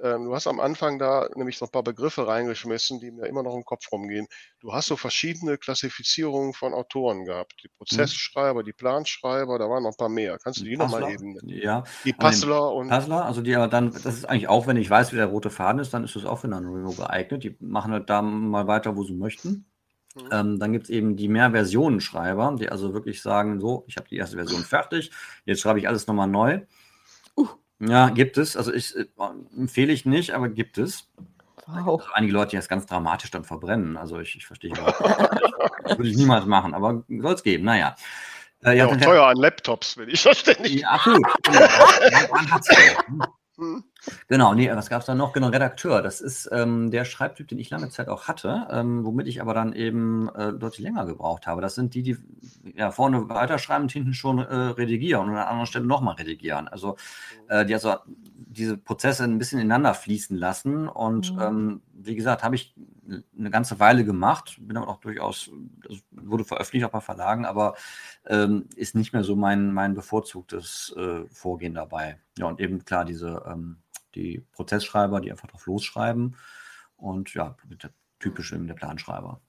ähm, 0.02 0.24
du 0.24 0.34
hast 0.34 0.46
am 0.46 0.60
Anfang 0.60 0.98
da 0.98 1.28
nämlich 1.34 1.58
so 1.58 1.66
ein 1.66 1.70
paar 1.70 1.82
Begriffe 1.82 2.26
reingeschmissen, 2.26 3.00
die 3.00 3.10
mir 3.10 3.26
immer 3.26 3.42
noch 3.42 3.54
im 3.54 3.64
Kopf 3.64 3.90
rumgehen. 3.92 4.26
Du 4.60 4.72
hast 4.72 4.86
so 4.86 4.96
verschiedene 4.96 5.58
Klassifizierungen 5.58 6.54
von 6.54 6.74
Autoren 6.74 7.24
gehabt. 7.24 7.54
Die 7.62 7.68
Prozessschreiber, 7.68 8.62
die 8.62 8.72
Planschreiber, 8.72 9.58
da 9.58 9.68
waren 9.68 9.82
noch 9.82 9.90
ein 9.90 9.96
paar 9.96 10.08
mehr. 10.08 10.38
Kannst 10.38 10.60
du 10.60 10.64
die 10.64 10.76
nochmal 10.76 11.10
eben 11.10 11.32
nennen? 11.32 11.48
Ja, 11.48 11.84
Die 12.04 12.12
Puzzler 12.12 12.72
und 12.72 12.88
Puzzler, 12.88 13.24
also 13.24 13.42
die 13.42 13.54
aber 13.54 13.68
dann, 13.68 13.92
das 13.92 14.06
ist 14.06 14.24
eigentlich 14.24 14.48
auch, 14.48 14.66
wenn 14.66 14.76
ich 14.76 14.88
weiß, 14.88 15.12
wie 15.12 15.16
der 15.16 15.26
rote 15.26 15.50
Faden 15.50 15.80
ist, 15.80 15.92
dann 15.92 16.04
ist 16.04 16.16
das 16.16 16.24
auch 16.24 16.38
für 16.38 16.48
NaNoWriMo 16.48 16.92
geeignet. 16.92 17.44
Die 17.44 17.56
machen 17.60 17.92
halt 17.92 18.08
da 18.10 18.22
mal 18.22 18.66
weiter, 18.66 18.96
wo 18.96 19.04
sie 19.04 19.14
möchten. 19.14 19.66
Mhm. 20.14 20.28
Ähm, 20.32 20.58
dann 20.58 20.72
gibt 20.72 20.84
es 20.84 20.90
eben 20.90 21.16
die 21.16 21.28
Mehrversionenschreiber, 21.28 22.56
die 22.58 22.68
also 22.68 22.94
wirklich 22.94 23.22
sagen, 23.22 23.60
so, 23.60 23.84
ich 23.86 23.96
habe 23.96 24.08
die 24.08 24.16
erste 24.16 24.36
Version 24.36 24.62
fertig, 24.62 25.10
jetzt 25.44 25.60
schreibe 25.60 25.78
ich 25.78 25.88
alles 25.88 26.06
nochmal 26.06 26.28
neu. 26.28 26.60
Uh. 27.36 27.48
Ja, 27.80 28.10
gibt 28.10 28.36
es. 28.36 28.56
Also 28.56 28.72
ich 28.72 28.94
äh, 28.96 29.06
empfehle 29.56 29.92
ich 29.92 30.04
nicht, 30.04 30.32
aber 30.32 30.48
gibt 30.48 30.78
es. 30.78 31.10
Wow. 31.66 32.00
Also 32.00 32.12
einige 32.14 32.32
Leute, 32.32 32.50
die 32.50 32.56
das 32.56 32.68
ganz 32.68 32.86
dramatisch 32.86 33.30
dann 33.30 33.44
verbrennen. 33.44 33.96
Also 33.96 34.18
ich, 34.20 34.36
ich 34.36 34.46
verstehe 34.46 34.72
überhaupt 34.72 35.00
nicht. 35.00 35.18
Das 35.84 35.98
würde 35.98 36.10
ich 36.10 36.16
niemals 36.16 36.46
machen, 36.46 36.74
aber 36.74 37.04
soll 37.08 37.34
es 37.34 37.42
geben. 37.42 37.64
Naja. 37.64 37.96
Äh, 38.64 38.76
ja, 38.76 38.86
auch 38.86 38.96
teuer 38.96 39.26
an 39.26 39.36
Laptops, 39.36 39.96
wenn 39.96 40.08
ich 40.08 40.22
das 40.22 40.38
ständig. 40.38 40.82
Ja, 40.82 40.88
absolut. 40.90 41.26
Genau. 41.42 41.60
Man 42.32 42.50
hat's 42.50 42.68
ja. 42.68 43.26
Hm. 43.60 43.84
Genau, 44.28 44.54
nee, 44.54 44.70
was 44.74 44.88
gab 44.88 45.00
es 45.00 45.06
da 45.06 45.14
noch? 45.14 45.34
Genau, 45.34 45.48
Redakteur. 45.48 46.00
Das 46.00 46.22
ist 46.22 46.48
ähm, 46.50 46.90
der 46.90 47.04
Schreibtyp, 47.04 47.46
den 47.48 47.58
ich 47.58 47.68
lange 47.68 47.90
Zeit 47.90 48.08
auch 48.08 48.26
hatte, 48.26 48.66
ähm, 48.70 49.04
womit 49.04 49.26
ich 49.26 49.42
aber 49.42 49.52
dann 49.52 49.74
eben 49.74 50.30
äh, 50.34 50.54
deutlich 50.54 50.80
länger 50.80 51.04
gebraucht 51.04 51.46
habe. 51.46 51.60
Das 51.60 51.74
sind 51.74 51.92
die, 51.94 52.02
die 52.02 52.16
ja, 52.74 52.90
vorne 52.90 53.28
weiterschreiben 53.28 53.82
und 53.82 53.92
hinten 53.92 54.14
schon 54.14 54.38
äh, 54.38 54.42
redigieren 54.54 55.24
und 55.24 55.30
an 55.30 55.36
einer 55.36 55.48
anderen 55.48 55.66
Stelle 55.66 55.84
nochmal 55.84 56.14
redigieren. 56.14 56.68
Also 56.68 56.96
äh, 57.48 57.66
die 57.66 57.74
also 57.74 57.96
diese 58.06 58.78
Prozesse 58.78 59.24
ein 59.24 59.38
bisschen 59.38 59.60
ineinander 59.60 59.92
fließen 59.94 60.36
lassen. 60.36 60.88
Und 60.88 61.34
Mhm. 61.34 61.40
ähm, 61.40 61.82
wie 61.92 62.16
gesagt, 62.16 62.42
habe 62.42 62.54
ich 62.54 62.74
eine 63.38 63.50
ganze 63.50 63.80
Weile 63.80 64.04
gemacht, 64.04 64.58
bin 64.60 64.76
aber 64.76 64.88
auch 64.88 65.00
durchaus, 65.00 65.50
das 65.88 65.98
wurde 66.10 66.44
veröffentlicht 66.44 66.84
auch 66.86 66.90
bei 66.90 67.00
Verlagen, 67.00 67.44
aber 67.44 67.74
ähm, 68.26 68.68
ist 68.76 68.94
nicht 68.94 69.12
mehr 69.12 69.24
so 69.24 69.36
mein, 69.36 69.72
mein 69.72 69.94
bevorzugtes 69.94 70.94
äh, 70.96 71.26
Vorgehen 71.28 71.74
dabei. 71.74 72.20
Ja, 72.38 72.46
und 72.46 72.60
eben 72.60 72.84
klar, 72.84 73.04
diese 73.04 73.42
ähm, 73.46 73.82
die 74.14 74.44
Prozessschreiber, 74.52 75.20
die 75.20 75.30
einfach 75.30 75.48
drauf 75.48 75.66
losschreiben 75.66 76.36
und 76.96 77.34
ja, 77.34 77.56
der 77.64 77.90
typische 78.18 78.56
eben 78.56 78.66
der 78.66 78.74
Planschreiber. 78.74 79.40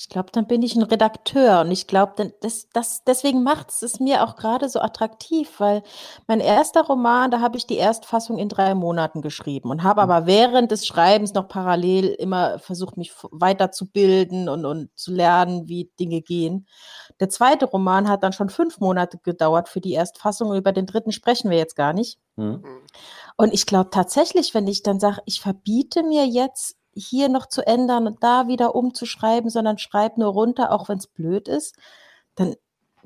Ich 0.00 0.08
glaube, 0.08 0.30
dann 0.32 0.46
bin 0.46 0.62
ich 0.62 0.76
ein 0.76 0.82
Redakteur 0.82 1.60
und 1.60 1.70
ich 1.70 1.86
glaube, 1.86 2.32
das, 2.40 2.70
das, 2.72 3.04
deswegen 3.04 3.42
macht 3.42 3.68
es 3.82 4.00
mir 4.00 4.24
auch 4.24 4.34
gerade 4.34 4.70
so 4.70 4.80
attraktiv, 4.80 5.60
weil 5.60 5.82
mein 6.26 6.40
erster 6.40 6.86
Roman, 6.86 7.30
da 7.30 7.40
habe 7.40 7.58
ich 7.58 7.66
die 7.66 7.76
Erstfassung 7.76 8.38
in 8.38 8.48
drei 8.48 8.74
Monaten 8.74 9.20
geschrieben 9.20 9.68
und 9.68 9.82
habe 9.82 10.00
mhm. 10.00 10.10
aber 10.10 10.26
während 10.26 10.70
des 10.70 10.86
Schreibens 10.86 11.34
noch 11.34 11.48
parallel 11.48 12.06
immer 12.06 12.58
versucht, 12.60 12.96
mich 12.96 13.12
weiterzubilden 13.30 14.48
und, 14.48 14.64
und 14.64 14.88
zu 14.94 15.12
lernen, 15.12 15.68
wie 15.68 15.90
Dinge 16.00 16.22
gehen. 16.22 16.66
Der 17.20 17.28
zweite 17.28 17.66
Roman 17.66 18.08
hat 18.08 18.22
dann 18.22 18.32
schon 18.32 18.48
fünf 18.48 18.80
Monate 18.80 19.18
gedauert 19.18 19.68
für 19.68 19.82
die 19.82 19.92
Erstfassung 19.92 20.48
und 20.48 20.56
über 20.56 20.72
den 20.72 20.86
dritten 20.86 21.12
sprechen 21.12 21.50
wir 21.50 21.58
jetzt 21.58 21.76
gar 21.76 21.92
nicht. 21.92 22.18
Mhm. 22.36 22.64
Und 23.36 23.52
ich 23.52 23.66
glaube 23.66 23.90
tatsächlich, 23.90 24.54
wenn 24.54 24.66
ich 24.66 24.82
dann 24.82 24.98
sage, 24.98 25.20
ich 25.26 25.42
verbiete 25.42 26.02
mir 26.02 26.26
jetzt 26.26 26.79
hier 26.94 27.28
noch 27.28 27.46
zu 27.46 27.66
ändern 27.66 28.06
und 28.06 28.22
da 28.22 28.48
wieder 28.48 28.74
umzuschreiben, 28.74 29.50
sondern 29.50 29.78
schreib 29.78 30.18
nur 30.18 30.32
runter, 30.32 30.72
auch 30.72 30.88
wenn 30.88 30.98
es 30.98 31.06
blöd 31.06 31.48
ist, 31.48 31.76
dann 32.34 32.54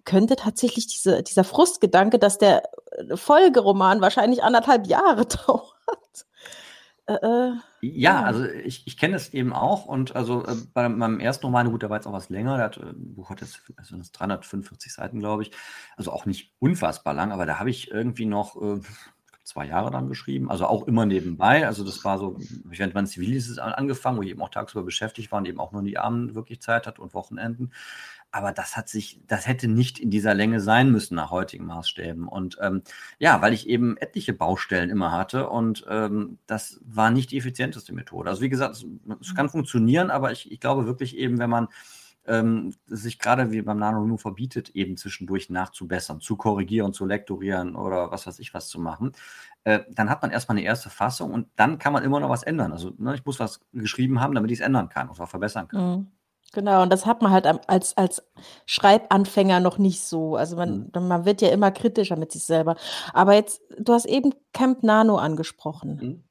könnte 0.05 0.37
tatsächlich 0.37 0.87
diese, 0.87 1.23
dieser 1.23 1.44
Frustgedanke, 1.44 2.18
dass 2.18 2.38
der 2.38 2.62
äh, 2.92 3.16
Folgeroman 3.16 4.01
wahrscheinlich 4.01 4.42
anderthalb 4.42 4.87
Jahre 4.87 5.27
dauert. 5.47 5.75
Äh, 7.07 7.14
äh, 7.14 7.53
ja, 7.83 8.20
ja, 8.20 8.23
also 8.23 8.44
ich, 8.47 8.87
ich 8.87 8.97
kenne 8.97 9.16
es 9.16 9.35
eben 9.35 9.53
auch 9.53 9.85
und 9.85 10.16
also 10.16 10.44
äh, 10.47 10.57
bei 10.73 10.88
meinem 10.88 11.20
ersten 11.20 11.44
Roman, 11.44 11.70
gut, 11.70 11.83
da 11.83 11.90
war 11.90 11.99
jetzt 11.99 12.07
auch 12.07 12.14
was 12.14 12.31
länger, 12.31 12.57
der 12.57 12.64
hat, 12.64 12.77
äh, 12.79 12.94
Buch 12.94 13.29
hat 13.29 13.42
jetzt 13.42 13.61
also 13.77 13.97
345 14.12 14.92
Seiten, 14.92 15.20
glaube 15.20 15.42
ich, 15.42 15.51
also 15.97 16.12
auch 16.12 16.25
nicht 16.25 16.55
unfassbar 16.61 17.12
lang, 17.12 17.31
aber 17.31 17.44
da 17.44 17.59
habe 17.59 17.68
ich 17.68 17.90
irgendwie 17.90 18.25
noch 18.25 18.57
zwei 19.45 19.67
Jahre 19.67 19.91
dann 19.91 20.09
geschrieben, 20.09 20.51
also 20.51 20.67
auch 20.67 20.87
immer 20.87 21.07
nebenbei. 21.07 21.67
Also 21.67 21.85
das 21.85 22.03
war 22.05 22.19
so, 22.19 22.39
während 22.65 22.95
mein 22.95 23.07
Zivildienst 23.07 23.59
angefangen, 23.59 24.19
wo 24.19 24.23
ich 24.23 24.31
eben 24.31 24.43
auch 24.43 24.49
tagsüber 24.49 24.85
beschäftigt 24.85 25.31
war 25.31 25.39
und 25.39 25.47
eben 25.47 25.61
auch 25.61 25.73
nur 25.73 25.83
die 25.83 25.99
Abend 25.99 26.35
wirklich 26.35 26.63
Zeit 26.63 26.87
hat 26.87 26.99
und 26.99 27.15
Wochenenden. 27.15 27.71
Aber 28.31 28.51
das 28.51 28.77
hat 28.77 28.89
sich, 28.89 29.21
das 29.29 29.47
hätte 29.47 29.69
nicht 29.69 30.01
in 30.01 30.11
dieser 30.11 30.35
Länge 30.35 30.61
sein 30.61 30.91
müssen 30.91 31.15
nach 31.15 31.31
heutigen 31.31 31.67
Maßstäben. 31.67 32.27
Und 32.27 32.59
ähm, 32.61 32.83
ja, 33.19 33.41
weil 33.43 33.53
ich 33.53 33.69
eben 33.69 33.97
etliche 33.99 34.33
Baustellen 34.33 34.91
immer 34.91 35.13
hatte 35.13 35.49
und 35.49 35.85
ähm, 35.89 36.39
das 36.47 36.81
war 36.85 37.11
nicht 37.11 37.31
die 37.31 37.39
effizienteste 37.39 37.95
Methode. 37.95 38.31
Also 38.31 38.43
wie 38.43 38.49
gesagt, 38.49 38.75
es, 38.75 38.87
es 39.21 39.35
kann 39.37 39.51
funktionieren, 39.51 40.11
aber 40.11 40.33
ich, 40.33 40.51
ich 40.51 40.59
glaube 40.59 40.87
wirklich 40.87 41.17
eben, 41.17 41.39
wenn 41.39 41.51
man 41.51 41.69
ähm, 42.27 42.75
sich 42.87 43.19
gerade 43.19 43.51
wie 43.51 43.63
beim 43.63 43.79
NaNoWriMo 43.79 44.17
verbietet, 44.17 44.71
eben 44.71 44.97
zwischendurch 44.97 45.51
nachzubessern, 45.51 46.21
zu 46.21 46.37
korrigieren, 46.37 46.93
zu 46.93 47.07
lektorieren 47.07 47.77
oder 47.77 48.11
was 48.11 48.27
weiß 48.27 48.39
ich 48.39 48.55
was 48.55 48.69
zu 48.69 48.81
machen, 48.81 49.13
äh, 49.65 49.81
dann 49.91 50.11
hat 50.11 50.23
man 50.23 50.31
erstmal 50.31 50.57
eine 50.57 50.67
erste 50.67 50.91
Fassung 50.91 51.33
und 51.33 51.49
dann 51.57 51.79
kann 51.79 51.93
man 51.93 52.05
immer 52.05 52.21
noch 52.21 52.31
was 52.31 52.43
ändern. 52.43 52.73
Also 52.73 52.93
ne, 52.99 53.15
ich 53.15 53.25
muss 53.25 53.41
was 53.41 53.61
geschrieben 53.73 54.21
haben, 54.21 54.35
damit 54.35 54.51
ich 54.51 54.61
es 54.61 54.65
ändern 54.65 54.89
kann 54.89 55.09
und 55.09 55.19
was 55.19 55.31
verbessern 55.31 55.69
kann. 55.69 55.91
Mhm. 55.91 56.07
Genau, 56.53 56.83
und 56.83 56.93
das 56.93 57.05
hat 57.05 57.21
man 57.21 57.33
halt 57.33 57.47
als, 57.69 57.97
als 57.97 58.23
Schreibanfänger 58.67 59.59
noch 59.59 59.79
nicht 59.79 60.03
so. 60.03 60.37
Also 60.37 60.55
man, 60.57 60.91
mhm. 60.95 61.09
man 61.09 61.25
wird 61.25 61.43
ja 61.43 61.49
immer 61.49 61.73
kritischer 61.73 62.17
mit 62.17 62.31
sich 62.31 62.45
selber. 62.45 62.77
Aber 63.13 63.35
jetzt, 63.35 63.61
du 63.77 63.93
hast 63.93 64.07
eben 64.07 64.33
Camp 64.53 64.85
Nano 64.85 65.17
angesprochen. 65.17 65.97
Mhm. 66.01 66.25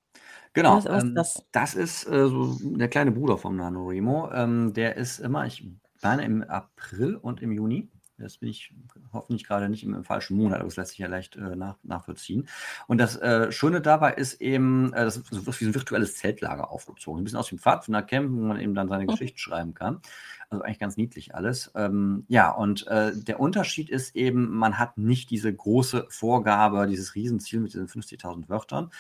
Genau, 0.53 0.77
was, 0.77 0.86
was 0.86 1.03
ähm, 1.03 1.15
das? 1.15 1.43
das? 1.51 1.73
ist 1.73 2.08
äh, 2.08 2.27
so 2.27 2.56
der 2.62 2.88
kleine 2.88 3.12
Bruder 3.12 3.38
vom 3.38 3.56
NaNoWriMo. 3.56 4.32
Ähm, 4.32 4.73
der 4.73 4.95
ist 4.97 5.19
immer, 5.19 5.45
ich 5.45 5.67
meine 6.03 6.23
im 6.25 6.43
April 6.43 7.15
und 7.15 7.41
im 7.41 7.51
Juni. 7.51 7.89
Das 8.19 8.37
bin 8.37 8.49
ich 8.49 8.73
hoffentlich 9.11 9.45
gerade 9.45 9.69
nicht 9.69 9.83
im, 9.83 9.95
im, 9.95 10.03
falschen 10.03 10.37
Monat, 10.37 10.59
aber 10.59 10.67
das 10.67 10.77
lässt 10.77 10.91
sich 10.91 10.99
ja 10.99 11.07
leicht 11.07 11.35
äh, 11.35 11.55
nach, 11.55 11.77
nachvollziehen. 11.83 12.47
Und 12.87 12.99
das 12.99 13.17
äh, 13.17 13.51
Schöne 13.51 13.81
dabei 13.81 14.13
ist 14.13 14.39
eben, 14.39 14.93
äh, 14.93 15.03
das 15.03 15.17
ist 15.17 15.61
wie 15.61 15.65
ein 15.65 15.75
virtuelles 15.75 16.15
Zeltlager 16.17 16.71
aufgezogen. 16.71 17.21
Ein 17.21 17.23
bisschen 17.23 17.39
aus 17.39 17.49
dem 17.49 17.57
Pfadfindercamp, 17.57 18.31
wo 18.31 18.45
man 18.45 18.59
eben 18.59 18.75
dann 18.75 18.87
seine 18.87 19.03
mhm. 19.03 19.07
Geschichte 19.07 19.39
schreiben 19.39 19.73
kann. 19.73 20.01
Also 20.53 20.63
eigentlich 20.63 20.79
ganz 20.79 20.97
niedlich 20.97 21.33
alles. 21.33 21.71
Ähm, 21.73 22.25
ja, 22.27 22.51
und 22.51 22.85
äh, 22.85 23.11
der 23.15 23.39
Unterschied 23.39 23.89
ist 23.89 24.15
eben, 24.15 24.55
man 24.55 24.77
hat 24.77 24.99
nicht 24.99 25.31
diese 25.31 25.51
große 25.51 26.05
Vorgabe, 26.09 26.85
dieses 26.85 27.15
Riesenziel 27.15 27.59
mit 27.59 27.73
diesen 27.73 27.87
50.000 27.87 28.49
Wörtern, 28.49 28.91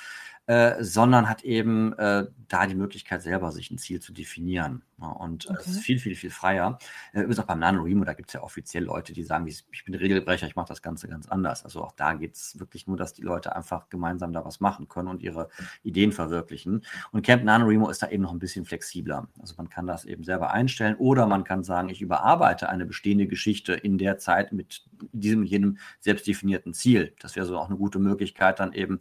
äh, 0.45 0.83
sondern 0.83 1.29
hat 1.29 1.43
eben 1.43 1.93
äh, 1.93 2.25
da 2.49 2.67
die 2.67 2.75
Möglichkeit, 2.75 3.21
selber 3.21 3.53
sich 3.53 3.71
ein 3.71 3.77
Ziel 3.77 4.01
zu 4.01 4.11
definieren. 4.11 4.83
Ja, 4.99 5.07
und 5.07 5.49
okay. 5.49 5.57
es 5.59 5.67
ist 5.67 5.79
viel, 5.79 5.99
viel, 5.99 6.15
viel 6.15 6.31
freier. 6.31 6.77
Äh, 7.13 7.19
übrigens 7.19 7.39
auch 7.39 7.45
beim 7.45 7.59
NaNoWriMo, 7.59 8.03
da 8.03 8.13
gibt 8.13 8.29
es 8.29 8.33
ja 8.33 8.43
offiziell 8.43 8.83
Leute, 8.83 9.13
die 9.13 9.23
sagen, 9.23 9.47
ich 9.47 9.85
bin 9.85 9.95
Regelbrecher, 9.95 10.45
ich 10.45 10.57
mache 10.57 10.67
das 10.67 10.81
Ganze 10.81 11.07
ganz 11.07 11.29
anders. 11.29 11.63
Also 11.63 11.81
auch 11.81 11.93
da 11.93 12.13
geht 12.13 12.35
es 12.35 12.59
wirklich 12.59 12.87
nur, 12.87 12.97
dass 12.97 13.13
die 13.13 13.21
Leute 13.21 13.55
einfach 13.55 13.87
gemeinsam 13.87 14.33
da 14.33 14.43
was 14.43 14.59
machen 14.59 14.89
können 14.89 15.07
und 15.07 15.21
ihre 15.21 15.47
Ideen 15.81 16.11
verwirklichen. 16.11 16.83
Und 17.13 17.25
Camp 17.25 17.45
NaNoWriMo 17.45 17.89
ist 17.89 18.03
da 18.03 18.09
eben 18.09 18.23
noch 18.23 18.33
ein 18.33 18.39
bisschen 18.39 18.65
flexibler. 18.65 19.29
Also 19.39 19.55
man 19.57 19.69
kann 19.69 19.87
das 19.87 20.03
eben 20.03 20.25
selber 20.25 20.51
einstellen 20.51 20.95
oder 20.97 21.25
man 21.25 21.42
kann 21.43 21.63
sagen, 21.63 21.89
ich 21.89 22.01
überarbeite 22.01 22.69
eine 22.69 22.85
bestehende 22.85 23.27
Geschichte 23.27 23.73
in 23.73 23.97
der 23.97 24.17
Zeit 24.17 24.51
mit 24.51 24.83
diesem 25.11 25.41
und 25.41 25.47
jenem 25.47 25.77
selbstdefinierten 25.99 26.73
Ziel. 26.73 27.13
Das 27.19 27.35
wäre 27.35 27.45
so 27.45 27.57
auch 27.57 27.67
eine 27.67 27.77
gute 27.77 27.99
Möglichkeit, 27.99 28.59
dann 28.59 28.73
eben 28.73 28.99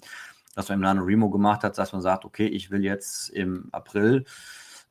was 0.54 0.68
man 0.68 0.76
im 0.76 0.82
NaNoWriMo 0.82 1.30
gemacht 1.30 1.64
hat, 1.64 1.78
dass 1.78 1.92
man 1.92 2.02
sagt, 2.02 2.26
okay, 2.26 2.46
ich 2.46 2.70
will 2.70 2.84
jetzt 2.84 3.30
im 3.30 3.68
April 3.72 4.26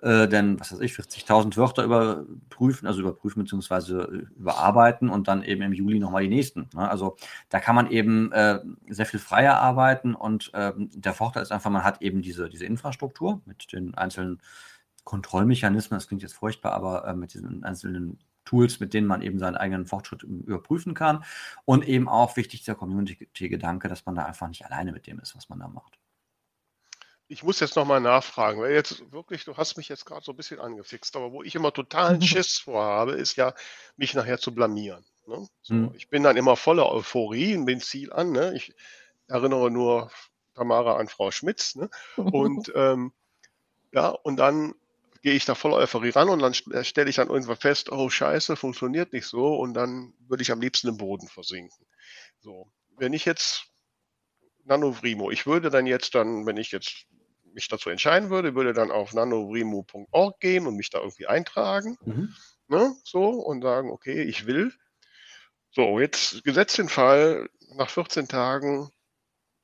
äh, 0.01 0.27
denn, 0.27 0.59
was 0.59 0.71
weiß 0.71 0.79
ich, 0.79 0.93
40.000 0.93 1.57
Wörter 1.57 1.83
überprüfen, 1.83 2.87
also 2.87 3.01
überprüfen 3.01 3.43
bzw. 3.43 4.23
überarbeiten 4.35 5.09
und 5.09 5.27
dann 5.27 5.43
eben 5.43 5.61
im 5.61 5.73
Juli 5.73 5.99
nochmal 5.99 6.23
die 6.23 6.29
nächsten. 6.29 6.69
Ne? 6.73 6.89
Also 6.89 7.17
da 7.49 7.59
kann 7.59 7.75
man 7.75 7.89
eben 7.91 8.31
äh, 8.31 8.59
sehr 8.89 9.05
viel 9.05 9.19
freier 9.19 9.59
arbeiten 9.59 10.15
und 10.15 10.51
äh, 10.53 10.73
der 10.75 11.13
Vorteil 11.13 11.43
ist 11.43 11.51
einfach, 11.51 11.69
man 11.69 11.83
hat 11.83 12.01
eben 12.01 12.23
diese, 12.23 12.49
diese 12.49 12.65
Infrastruktur 12.65 13.41
mit 13.45 13.71
den 13.73 13.93
einzelnen 13.93 14.41
Kontrollmechanismen, 15.03 15.97
das 15.97 16.07
klingt 16.07 16.21
jetzt 16.21 16.35
furchtbar, 16.35 16.73
aber 16.73 17.07
äh, 17.07 17.15
mit 17.15 17.33
diesen 17.33 17.63
einzelnen 17.63 18.19
Tools, 18.45 18.79
mit 18.79 18.93
denen 18.93 19.07
man 19.07 19.21
eben 19.21 19.39
seinen 19.39 19.55
eigenen 19.55 19.85
Fortschritt 19.85 20.23
überprüfen 20.23 20.93
kann. 20.93 21.23
Und 21.65 21.87
eben 21.87 22.09
auch 22.09 22.37
wichtig 22.37 22.63
der 22.63 22.75
Community-Gedanke, 22.75 23.87
dass 23.87 24.05
man 24.05 24.15
da 24.15 24.25
einfach 24.25 24.47
nicht 24.47 24.65
alleine 24.65 24.91
mit 24.91 25.07
dem 25.07 25.19
ist, 25.19 25.35
was 25.35 25.49
man 25.49 25.59
da 25.59 25.67
macht. 25.67 25.97
Ich 27.27 27.43
muss 27.43 27.61
jetzt 27.61 27.77
nochmal 27.77 28.01
nachfragen, 28.01 28.59
weil 28.59 28.73
jetzt 28.73 29.09
wirklich, 29.11 29.45
du 29.45 29.55
hast 29.55 29.77
mich 29.77 29.87
jetzt 29.87 30.05
gerade 30.05 30.23
so 30.23 30.33
ein 30.33 30.35
bisschen 30.35 30.59
angefixt, 30.59 31.15
aber 31.15 31.31
wo 31.31 31.43
ich 31.43 31.55
immer 31.55 31.71
totalen 31.71 32.21
Schiss 32.21 32.57
vorhabe, 32.57 33.13
ist 33.13 33.37
ja, 33.37 33.53
mich 33.95 34.13
nachher 34.13 34.37
zu 34.37 34.53
blamieren. 34.53 35.05
Ne? 35.27 35.47
So, 35.61 35.73
hm. 35.73 35.91
Ich 35.95 36.09
bin 36.09 36.23
dann 36.23 36.35
immer 36.35 36.57
voller 36.57 36.91
Euphorie 36.91 37.55
und 37.55 37.65
bin 37.65 37.79
Ziel 37.79 38.11
an. 38.11 38.31
Ne? 38.31 38.53
Ich 38.55 38.73
erinnere 39.27 39.71
nur 39.71 40.11
Tamara 40.55 40.97
an 40.97 41.07
Frau 41.07 41.31
Schmitz. 41.31 41.75
Ne? 41.75 41.89
Und 42.17 42.71
ähm, 42.75 43.13
ja, 43.93 44.09
und 44.09 44.37
dann 44.37 44.73
gehe 45.21 45.33
ich 45.33 45.45
da 45.45 45.55
voll 45.55 45.73
Euphorie 45.73 46.09
ran 46.09 46.29
und 46.29 46.39
dann 46.39 46.53
äh, 46.71 46.83
stelle 46.83 47.09
ich 47.09 47.17
dann 47.17 47.29
irgendwann 47.29 47.57
fest, 47.57 47.91
oh 47.91 48.09
scheiße, 48.09 48.55
funktioniert 48.55 49.13
nicht 49.13 49.27
so 49.27 49.55
und 49.55 49.73
dann 49.73 50.13
würde 50.27 50.43
ich 50.43 50.51
am 50.51 50.61
liebsten 50.61 50.87
im 50.87 50.97
Boden 50.97 51.27
versinken. 51.27 51.85
So, 52.39 52.71
wenn 52.97 53.13
ich 53.13 53.25
jetzt 53.25 53.65
Nanovrimo, 54.63 55.31
ich 55.31 55.45
würde 55.45 55.69
dann 55.69 55.85
jetzt 55.85 56.15
dann, 56.15 56.45
wenn 56.45 56.57
ich 56.57 56.71
jetzt 56.71 57.05
mich 57.53 57.67
dazu 57.67 57.89
entscheiden 57.89 58.29
würde, 58.29 58.55
würde 58.55 58.73
dann 58.73 58.91
auf 58.91 59.13
nanovrimo.org 59.13 60.39
gehen 60.39 60.67
und 60.67 60.75
mich 60.75 60.89
da 60.89 60.99
irgendwie 60.99 61.27
eintragen, 61.27 61.97
mhm. 62.05 62.33
ne, 62.67 62.95
so 63.03 63.29
und 63.29 63.61
sagen, 63.61 63.91
okay, 63.91 64.23
ich 64.23 64.45
will. 64.45 64.73
So, 65.71 65.99
jetzt 65.99 66.43
gesetzt 66.43 66.77
den 66.77 66.89
Fall, 66.89 67.49
nach 67.75 67.89
14 67.89 68.27
Tagen 68.27 68.89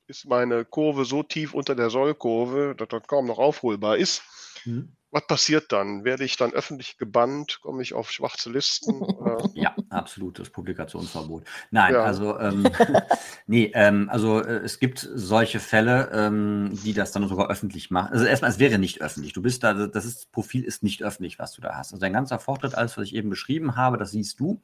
ist 0.06 0.26
meine 0.26 0.64
Kurve 0.64 1.04
so 1.04 1.22
tief 1.22 1.52
unter 1.52 1.74
der 1.74 1.90
Sollkurve, 1.90 2.74
dass 2.76 2.88
das 2.88 3.06
kaum 3.06 3.26
noch 3.26 3.38
aufholbar 3.38 3.96
ist. 3.96 4.22
Mhm. 4.64 4.96
Was 5.10 5.26
passiert 5.26 5.72
dann? 5.72 6.04
Werde 6.04 6.24
ich 6.24 6.36
dann 6.36 6.52
öffentlich 6.52 6.98
gebannt? 6.98 7.60
Komme 7.62 7.82
ich 7.82 7.94
auf 7.94 8.10
schwarze 8.10 8.50
Listen? 8.50 9.00
ja, 9.54 9.74
absolutes 9.88 10.50
Publikationsverbot. 10.50 11.44
Nein, 11.70 11.94
ja. 11.94 12.02
also 12.02 12.38
ähm, 12.38 12.68
nee, 13.46 13.70
ähm, 13.74 14.10
also 14.10 14.40
äh, 14.40 14.58
es 14.58 14.78
gibt 14.78 15.08
solche 15.14 15.60
Fälle, 15.60 16.10
ähm, 16.12 16.78
die 16.84 16.92
das 16.92 17.12
dann 17.12 17.26
sogar 17.26 17.48
öffentlich 17.48 17.90
machen. 17.90 18.12
Also 18.12 18.26
erstmal, 18.26 18.50
es 18.50 18.58
wäre 18.58 18.78
nicht 18.78 19.00
öffentlich. 19.00 19.32
Du 19.32 19.40
bist 19.40 19.64
da, 19.64 19.86
das 19.86 20.04
ist, 20.04 20.30
Profil 20.30 20.62
ist 20.62 20.82
nicht 20.82 21.02
öffentlich, 21.02 21.38
was 21.38 21.52
du 21.52 21.62
da 21.62 21.76
hast. 21.76 21.92
Also 21.92 22.00
dein 22.00 22.12
ganzer 22.12 22.38
Vortritt, 22.38 22.74
alles, 22.74 22.98
was 22.98 23.04
ich 23.04 23.14
eben 23.14 23.30
beschrieben 23.30 23.76
habe, 23.76 23.96
das 23.96 24.10
siehst 24.10 24.38
du. 24.40 24.60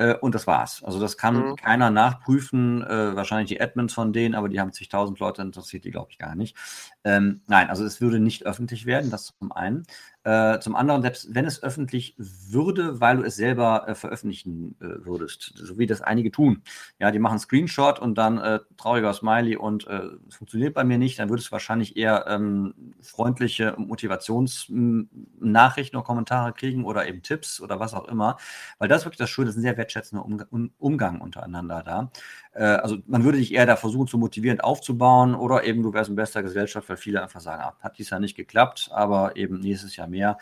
Äh, 0.00 0.14
und 0.14 0.34
das 0.34 0.46
war's. 0.46 0.82
Also 0.82 0.98
das 0.98 1.18
kann 1.18 1.36
mhm. 1.36 1.56
keiner 1.56 1.90
nachprüfen, 1.90 2.82
äh, 2.82 3.14
wahrscheinlich 3.14 3.48
die 3.48 3.60
Admins 3.60 3.92
von 3.92 4.14
denen, 4.14 4.34
aber 4.34 4.48
die 4.48 4.58
haben 4.58 4.72
zigtausend 4.72 5.18
Leute, 5.18 5.42
interessiert 5.42 5.84
die, 5.84 5.90
glaube 5.90 6.10
ich, 6.10 6.16
gar 6.16 6.34
nicht. 6.34 6.56
Ähm, 7.04 7.40
nein, 7.46 7.70
also 7.70 7.84
es 7.84 8.00
würde 8.00 8.20
nicht 8.20 8.44
öffentlich 8.44 8.84
werden, 8.84 9.10
das 9.10 9.32
zum 9.38 9.52
einen. 9.52 9.84
Äh, 10.22 10.60
zum 10.60 10.76
anderen, 10.76 11.00
selbst 11.00 11.34
wenn 11.34 11.46
es 11.46 11.62
öffentlich 11.62 12.14
würde, 12.18 13.00
weil 13.00 13.16
du 13.16 13.22
es 13.22 13.36
selber 13.36 13.88
äh, 13.88 13.94
veröffentlichen 13.94 14.76
äh, 14.78 15.06
würdest, 15.06 15.54
so 15.56 15.78
wie 15.78 15.86
das 15.86 16.02
einige 16.02 16.30
tun. 16.30 16.62
Ja, 16.98 17.10
die 17.10 17.18
machen 17.18 17.38
Screenshot 17.38 17.98
und 17.98 18.18
dann 18.18 18.36
äh, 18.36 18.60
trauriger 18.76 19.14
Smiley 19.14 19.56
und 19.56 19.86
äh, 19.86 20.02
es 20.28 20.36
funktioniert 20.36 20.74
bei 20.74 20.84
mir 20.84 20.98
nicht, 20.98 21.18
dann 21.18 21.30
würdest 21.30 21.48
du 21.48 21.52
wahrscheinlich 21.52 21.96
eher 21.96 22.26
ähm, 22.28 22.74
freundliche 23.00 23.74
Motivationsnachrichten 23.78 25.96
oder 25.96 26.04
Kommentare 26.04 26.52
kriegen 26.52 26.84
oder 26.84 27.08
eben 27.08 27.22
Tipps 27.22 27.58
oder 27.58 27.80
was 27.80 27.94
auch 27.94 28.06
immer, 28.06 28.36
weil 28.78 28.88
das 28.88 29.00
ist 29.00 29.06
wirklich 29.06 29.20
das 29.20 29.30
Schöne, 29.30 29.46
das 29.46 29.54
ist 29.54 29.60
ein 29.60 29.62
sehr 29.62 29.78
wertschätzender 29.78 30.22
Umgang, 30.22 30.70
Umgang 30.76 31.22
untereinander 31.22 31.82
da. 31.82 32.10
Äh, 32.52 32.64
also 32.64 32.98
man 33.06 33.24
würde 33.24 33.38
dich 33.38 33.54
eher 33.54 33.64
da 33.64 33.76
versuchen, 33.76 34.06
zu 34.06 34.18
motivierend 34.18 34.62
aufzubauen 34.62 35.34
oder 35.34 35.64
eben 35.64 35.82
du 35.82 35.94
wärst 35.94 36.10
in 36.10 36.16
bester 36.16 36.42
Gesellschaft, 36.42 36.89
weil 36.90 36.96
viele 36.96 37.22
einfach 37.22 37.40
sagen, 37.40 37.62
ah, 37.62 37.76
hat 37.80 37.98
dies 37.98 38.10
ja 38.10 38.18
nicht 38.18 38.36
geklappt, 38.36 38.90
aber 38.92 39.36
eben 39.36 39.60
nächstes 39.60 39.96
Jahr 39.96 40.08
mehr. 40.08 40.36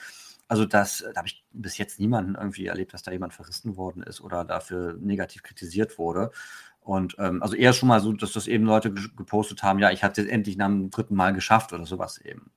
Also 0.49 0.65
das, 0.65 1.05
da 1.13 1.19
habe 1.19 1.29
ich 1.29 1.45
bis 1.53 1.77
jetzt 1.77 2.01
niemanden 2.01 2.35
irgendwie 2.35 2.67
erlebt, 2.67 2.95
dass 2.95 3.03
da 3.03 3.13
jemand 3.13 3.35
verrissen 3.35 3.77
worden 3.77 4.03
ist 4.03 4.23
oder 4.23 4.45
dafür 4.45 4.95
negativ 4.99 5.43
kritisiert 5.43 5.99
wurde. 5.99 6.31
Und 6.81 7.17
ähm, 7.19 7.43
also 7.43 7.55
eher 7.55 7.75
schon 7.75 7.89
mal 7.89 8.01
so, 8.01 8.15
dass 8.15 8.33
das 8.33 8.47
eben 8.47 8.65
Leute 8.65 8.91
gepostet 8.91 9.63
haben, 9.63 9.79
ja, 9.79 9.91
ich 9.91 10.03
habe 10.03 10.19
es 10.19 10.27
endlich 10.27 10.57
nach 10.57 10.69
dem 10.69 10.89
dritten 10.89 11.15
Mal 11.15 11.35
geschafft 11.35 11.75
oder 11.75 11.85
sowas 11.85 12.17
eben. 12.17 12.51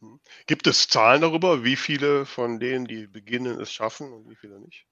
Hm. 0.00 0.18
Gibt 0.48 0.66
es 0.66 0.88
Zahlen 0.88 1.20
darüber, 1.20 1.62
wie 1.62 1.76
viele 1.76 2.26
von 2.26 2.58
denen, 2.58 2.86
die 2.86 3.06
beginnen, 3.06 3.60
es 3.60 3.72
schaffen 3.72 4.12
und 4.12 4.28
wie 4.28 4.34
viele 4.34 4.58
nicht? 4.58 4.87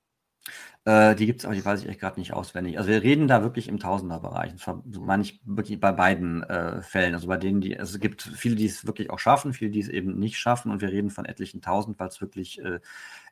Äh, 0.87 1.17
die 1.17 1.27
gibt 1.27 1.41
es, 1.41 1.45
aber 1.45 1.57
die 1.57 1.65
weiß 1.65 1.83
ich 1.83 1.89
echt 1.89 1.99
gerade 1.99 2.21
nicht 2.21 2.33
auswendig. 2.33 2.79
Also 2.79 2.89
wir 2.89 3.03
reden 3.03 3.27
da 3.27 3.43
wirklich 3.43 3.67
im 3.67 3.81
Tausenderbereich. 3.81 4.53
Das 4.53 4.73
meine 5.01 5.25
ich 5.25 5.41
wirklich 5.45 5.81
bei 5.81 5.91
beiden 5.91 6.45
äh, 6.45 6.81
Fällen. 6.81 7.15
Also 7.15 7.27
bei 7.27 7.37
denen, 7.37 7.61
die, 7.61 7.77
also 7.77 7.97
es 7.97 8.01
gibt 8.01 8.23
viele, 8.23 8.55
die 8.55 8.67
es 8.67 8.87
wirklich 8.87 9.11
auch 9.11 9.19
schaffen, 9.19 9.53
viele, 9.53 9.73
die 9.73 9.81
es 9.81 9.89
eben 9.89 10.17
nicht 10.17 10.39
schaffen. 10.39 10.71
Und 10.71 10.81
wir 10.81 10.91
reden 10.91 11.11
von 11.11 11.25
etlichen 11.25 11.61
Tausend, 11.61 11.99
weil 11.99 12.07
es 12.07 12.21
wirklich 12.21 12.63
äh, 12.63 12.79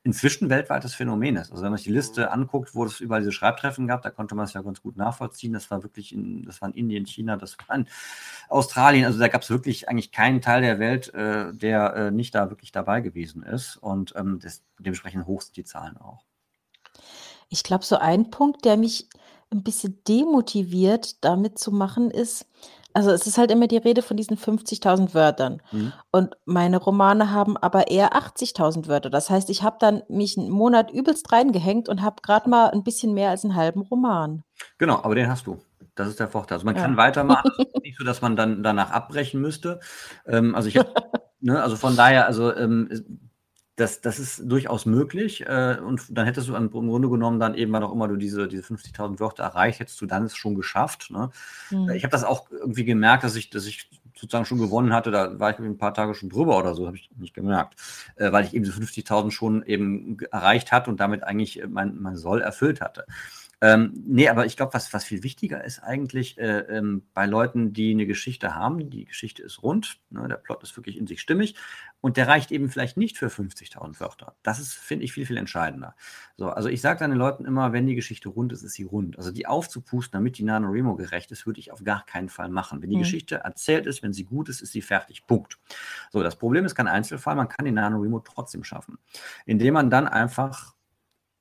inzwischen 0.03 0.51
weltweites 0.51 0.97
Phänomen 0.97 1.37
ist. 1.37 1.53
Also 1.53 1.63
wenn 1.63 1.71
man 1.71 1.77
sich 1.77 1.87
die 1.87 1.93
Liste 1.93 2.23
mhm. 2.23 2.33
anguckt, 2.33 2.75
wo 2.75 2.85
es 2.87 2.99
überall 2.99 3.21
diese 3.21 3.31
Schreibtreffen 3.31 3.87
gab, 3.87 4.03
da 4.03 4.11
konnte 4.11 4.35
man 4.35 4.47
es 4.47 4.53
ja 4.53 4.63
ganz 4.63 4.83
gut 4.83 4.97
nachvollziehen. 4.97 5.53
Das 5.53 5.71
war 5.71 5.85
wirklich 5.85 6.13
in, 6.13 6.43
das 6.43 6.61
war 6.61 6.71
in 6.71 6.75
Indien, 6.75 7.07
China, 7.07 7.37
das 7.37 7.57
war 7.69 7.77
in 7.77 7.87
Australien. 8.49 9.05
Also 9.05 9.21
da 9.21 9.29
gab 9.29 9.43
es 9.43 9.51
wirklich 9.51 9.89
eigentlich 9.89 10.11
keinen 10.11 10.41
Teil 10.41 10.63
der 10.63 10.81
Welt, 10.81 11.15
äh, 11.15 11.53
der 11.53 11.95
äh, 11.95 12.11
nicht 12.11 12.35
da 12.35 12.51
wirklich 12.51 12.73
dabei 12.73 13.01
gewesen 13.01 13.45
ist. 13.45 13.77
Und 13.77 14.13
ähm, 14.17 14.41
das, 14.43 14.65
dementsprechend 14.81 15.27
hoch 15.27 15.41
sind 15.41 15.57
die 15.57 15.65
Zahlen 15.65 15.97
auch. 15.99 16.25
Ich 17.55 17.63
glaube, 17.63 17.85
so 17.85 17.97
ein 17.97 18.31
Punkt, 18.31 18.65
der 18.65 18.77
mich 18.77 19.09
ein 19.51 19.63
bisschen 19.63 20.03
demotiviert, 20.09 21.25
damit 21.25 21.59
zu 21.59 21.71
machen, 21.71 22.11
ist 22.11 22.47
also, 22.97 23.11
es 23.11 23.27
ist 23.27 23.39
halt 23.39 23.51
immer 23.51 23.67
die 23.67 23.77
Rede 23.77 24.03
von 24.03 24.17
diesen 24.17 24.37
50.000 24.37 25.15
Wörtern. 25.15 25.61
Mhm. 25.73 25.93
Und 26.13 26.37
meine 26.45 26.77
Romane 26.77 27.33
haben 27.33 27.57
aber 27.57 27.91
eher 27.91 28.15
80.000 28.15 28.87
Wörter. 28.87 29.11
Das 29.11 29.31
heißt, 29.31 29.51
ich 29.51 29.65
habe 29.65 29.79
dann 29.81 30.05
mich 30.09 30.39
einen 30.39 30.49
Monat 30.49 30.93
übelst 30.93 31.33
reingehängt 31.33 31.89
und 31.89 32.03
habe 32.03 32.23
gerade 32.23 32.49
mal 32.49 32.71
ein 32.71 32.85
bisschen 32.85 33.13
mehr 33.13 33.31
als 33.31 33.43
einen 33.43 33.57
halben 33.57 33.83
Roman. 33.83 34.45
Genau, 34.79 35.03
aber 35.03 35.17
den 35.17 35.29
hast 35.29 35.49
du. 35.49 35.61
Das 35.97 36.07
ist 36.07 36.21
der 36.21 36.29
Vorteil. 36.29 36.55
Also 36.55 36.67
man 36.67 36.77
kann 36.77 36.97
weitermachen, 36.97 37.51
nicht 37.83 37.99
so, 37.99 38.05
dass 38.05 38.23
man 38.23 38.37
dann 38.37 38.63
danach 38.63 38.93
abbrechen 38.93 39.41
müsste. 39.41 39.81
Ähm, 40.25 40.55
also 40.55 40.69
ich 40.69 40.75
ne, 41.41 41.61
also 41.61 41.75
von 41.75 41.97
daher, 41.97 42.27
also 42.27 42.55
ähm, 42.55 42.89
das, 43.77 44.01
das 44.01 44.19
ist 44.19 44.43
durchaus 44.45 44.87
möglich. 44.87 45.45
Äh, 45.47 45.79
und 45.85 46.07
dann 46.11 46.27
hättest 46.27 46.49
du 46.49 46.55
im 46.55 46.71
Grunde 46.71 47.09
genommen 47.09 47.41
dann 47.41 47.55
eben, 47.55 47.73
wann 47.73 47.83
auch 47.83 47.93
immer 47.93 48.07
du 48.07 48.17
diese, 48.17 48.47
diese 48.47 48.63
50.000 48.63 49.19
Wörter 49.19 49.43
erreicht, 49.43 49.81
hättest 49.81 50.01
du 50.01 50.07
dann 50.07 50.25
es 50.25 50.37
schon 50.37 50.55
geschafft. 50.55 51.11
Ne? 51.11 51.31
Mhm. 51.71 51.91
Ich 51.91 52.05
habe 52.05 52.13
das 52.13 52.25
auch 52.25 52.51
irgendwie 52.51 52.85
gemerkt, 52.85 53.25
dass 53.25 53.35
ich, 53.35 53.51
dass 53.51 53.67
ich 53.67 53.91
sozusagen 54.15 54.45
schon 54.45 54.59
gewonnen 54.59 54.93
hatte. 54.93 55.11
Da 55.11 55.41
war 55.41 55.51
ich 55.51 55.59
ein 55.59 55.79
paar 55.79 55.95
Tage 55.95 56.15
schon 56.15 56.31
drüber 56.31 56.57
oder 56.59 56.75
so, 56.75 56.87
habe 56.87 56.97
ich 56.97 57.11
nicht 57.17 57.35
gemerkt. 57.35 57.75
Äh, 58.17 58.31
weil 58.31 58.45
ich 58.45 58.55
eben 58.55 58.65
diese 58.65 58.81
50.000 58.81 59.33
schon 59.33 59.65
eben 59.65 60.19
erreicht 60.31 60.71
hatte 60.71 60.91
und 60.91 61.01
damit 61.01 61.25
eigentlich 61.25 61.63
mein, 61.69 62.01
mein 62.01 62.17
Soll 62.17 62.43
erfüllt 62.43 62.81
hatte. 62.81 63.07
Ähm, 63.65 63.95
nee, 64.07 64.29
aber 64.29 64.45
ich 64.45 64.59
glaube, 64.59 64.75
was, 64.75 64.93
was 64.93 65.05
viel 65.05 65.23
wichtiger 65.23 65.65
ist 65.65 65.79
eigentlich 65.79 66.37
äh, 66.37 66.59
ähm, 66.69 67.07
bei 67.15 67.25
Leuten, 67.25 67.73
die 67.73 67.93
eine 67.93 68.05
Geschichte 68.05 68.55
haben, 68.55 68.91
die 68.91 69.07
Geschichte 69.07 69.43
ist 69.43 69.63
rund, 69.63 70.01
ne, 70.11 70.29
der 70.29 70.37
Plot 70.37 70.63
ist 70.63 70.77
wirklich 70.77 70.99
in 70.99 71.07
sich 71.07 71.23
stimmig 71.23 71.55
und 72.03 72.19
der 72.19 72.29
reicht 72.29 72.53
eben 72.53 72.69
vielleicht 72.69 72.99
nicht 72.99 73.17
für 73.17 73.29
50.000 73.29 74.01
Wörter. 74.01 74.37
Das 74.43 74.59
ist, 74.59 74.75
finde 74.75 75.07
ich, 75.07 75.15
viel, 75.15 75.25
viel 75.25 75.39
entscheidender. 75.39 75.97
So, 76.37 76.51
also 76.51 76.69
ich 76.69 76.83
sage 76.83 76.99
dann 76.99 77.11
den 77.11 77.19
Leuten 77.19 77.47
immer, 77.47 77.73
wenn 77.73 77.87
die 77.87 77.95
Geschichte 77.95 78.29
rund 78.29 78.53
ist, 78.53 78.65
ist 78.65 78.75
sie 78.75 78.83
rund. 78.83 79.17
Also 79.17 79.31
die 79.31 79.47
aufzupusten, 79.47 80.13
damit 80.13 80.37
die 80.37 80.45
NaNoWriMo 80.45 80.97
gerecht 80.97 81.33
ist, 81.33 81.47
würde 81.47 81.61
ich 81.61 81.73
auf 81.73 81.83
gar 81.83 82.05
keinen 82.05 82.29
Fall 82.29 82.51
machen. 82.51 82.83
Wenn 82.83 82.91
die 82.91 82.97
mhm. 82.97 83.05
Geschichte 83.05 83.37
erzählt 83.37 83.87
ist, 83.87 84.03
wenn 84.03 84.13
sie 84.13 84.25
gut 84.25 84.51
ist, 84.51 84.61
ist 84.61 84.73
sie 84.73 84.83
fertig. 84.83 85.27
Punkt. 85.27 85.59
So, 86.13 86.23
das 86.23 86.37
Problem 86.37 86.67
ist 86.67 86.75
kein 86.75 86.87
Einzelfall, 86.87 87.35
man 87.35 87.49
kann 87.49 87.65
die 87.65 87.73
NaNoWriMo 87.73 88.21
trotzdem 88.21 88.63
schaffen, 88.63 88.99
indem 89.47 89.73
man 89.73 89.89
dann 89.89 90.07
einfach 90.07 90.75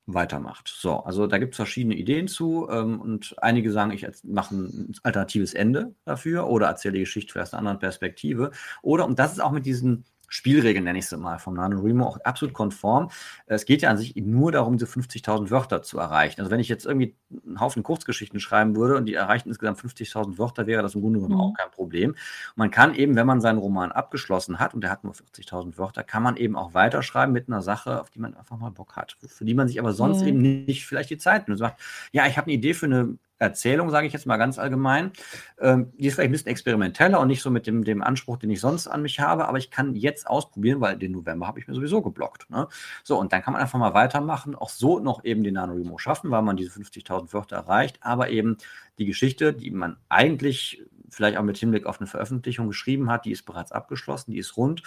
weitermacht. 0.06 0.68
So, 0.68 0.98
also 0.98 1.28
da 1.28 1.38
gibt 1.38 1.54
es 1.54 1.58
verschiedene 1.58 1.96
Ideen 1.96 2.28
zu 2.28 2.68
ähm, 2.70 3.00
und 3.00 3.36
einige 3.42 3.72
sagen, 3.72 3.92
ich 3.92 4.06
mache 4.24 4.56
ein 4.56 4.96
alternatives 5.04 5.54
Ende 5.54 5.96
dafür 6.06 6.48
oder 6.48 6.68
erzähle 6.68 6.96
die 6.96 7.00
Geschichte 7.02 7.42
aus 7.42 7.54
einer 7.54 7.60
anderen 7.60 7.80
Perspektive. 7.80 8.52
Oder, 8.82 9.06
und 9.06 9.20
das 9.20 9.34
ist 9.34 9.40
auch 9.40 9.52
mit 9.52 9.66
diesen 9.66 10.06
Spielregeln, 10.28 10.84
nenne 10.84 10.98
ich 10.98 11.06
es 11.06 11.18
mal, 11.18 11.38
vom 11.38 11.54
NaNoWriMo 11.54 12.06
auch 12.06 12.18
absolut 12.22 12.54
konform. 12.54 13.10
Es 13.46 13.66
geht 13.66 13.82
ja 13.82 13.90
an 13.90 13.98
sich 13.98 14.16
nur 14.16 14.52
darum, 14.52 14.78
diese 14.78 14.90
50.000 14.90 15.52
Wörter 15.52 15.84
zu 15.84 16.00
erreichen. 16.00 16.42
Also 16.42 16.50
wenn 16.50 16.60
ich 16.60 16.70
jetzt 16.70 16.86
irgendwie 16.86 17.16
einen 17.46 17.60
Haufen 17.60 17.84
Kurzgeschichten 17.84 18.40
schreiben 18.40 18.76
würde 18.76 18.98
und 18.98 19.06
die 19.06 19.14
erreichen 19.14 19.50
insgesamt 19.50 19.80
50.000 19.80 20.38
Wörter, 20.38 20.66
wäre 20.66 20.82
das 20.82 20.96
im 20.96 21.02
Grunde 21.02 21.20
genommen 21.20 21.36
mhm. 21.36 21.42
auch 21.42 21.54
kein 21.54 21.70
Problem. 21.70 22.12
Und 22.12 22.18
man 22.58 22.72
kann 22.72 22.96
eben, 22.96 23.16
wenn 23.16 23.28
man 23.28 23.42
seinen 23.42 23.60
Roman 23.60 23.92
abgeschlossen 23.92 24.60
hat 24.60 24.74
und 24.74 24.82
der 24.82 24.90
hat 24.90 25.04
nur 25.04 25.14
40.000 25.14 25.78
Wörter, 25.78 26.04
kann 26.04 26.24
man 26.24 26.38
eben 26.38 26.56
auch 26.56 26.74
weiterschreiben 26.74 27.32
mit 27.32 27.48
einer 27.48 27.62
Sache, 27.62 28.02
auf 28.02 28.10
die 28.10 28.20
man 28.20 28.34
einfach 28.34 28.58
mal 28.58 28.72
Bock 28.72 28.96
hat, 28.96 29.18
für 29.28 29.46
die 29.46 29.54
man 29.54 29.68
sich 29.68 29.80
aber 29.80 29.94
sonst 29.94 30.22
mhm. 30.22 30.28
eben 30.28 30.42
nicht 30.66 30.86
vielleicht 30.86 31.10
die 31.12 31.18
Zeit 31.18 31.48
nimmt. 31.48 31.60
Sagt, 31.60 31.80
ja, 32.12 32.26
ich 32.26 32.38
habe 32.38 32.46
eine 32.46 32.54
Idee 32.54 32.74
für 32.74 32.88
eine 32.88 33.18
Erzählung, 33.40 33.90
sage 33.90 34.08
ich 34.08 34.14
jetzt 34.14 34.26
mal 34.26 34.38
ganz 34.38 34.58
allgemein. 34.58 35.12
Ähm, 35.60 35.92
die 35.98 36.08
ist 36.08 36.16
vielleicht 36.16 36.30
ein 36.30 36.32
bisschen 36.32 36.48
experimenteller 36.48 37.20
und 37.20 37.28
nicht 37.28 37.42
so 37.42 37.50
mit 37.50 37.68
dem, 37.68 37.84
dem 37.84 38.02
Anspruch, 38.02 38.38
den 38.38 38.50
ich 38.50 38.60
sonst 38.60 38.88
an 38.88 39.02
mich 39.02 39.20
habe, 39.20 39.48
aber 39.48 39.58
ich 39.58 39.72
kann 39.72 39.96
jetzt 39.96 40.28
ausprobieren, 40.28 40.82
weil 40.82 40.98
den 40.98 41.12
November 41.12 41.48
habe 41.48 41.60
ich 41.60 41.68
mir 41.68 41.74
sowieso 41.74 42.02
geblockt. 42.02 42.50
Ne? 42.50 42.68
So, 43.04 43.20
und 43.20 43.34
dann 43.34 43.42
kann 43.42 43.54
man 43.54 43.62
einfach 43.62 43.80
mal 43.80 43.94
weitermachen, 43.94 44.56
auch 44.56 44.70
so 44.70 45.00
noch 45.00 45.24
eben 45.24 45.44
den 45.44 45.56
NaNoWriMo 45.56 45.98
schaffen, 45.98 46.32
weil 46.32 46.42
man 46.42 46.58
diese 46.58 46.72
50.000 46.72 47.34
Wörter 47.34 47.58
erreicht, 47.58 48.00
aber 48.02 48.30
eben 48.30 48.58
die 48.98 49.06
Geschichte, 49.06 49.54
die 49.54 49.72
man 49.72 49.98
eigentlich 50.10 50.84
vielleicht 51.14 51.38
auch 51.38 51.44
mit 51.44 51.58
Hinblick 51.58 51.86
auf 51.86 52.00
eine 52.00 52.08
Veröffentlichung 52.08 52.68
geschrieben 52.68 53.10
hat, 53.10 53.26
die 53.26 53.32
ist 53.32 53.44
bereits 53.44 53.72
abgeschlossen, 53.72 54.32
die 54.32 54.40
ist 54.40 54.58
rund 54.58 54.84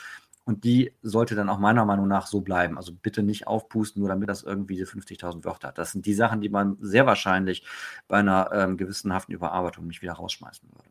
und 0.46 0.62
die 0.62 0.92
sollte 1.02 1.34
dann 1.34 1.48
auch 1.48 1.58
meiner 1.58 1.84
Meinung 1.84 2.06
nach 2.06 2.28
so 2.28 2.40
bleiben. 2.40 2.76
Also 2.78 2.92
bitte 2.92 3.24
nicht 3.24 3.48
aufpusten, 3.48 4.00
nur 4.00 4.08
damit 4.08 4.28
das 4.28 4.44
irgendwie 4.44 4.76
diese 4.76 4.90
50.000 4.90 5.44
Wörter 5.44 5.68
hat. 5.68 5.78
Das 5.78 5.90
sind 5.90 6.06
die 6.06 6.14
Sachen, 6.14 6.40
die 6.40 6.48
man 6.48 6.76
sehr 6.80 7.04
wahrscheinlich 7.04 7.64
bei 8.06 8.18
einer 8.18 8.50
ähm, 8.52 8.76
gewissenhaften 8.76 9.34
Überarbeitung 9.34 9.88
nicht 9.88 10.02
wieder 10.02 10.12
rausschmeißen 10.12 10.68
würde. 10.72 10.88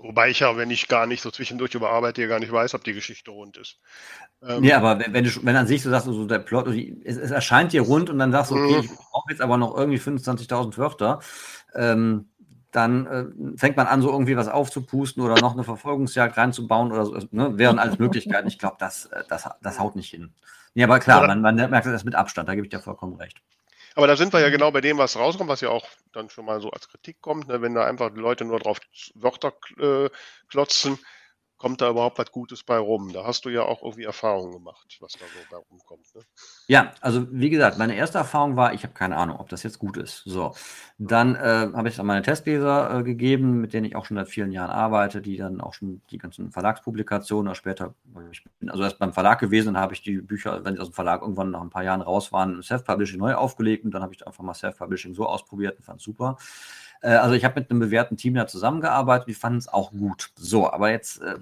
Wobei 0.00 0.30
ich 0.30 0.40
ja, 0.40 0.56
wenn 0.56 0.70
ich 0.70 0.88
gar 0.88 1.06
nicht 1.06 1.22
so 1.22 1.30
zwischendurch 1.30 1.74
überarbeite, 1.74 2.28
gar 2.28 2.40
nicht 2.40 2.52
weiß, 2.52 2.74
ob 2.74 2.84
die 2.84 2.92
Geschichte 2.92 3.30
rund 3.30 3.56
ist. 3.56 3.78
Ähm, 4.42 4.62
ja, 4.62 4.76
aber 4.78 4.98
wenn, 4.98 5.14
wenn, 5.14 5.24
du, 5.24 5.30
wenn 5.44 5.56
an 5.56 5.66
sich 5.66 5.82
so 5.82 5.88
sagst, 5.88 6.08
also 6.08 6.26
der 6.26 6.40
Plot, 6.40 6.66
es, 6.66 7.16
es 7.16 7.30
erscheint 7.30 7.72
dir 7.72 7.82
rund 7.82 8.10
und 8.10 8.18
dann 8.18 8.32
sagst 8.32 8.50
du, 8.50 8.56
okay, 8.56 8.76
mhm. 8.76 8.84
ich 8.84 8.90
brauche 8.90 9.30
jetzt 9.30 9.40
aber 9.40 9.56
noch 9.56 9.74
irgendwie 9.76 9.98
25.000 9.98 10.76
Wörter, 10.76 11.20
ähm, 11.74 12.28
dann 12.70 13.06
äh, 13.06 13.58
fängt 13.58 13.76
man 13.76 13.86
an, 13.86 14.02
so 14.02 14.10
irgendwie 14.10 14.36
was 14.36 14.48
aufzupusten 14.48 15.22
oder 15.22 15.40
noch 15.40 15.54
eine 15.54 15.64
Verfolgungsjagd 15.64 16.36
reinzubauen 16.36 16.92
oder 16.92 17.06
so. 17.06 17.18
Ne? 17.30 17.56
Wären 17.58 17.78
alles 17.78 17.98
Möglichkeiten. 17.98 18.48
Ich 18.48 18.58
glaube, 18.58 18.76
das, 18.78 19.06
äh, 19.06 19.22
das, 19.28 19.48
das 19.62 19.78
haut 19.78 19.96
nicht 19.96 20.10
hin. 20.10 20.32
Ja, 20.74 20.86
aber 20.86 20.98
klar, 20.98 21.26
man, 21.26 21.40
man 21.40 21.56
merkt 21.56 21.86
das 21.86 22.04
mit 22.04 22.14
Abstand, 22.14 22.48
da 22.48 22.54
gebe 22.54 22.66
ich 22.66 22.70
dir 22.70 22.80
vollkommen 22.80 23.16
recht. 23.16 23.40
Aber 23.94 24.06
da 24.06 24.16
sind 24.16 24.32
wir 24.32 24.40
ja 24.40 24.50
genau 24.50 24.70
bei 24.70 24.80
dem, 24.80 24.98
was 24.98 25.16
rauskommt, 25.16 25.50
was 25.50 25.60
ja 25.60 25.70
auch 25.70 25.88
dann 26.12 26.30
schon 26.30 26.44
mal 26.44 26.60
so 26.60 26.70
als 26.70 26.88
Kritik 26.88 27.20
kommt, 27.20 27.48
ne? 27.48 27.62
wenn 27.62 27.74
da 27.74 27.84
einfach 27.84 28.10
die 28.14 28.20
Leute 28.20 28.44
nur 28.44 28.60
drauf 28.60 28.78
Wörter 29.14 29.54
äh, 29.78 30.08
klotzen 30.48 30.98
kommt 31.58 31.80
da 31.80 31.90
überhaupt 31.90 32.18
was 32.18 32.30
Gutes 32.32 32.62
bei 32.62 32.78
rum? 32.78 33.12
Da 33.12 33.24
hast 33.24 33.44
du 33.44 33.48
ja 33.48 33.62
auch 33.62 33.82
irgendwie 33.82 34.04
Erfahrungen 34.04 34.52
gemacht, 34.52 34.96
was 35.00 35.12
da 35.12 35.26
so 35.26 35.40
bei 35.50 35.56
rumkommt. 35.70 36.14
Ne? 36.14 36.22
Ja, 36.68 36.92
also 37.00 37.26
wie 37.30 37.50
gesagt, 37.50 37.78
meine 37.78 37.96
erste 37.96 38.18
Erfahrung 38.18 38.56
war, 38.56 38.72
ich 38.72 38.84
habe 38.84 38.94
keine 38.94 39.16
Ahnung, 39.16 39.38
ob 39.40 39.48
das 39.48 39.64
jetzt 39.64 39.78
gut 39.78 39.96
ist. 39.96 40.22
So, 40.24 40.54
dann 40.98 41.34
äh, 41.34 41.68
habe 41.74 41.88
ich 41.88 41.94
es 41.94 42.00
an 42.00 42.06
meine 42.06 42.22
Testleser 42.22 43.00
äh, 43.00 43.02
gegeben, 43.02 43.60
mit 43.60 43.72
denen 43.72 43.86
ich 43.86 43.96
auch 43.96 44.04
schon 44.04 44.16
seit 44.16 44.28
vielen 44.28 44.52
Jahren 44.52 44.70
arbeite, 44.70 45.20
die 45.20 45.36
dann 45.36 45.60
auch 45.60 45.74
schon 45.74 46.00
die 46.10 46.18
ganzen 46.18 46.52
Verlagspublikationen 46.52 47.54
später, 47.54 47.94
ich 48.30 48.44
bin 48.60 48.70
also 48.70 48.84
erst 48.84 48.98
beim 48.98 49.12
Verlag 49.12 49.40
gewesen, 49.40 49.76
habe 49.76 49.94
ich 49.94 50.02
die 50.02 50.18
Bücher, 50.18 50.64
wenn 50.64 50.74
sie 50.74 50.80
aus 50.80 50.90
dem 50.90 50.94
Verlag 50.94 51.22
irgendwann 51.22 51.50
nach 51.50 51.60
ein 51.60 51.70
paar 51.70 51.84
Jahren 51.84 52.02
raus 52.02 52.32
waren, 52.32 52.62
Self-Publishing 52.62 53.18
neu 53.18 53.34
aufgelegt 53.34 53.84
und 53.84 53.92
dann 53.92 54.02
habe 54.02 54.14
ich 54.14 54.26
einfach 54.26 54.44
mal 54.44 54.54
Self-Publishing 54.54 55.14
so 55.14 55.26
ausprobiert 55.26 55.76
und 55.76 55.84
fand 55.84 56.00
super. 56.00 56.36
Äh, 57.00 57.10
also 57.10 57.34
ich 57.34 57.44
habe 57.44 57.60
mit 57.60 57.70
einem 57.70 57.80
bewährten 57.80 58.16
Team 58.16 58.34
da 58.34 58.46
zusammengearbeitet, 58.46 59.28
die 59.28 59.34
fanden 59.34 59.58
es 59.58 59.68
auch 59.68 59.92
gut. 59.92 60.30
So, 60.36 60.70
aber 60.70 60.90
jetzt 60.90 61.20
äh, 61.22 61.36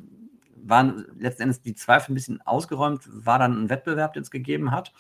waren 0.69 1.07
letzten 1.19 1.43
Endes 1.43 1.61
die 1.61 1.75
Zweifel 1.75 2.13
ein 2.13 2.15
bisschen 2.15 2.41
ausgeräumt, 2.43 3.03
war 3.07 3.39
dann 3.39 3.65
ein 3.65 3.71
Wettbewerb, 3.71 4.15
den 4.15 4.23
es 4.23 4.31
gegeben 4.31 4.71
hat 4.71 4.93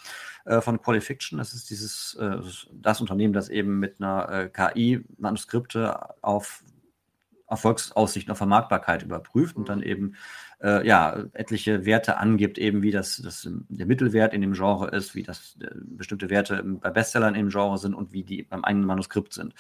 äh, 0.44 0.60
von 0.60 0.80
Qualifiction. 0.80 1.38
Das 1.38 1.52
ist 1.52 1.70
dieses 1.70 2.14
äh, 2.14 2.38
das 2.72 3.00
Unternehmen, 3.00 3.32
das 3.32 3.48
eben 3.48 3.78
mit 3.78 4.00
einer 4.00 4.28
äh, 4.30 4.48
KI 4.48 5.04
Manuskripte 5.18 6.22
auf 6.22 6.62
Erfolgsaussichten 7.48 8.32
auf 8.32 8.38
Vermarktbarkeit 8.38 9.02
überprüft 9.04 9.56
und 9.56 9.68
dann 9.68 9.82
eben 9.82 10.16
äh, 10.60 10.86
ja 10.86 11.24
etliche 11.32 11.84
Werte 11.84 12.16
angibt, 12.16 12.58
eben 12.58 12.82
wie 12.82 12.90
das, 12.90 13.20
das 13.22 13.48
der 13.68 13.86
Mittelwert 13.86 14.34
in 14.34 14.40
dem 14.40 14.52
Genre 14.52 14.88
ist, 14.88 15.14
wie 15.14 15.22
das 15.22 15.56
äh, 15.60 15.68
bestimmte 15.74 16.28
Werte 16.28 16.62
bei 16.64 16.90
Bestsellern 16.90 17.36
im 17.36 17.50
Genre 17.50 17.78
sind 17.78 17.94
und 17.94 18.12
wie 18.12 18.24
die 18.24 18.42
beim 18.42 18.64
eigenen 18.64 18.86
Manuskript 18.86 19.32
sind. 19.32 19.54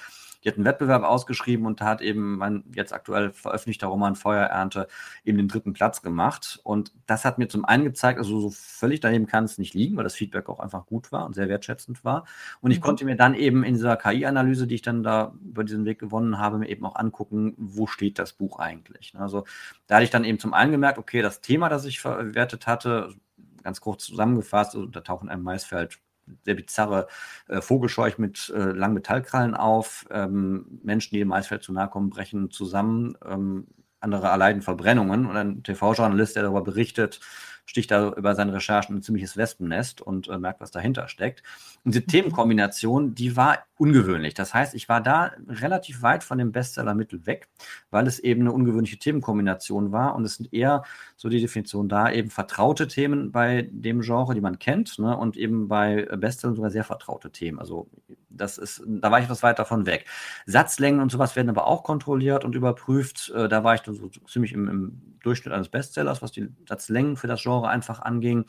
Die 0.46 0.50
hat 0.50 0.58
einen 0.58 0.64
Wettbewerb 0.64 1.02
ausgeschrieben 1.02 1.66
und 1.66 1.80
da 1.80 1.86
hat 1.86 2.00
eben 2.00 2.36
mein 2.38 2.62
jetzt 2.72 2.92
aktuell 2.92 3.32
veröffentlichter 3.32 3.88
Roman 3.88 4.14
Feuerernte 4.14 4.86
eben 5.24 5.38
den 5.38 5.48
dritten 5.48 5.72
Platz 5.72 6.02
gemacht. 6.02 6.60
Und 6.62 6.92
das 7.06 7.24
hat 7.24 7.38
mir 7.38 7.48
zum 7.48 7.64
einen 7.64 7.82
gezeigt, 7.82 8.20
also 8.20 8.40
so 8.40 8.50
völlig 8.50 9.00
daneben 9.00 9.26
kann 9.26 9.42
es 9.42 9.58
nicht 9.58 9.74
liegen, 9.74 9.96
weil 9.96 10.04
das 10.04 10.14
Feedback 10.14 10.48
auch 10.48 10.60
einfach 10.60 10.86
gut 10.86 11.10
war 11.10 11.26
und 11.26 11.34
sehr 11.34 11.48
wertschätzend 11.48 12.04
war. 12.04 12.26
Und 12.60 12.70
ich 12.70 12.78
mhm. 12.78 12.84
konnte 12.84 13.04
mir 13.04 13.16
dann 13.16 13.34
eben 13.34 13.64
in 13.64 13.74
dieser 13.74 13.96
KI-Analyse, 13.96 14.68
die 14.68 14.76
ich 14.76 14.82
dann 14.82 15.02
da 15.02 15.34
über 15.44 15.64
diesen 15.64 15.84
Weg 15.84 15.98
gewonnen 15.98 16.38
habe, 16.38 16.58
mir 16.58 16.68
eben 16.68 16.86
auch 16.86 16.94
angucken, 16.94 17.54
wo 17.56 17.88
steht 17.88 18.20
das 18.20 18.32
Buch 18.32 18.60
eigentlich. 18.60 19.14
Also 19.18 19.46
da 19.88 19.96
hatte 19.96 20.04
ich 20.04 20.10
dann 20.10 20.22
eben 20.22 20.38
zum 20.38 20.54
einen 20.54 20.70
gemerkt, 20.70 20.98
okay, 20.98 21.22
das 21.22 21.40
Thema, 21.40 21.68
das 21.68 21.84
ich 21.86 21.98
verwertet 21.98 22.68
hatte, 22.68 23.16
ganz 23.64 23.80
kurz 23.80 24.04
zusammengefasst, 24.04 24.76
also, 24.76 24.86
da 24.86 25.00
tauchen 25.00 25.28
einem 25.28 25.42
Maisfeld 25.42 25.98
sehr 26.44 26.54
bizarre 26.54 27.08
äh, 27.48 27.60
Vogelscheuch 27.60 28.18
mit 28.18 28.52
äh, 28.54 28.72
langen 28.72 28.94
Metallkrallen 28.94 29.54
auf. 29.54 30.06
Ähm, 30.10 30.80
Menschen, 30.82 31.14
die 31.14 31.20
dem 31.20 31.28
Maisfeld 31.28 31.62
zu 31.62 31.72
nahe 31.72 31.88
kommen, 31.88 32.10
brechen 32.10 32.50
zusammen. 32.50 33.16
Ähm, 33.24 33.66
andere 34.00 34.28
erleiden 34.28 34.62
Verbrennungen. 34.62 35.26
Und 35.26 35.36
ein 35.36 35.62
TV-Journalist, 35.62 36.36
der 36.36 36.44
darüber 36.44 36.62
berichtet, 36.62 37.20
sticht 37.66 37.90
da 37.90 38.12
über 38.12 38.34
seine 38.34 38.54
Recherchen 38.54 38.96
ein 38.96 39.02
ziemliches 39.02 39.36
Wespennest 39.36 40.00
und 40.00 40.28
äh, 40.28 40.38
merkt, 40.38 40.60
was 40.60 40.70
dahinter 40.70 41.08
steckt. 41.08 41.42
Und 41.84 41.94
diese 41.94 42.06
Themenkombination, 42.06 43.14
die 43.14 43.36
war 43.36 43.58
ungewöhnlich. 43.76 44.34
Das 44.34 44.54
heißt, 44.54 44.74
ich 44.74 44.88
war 44.88 45.02
da 45.02 45.32
relativ 45.48 46.02
weit 46.02 46.24
von 46.24 46.38
dem 46.38 46.52
Bestsellermittel 46.52 47.26
weg, 47.26 47.48
weil 47.90 48.06
es 48.06 48.18
eben 48.18 48.42
eine 48.42 48.52
ungewöhnliche 48.52 48.98
Themenkombination 48.98 49.92
war. 49.92 50.14
Und 50.14 50.24
es 50.24 50.36
sind 50.36 50.52
eher, 50.52 50.84
so 51.16 51.28
die 51.28 51.40
Definition 51.40 51.88
da, 51.88 52.10
eben 52.10 52.30
vertraute 52.30 52.88
Themen 52.88 53.32
bei 53.32 53.68
dem 53.70 54.00
Genre, 54.00 54.34
die 54.34 54.40
man 54.40 54.58
kennt, 54.58 54.98
ne? 54.98 55.16
und 55.16 55.36
eben 55.36 55.68
bei 55.68 56.06
Bestsellern 56.16 56.56
sogar 56.56 56.70
sehr 56.70 56.84
vertraute 56.84 57.30
Themen. 57.30 57.58
Also 57.58 57.90
das 58.30 58.58
ist, 58.58 58.82
da 58.86 59.10
war 59.10 59.18
ich 59.18 59.24
etwas 59.24 59.42
weit 59.42 59.58
davon 59.58 59.86
weg. 59.86 60.06
Satzlängen 60.46 61.00
und 61.00 61.10
sowas 61.10 61.36
werden 61.36 61.50
aber 61.50 61.66
auch 61.66 61.82
kontrolliert 61.82 62.44
und 62.44 62.54
überprüft. 62.54 63.32
Äh, 63.34 63.48
da 63.48 63.64
war 63.64 63.74
ich 63.74 63.80
dann 63.80 63.94
so 63.94 64.08
ziemlich 64.28 64.52
im, 64.52 64.68
im 64.68 65.02
Durchschnitt 65.22 65.54
eines 65.54 65.68
Bestsellers, 65.68 66.22
was 66.22 66.32
die 66.32 66.48
Satzlängen 66.68 67.16
für 67.16 67.26
das 67.26 67.42
Genre 67.42 67.55
einfach 67.64 68.00
anging. 68.00 68.44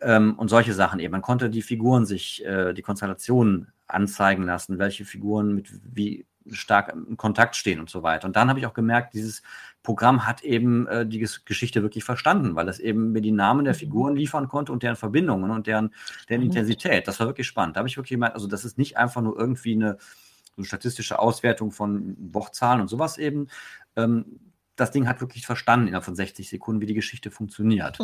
Ähm, 0.00 0.34
und 0.38 0.48
solche 0.48 0.74
Sachen 0.74 1.00
eben. 1.00 1.12
Man 1.12 1.22
konnte 1.22 1.50
die 1.50 1.62
Figuren 1.62 2.06
sich, 2.06 2.44
äh, 2.44 2.72
die 2.72 2.82
Konstellationen 2.82 3.72
anzeigen 3.86 4.44
lassen, 4.44 4.78
welche 4.78 5.04
Figuren 5.04 5.54
mit 5.54 5.68
wie 5.84 6.26
stark 6.50 6.92
in 7.08 7.16
Kontakt 7.16 7.56
stehen 7.56 7.78
und 7.78 7.88
so 7.88 8.02
weiter. 8.02 8.26
Und 8.26 8.36
dann 8.36 8.48
habe 8.48 8.58
ich 8.58 8.66
auch 8.66 8.74
gemerkt, 8.74 9.14
dieses 9.14 9.42
Programm 9.82 10.26
hat 10.26 10.42
eben 10.42 10.86
äh, 10.88 11.06
die 11.06 11.18
Geschichte 11.18 11.82
wirklich 11.82 12.04
verstanden, 12.04 12.54
weil 12.56 12.68
es 12.68 12.78
eben 12.78 13.12
mir 13.12 13.20
die 13.20 13.32
Namen 13.32 13.64
der 13.64 13.74
mhm. 13.74 13.78
Figuren 13.78 14.16
liefern 14.16 14.48
konnte 14.48 14.72
und 14.72 14.82
deren 14.82 14.96
Verbindungen 14.96 15.50
und 15.50 15.66
deren, 15.66 15.94
deren 16.28 16.40
mhm. 16.40 16.48
Intensität. 16.48 17.06
Das 17.06 17.20
war 17.20 17.26
wirklich 17.26 17.46
spannend. 17.46 17.76
Da 17.76 17.78
habe 17.78 17.88
ich 17.88 17.96
wirklich 17.96 18.16
gemerkt, 18.16 18.34
also 18.34 18.46
das 18.46 18.64
ist 18.64 18.78
nicht 18.78 18.96
einfach 18.96 19.22
nur 19.22 19.38
irgendwie 19.38 19.74
eine, 19.74 19.98
so 20.56 20.64
statistische 20.64 21.18
Auswertung 21.18 21.70
von 21.70 22.16
Wochzahlen 22.18 22.80
und 22.80 22.88
sowas 22.88 23.18
eben. 23.18 23.48
Ähm, 23.96 24.40
das 24.76 24.90
Ding 24.90 25.06
hat 25.06 25.20
wirklich 25.20 25.46
verstanden 25.46 25.88
innerhalb 25.88 26.04
von 26.04 26.16
60 26.16 26.48
Sekunden, 26.48 26.80
wie 26.80 26.86
die 26.86 26.94
Geschichte 26.94 27.30
funktioniert. 27.30 27.98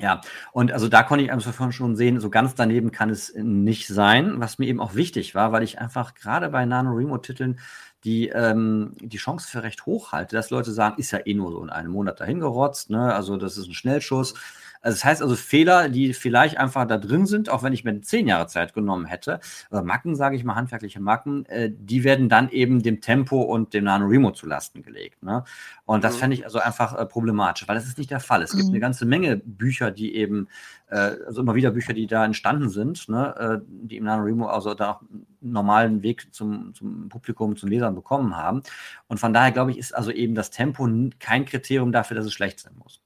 Ja, 0.00 0.20
und 0.52 0.70
also 0.70 0.88
da 0.88 1.02
konnte 1.02 1.24
ich 1.24 1.32
einfach 1.32 1.72
schon 1.72 1.96
sehen, 1.96 2.20
so 2.20 2.30
ganz 2.30 2.54
daneben 2.54 2.92
kann 2.92 3.10
es 3.10 3.34
nicht 3.34 3.88
sein, 3.88 4.38
was 4.38 4.58
mir 4.58 4.66
eben 4.66 4.80
auch 4.80 4.94
wichtig 4.94 5.34
war, 5.34 5.50
weil 5.50 5.64
ich 5.64 5.80
einfach 5.80 6.14
gerade 6.14 6.48
bei 6.50 6.64
NaNoWriMo-Titeln 6.64 7.58
die, 8.04 8.28
ähm, 8.28 8.92
die 9.00 9.16
Chance 9.16 9.48
für 9.48 9.64
recht 9.64 9.86
hoch 9.86 10.12
halte, 10.12 10.36
dass 10.36 10.50
Leute 10.50 10.70
sagen, 10.70 10.98
ist 10.98 11.10
ja 11.10 11.18
eh 11.24 11.34
nur 11.34 11.50
so 11.50 11.62
in 11.64 11.70
einem 11.70 11.90
Monat 11.90 12.20
dahingerotzt, 12.20 12.90
ne? 12.90 13.12
also 13.12 13.36
das 13.36 13.58
ist 13.58 13.66
ein 13.66 13.74
Schnellschuss. 13.74 14.34
Also 14.80 14.96
das 14.96 15.04
heißt 15.04 15.22
also 15.22 15.36
Fehler, 15.36 15.88
die 15.88 16.14
vielleicht 16.14 16.58
einfach 16.58 16.86
da 16.86 16.98
drin 16.98 17.26
sind, 17.26 17.50
auch 17.50 17.62
wenn 17.62 17.72
ich 17.72 17.84
mir 17.84 18.00
zehn 18.00 18.26
Jahre 18.26 18.46
Zeit 18.46 18.74
genommen 18.74 19.06
hätte, 19.06 19.40
oder 19.70 19.82
Macken, 19.82 20.16
sage 20.16 20.36
ich 20.36 20.44
mal, 20.44 20.54
handwerkliche 20.54 21.00
Macken, 21.00 21.44
äh, 21.46 21.70
die 21.72 22.04
werden 22.04 22.28
dann 22.28 22.48
eben 22.50 22.82
dem 22.82 23.00
Tempo 23.00 23.40
und 23.42 23.74
dem 23.74 23.84
NaNoWriMo 23.84 24.32
zu 24.32 24.46
Lasten 24.46 24.82
gelegt. 24.82 25.22
Ne? 25.22 25.44
Und 25.84 26.04
das 26.04 26.16
mhm. 26.16 26.20
fände 26.20 26.36
ich 26.36 26.44
also 26.44 26.58
einfach 26.58 26.96
äh, 26.96 27.06
problematisch, 27.06 27.66
weil 27.66 27.76
das 27.76 27.86
ist 27.86 27.98
nicht 27.98 28.10
der 28.10 28.20
Fall. 28.20 28.42
Es 28.42 28.52
gibt 28.52 28.64
mhm. 28.64 28.70
eine 28.70 28.80
ganze 28.80 29.06
Menge 29.06 29.36
Bücher, 29.36 29.90
die 29.90 30.14
eben, 30.14 30.48
äh, 30.88 31.16
also 31.26 31.40
immer 31.42 31.54
wieder 31.54 31.70
Bücher, 31.70 31.92
die 31.92 32.06
da 32.06 32.24
entstanden 32.24 32.68
sind, 32.68 33.08
ne? 33.08 33.34
Äh, 33.36 33.64
die 33.66 33.96
im 33.96 34.04
NaNoWriMo 34.04 34.46
also 34.46 34.74
da 34.74 34.92
auch 34.92 35.00
einen 35.02 35.26
normalen 35.40 36.02
Weg 36.02 36.32
zum, 36.32 36.74
zum 36.74 37.08
Publikum, 37.08 37.56
zum 37.56 37.68
Lesern 37.68 37.94
bekommen 37.94 38.36
haben. 38.36 38.62
Und 39.08 39.18
von 39.18 39.32
daher 39.32 39.52
glaube 39.52 39.70
ich, 39.70 39.78
ist 39.78 39.94
also 39.94 40.10
eben 40.10 40.34
das 40.34 40.50
Tempo 40.50 40.88
kein 41.18 41.44
Kriterium 41.44 41.92
dafür, 41.92 42.16
dass 42.16 42.26
es 42.26 42.32
schlecht 42.32 42.60
sein 42.60 42.74
muss. 42.78 43.00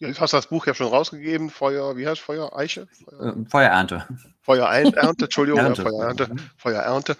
Du 0.00 0.12
hast 0.14 0.32
das 0.32 0.46
Buch 0.48 0.66
ja 0.66 0.74
schon 0.74 0.88
rausgegeben, 0.88 1.50
Feuer, 1.50 1.96
wie 1.96 2.06
heißt 2.06 2.20
Feuer? 2.20 2.56
Eiche? 2.56 2.88
Feuer, 3.08 3.36
äh, 3.36 3.44
Feuerernte. 3.48 4.06
Feuerernte, 4.42 5.24
Entschuldigung, 5.24 5.60
Ernte. 5.60 5.82
Ja, 5.82 5.88
Feuerernte, 5.88 6.28
mhm. 6.28 6.50
Feuerernte. 6.56 7.16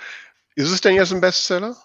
Ist 0.54 0.70
es 0.70 0.80
denn 0.80 0.94
jetzt 0.94 1.12
ein 1.12 1.20
Bestseller? 1.20 1.76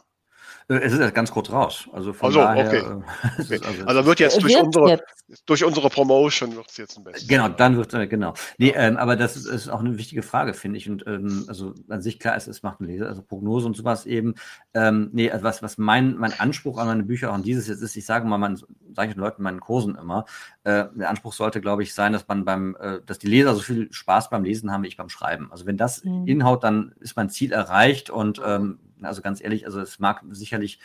Äh, 0.69 0.75
es 0.75 0.93
ist 0.93 0.99
jetzt 0.99 1.15
ganz 1.15 1.31
kurz 1.31 1.51
raus. 1.51 1.89
Also 1.91 2.13
von 2.13 2.27
also, 2.27 2.39
daher, 2.39 2.67
okay. 2.67 2.77
Äh, 2.77 3.41
okay. 3.41 3.59
Also, 3.65 3.85
also, 3.85 4.05
wird 4.05 4.19
jetzt 4.19 4.41
durch 4.41 4.53
wird 4.53 4.65
unsere 4.65 4.89
jetzt. 4.89 5.43
durch 5.45 5.63
unsere 5.63 5.89
Promotion 5.89 6.55
wird 6.55 6.69
es 6.69 6.77
jetzt 6.77 6.97
ein 6.97 7.03
bisschen. 7.03 7.27
Genau, 7.27 7.49
dann 7.49 7.75
wird 7.75 7.93
äh, 7.93 8.07
genau. 8.07 8.33
Nee, 8.57 8.73
ähm, 8.75 8.97
aber 8.97 9.15
das 9.15 9.35
ist, 9.35 9.45
ist, 9.45 9.69
auch 9.69 9.79
eine 9.79 9.97
wichtige 9.97 10.21
Frage, 10.21 10.53
finde 10.53 10.77
ich. 10.77 10.89
Und 10.89 11.05
ähm, 11.07 11.45
also 11.47 11.73
an 11.89 12.01
sich 12.01 12.19
klar 12.19 12.37
ist, 12.37 12.47
es 12.47 12.61
macht 12.61 12.81
ein 12.81 12.85
Leser, 12.85 13.07
also 13.07 13.23
Prognose 13.23 13.65
und 13.65 13.75
sowas 13.75 14.05
eben. 14.05 14.35
Ähm, 14.73 15.09
nee, 15.11 15.31
also 15.31 15.43
was, 15.43 15.63
was 15.63 15.77
mein, 15.77 16.15
mein 16.17 16.39
Anspruch 16.39 16.77
an 16.77 16.87
meine 16.87 17.03
Bücher 17.03 17.31
auch 17.31 17.35
an 17.35 17.43
dieses 17.43 17.67
jetzt 17.67 17.81
ist, 17.81 17.95
ich 17.95 18.05
sage 18.05 18.27
mal, 18.27 18.37
man 18.37 18.57
sage 18.93 19.09
ich 19.09 19.15
den 19.15 19.21
Leuten 19.21 19.37
in 19.37 19.43
meinen 19.43 19.59
Kursen 19.59 19.95
immer, 19.95 20.25
äh, 20.63 20.85
der 20.93 21.09
Anspruch 21.09 21.33
sollte, 21.33 21.61
glaube 21.61 21.81
ich, 21.83 21.93
sein, 21.93 22.13
dass 22.13 22.27
man 22.27 22.45
beim, 22.45 22.77
äh, 22.79 22.99
dass 23.05 23.17
die 23.17 23.27
Leser 23.27 23.55
so 23.55 23.61
viel 23.61 23.91
Spaß 23.91 24.29
beim 24.29 24.43
Lesen 24.43 24.71
haben 24.71 24.83
wie 24.83 24.87
ich 24.87 24.97
beim 24.97 25.09
Schreiben. 25.09 25.51
Also 25.51 25.65
wenn 25.65 25.77
das 25.77 26.03
mhm. 26.03 26.25
hinhaut, 26.25 26.63
dann 26.63 26.93
ist 26.99 27.15
mein 27.15 27.29
Ziel 27.29 27.51
erreicht 27.51 28.09
und 28.09 28.39
ähm, 28.45 28.79
also 29.05 29.21
ganz 29.21 29.41
ehrlich, 29.41 29.65
also 29.65 29.79
es 29.79 29.99
mag 29.99 30.23
sicherlich 30.29 30.79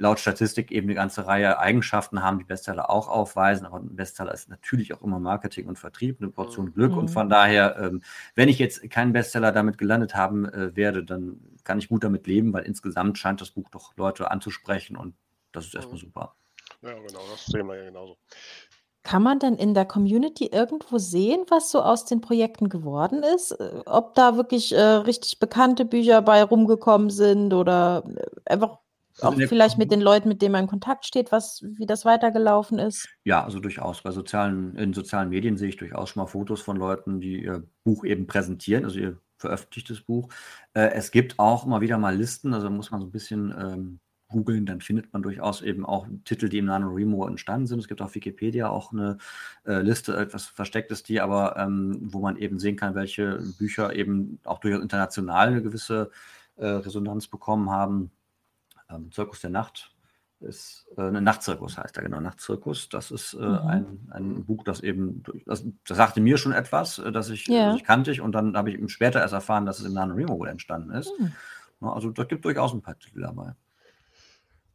laut 0.00 0.18
Statistik 0.18 0.72
eben 0.72 0.86
eine 0.86 0.94
ganze 0.94 1.26
Reihe 1.26 1.58
Eigenschaften 1.58 2.22
haben, 2.22 2.38
die 2.38 2.44
Bestseller 2.44 2.88
auch 2.88 3.08
aufweisen. 3.08 3.66
Aber 3.66 3.78
ein 3.78 3.94
Bestseller 3.94 4.32
ist 4.32 4.48
natürlich 4.48 4.94
auch 4.94 5.02
immer 5.02 5.20
Marketing 5.20 5.68
und 5.68 5.78
Vertrieb, 5.78 6.20
eine 6.20 6.30
Portion 6.30 6.66
mhm. 6.66 6.74
Glück. 6.74 6.92
Mhm. 6.92 6.98
Und 6.98 7.08
von 7.10 7.28
daher, 7.28 7.76
ähm, 7.78 8.02
wenn 8.34 8.48
ich 8.48 8.58
jetzt 8.58 8.88
keinen 8.90 9.12
Bestseller 9.12 9.52
damit 9.52 9.76
gelandet 9.76 10.14
haben 10.14 10.46
äh, 10.46 10.74
werde, 10.74 11.04
dann 11.04 11.38
kann 11.64 11.78
ich 11.78 11.88
gut 11.88 12.02
damit 12.02 12.26
leben, 12.26 12.52
weil 12.54 12.64
insgesamt 12.64 13.18
scheint 13.18 13.42
das 13.42 13.50
Buch 13.50 13.68
doch 13.70 13.94
Leute 13.96 14.30
anzusprechen 14.30 14.96
und 14.96 15.14
das 15.52 15.66
ist 15.66 15.74
erstmal 15.74 15.96
mhm. 15.96 16.00
super. 16.00 16.34
Ja, 16.80 16.94
genau, 16.94 17.20
das 17.30 17.44
sehen 17.44 17.66
wir 17.66 17.76
ja 17.76 17.84
genauso. 17.84 18.16
Kann 19.02 19.22
man 19.22 19.38
denn 19.38 19.54
in 19.54 19.72
der 19.72 19.86
Community 19.86 20.46
irgendwo 20.46 20.98
sehen, 20.98 21.44
was 21.48 21.70
so 21.70 21.80
aus 21.80 22.04
den 22.04 22.20
Projekten 22.20 22.68
geworden 22.68 23.22
ist? 23.22 23.52
Äh, 23.52 23.80
ob 23.86 24.14
da 24.14 24.36
wirklich 24.36 24.72
äh, 24.72 24.80
richtig 24.80 25.38
bekannte 25.38 25.84
Bücher 25.84 26.20
bei 26.22 26.42
rumgekommen 26.42 27.10
sind 27.10 27.54
oder 27.54 28.04
äh, 28.16 28.52
einfach 28.52 28.78
auch 29.22 29.34
vielleicht 29.34 29.78
mit 29.78 29.90
den 29.90 30.00
Leuten, 30.00 30.28
mit 30.28 30.40
denen 30.40 30.52
man 30.52 30.62
in 30.62 30.70
Kontakt 30.70 31.06
steht, 31.06 31.32
was, 31.32 31.62
wie 31.62 31.86
das 31.86 32.04
weitergelaufen 32.04 32.78
ist? 32.78 33.08
Ja, 33.24 33.44
also 33.44 33.60
durchaus. 33.60 34.02
Bei 34.02 34.10
sozialen, 34.12 34.74
in 34.76 34.92
sozialen 34.94 35.28
Medien 35.28 35.56
sehe 35.56 35.68
ich 35.68 35.76
durchaus 35.76 36.10
schon 36.10 36.22
mal 36.22 36.26
Fotos 36.26 36.62
von 36.62 36.76
Leuten, 36.76 37.20
die 37.20 37.44
ihr 37.44 37.64
Buch 37.84 38.04
eben 38.04 38.26
präsentieren, 38.26 38.84
also 38.84 38.98
ihr 38.98 39.18
veröffentlichtes 39.36 40.02
Buch. 40.02 40.28
Äh, 40.74 40.92
es 40.92 41.10
gibt 41.10 41.38
auch 41.38 41.66
immer 41.66 41.80
wieder 41.80 41.98
mal 41.98 42.16
Listen, 42.16 42.54
also 42.54 42.70
muss 42.70 42.90
man 42.90 43.00
so 43.00 43.06
ein 43.06 43.12
bisschen 43.12 43.54
ähm, 43.58 44.00
googeln, 44.30 44.66
dann 44.66 44.80
findet 44.80 45.12
man 45.12 45.22
durchaus 45.22 45.60
eben 45.60 45.84
auch 45.84 46.06
Titel, 46.24 46.48
die 46.48 46.58
im 46.58 46.66
NaNoWriMo 46.66 47.26
entstanden 47.26 47.66
sind. 47.66 47.80
Es 47.80 47.88
gibt 47.88 48.00
auf 48.00 48.14
Wikipedia 48.14 48.68
auch 48.70 48.92
eine 48.92 49.18
äh, 49.66 49.82
Liste, 49.82 50.16
etwas 50.16 50.46
verstecktes, 50.46 51.02
die 51.02 51.20
aber, 51.20 51.56
ähm, 51.58 51.98
wo 52.02 52.20
man 52.20 52.36
eben 52.36 52.58
sehen 52.58 52.76
kann, 52.76 52.94
welche 52.94 53.42
Bücher 53.58 53.94
eben 53.94 54.40
auch 54.44 54.60
durchaus 54.60 54.82
international 54.82 55.48
eine 55.48 55.62
gewisse 55.62 56.10
äh, 56.56 56.66
Resonanz 56.66 57.28
bekommen 57.28 57.70
haben 57.70 58.10
ähm, 58.90 59.12
Zirkus 59.12 59.40
der 59.40 59.50
Nacht 59.50 59.94
ist 60.40 60.88
äh, 60.96 61.02
ein 61.02 61.22
Nachtzirkus 61.22 61.76
heißt 61.76 61.96
er, 61.96 62.02
genau, 62.02 62.20
Nachtzirkus. 62.20 62.88
Das 62.88 63.10
ist 63.10 63.34
äh, 63.34 63.44
mhm. 63.44 63.66
ein, 63.66 64.08
ein 64.10 64.44
Buch, 64.44 64.64
das 64.64 64.80
eben, 64.80 65.22
das, 65.46 65.64
das, 65.86 65.96
sagte 65.96 66.20
mir 66.20 66.38
schon 66.38 66.52
etwas, 66.52 66.98
äh, 66.98 67.12
das 67.12 67.28
ich, 67.30 67.44
das 67.44 67.76
ich 67.76 67.84
kannte 67.84 68.10
ich 68.10 68.20
und 68.20 68.32
dann 68.32 68.56
habe 68.56 68.70
ich 68.70 68.76
eben 68.76 68.88
später 68.88 69.20
erst 69.20 69.34
erfahren, 69.34 69.66
dass 69.66 69.80
es 69.80 69.86
in 69.86 69.92
NaNoWriMo 69.92 70.38
wohl 70.38 70.48
entstanden 70.48 70.92
ist. 70.92 71.12
Mhm. 71.18 71.32
Also 71.80 72.10
da 72.10 72.24
gibt 72.24 72.44
durchaus 72.44 72.72
ein 72.72 72.82
paar 72.82 72.98
Titel 72.98 73.20
dabei. 73.20 73.54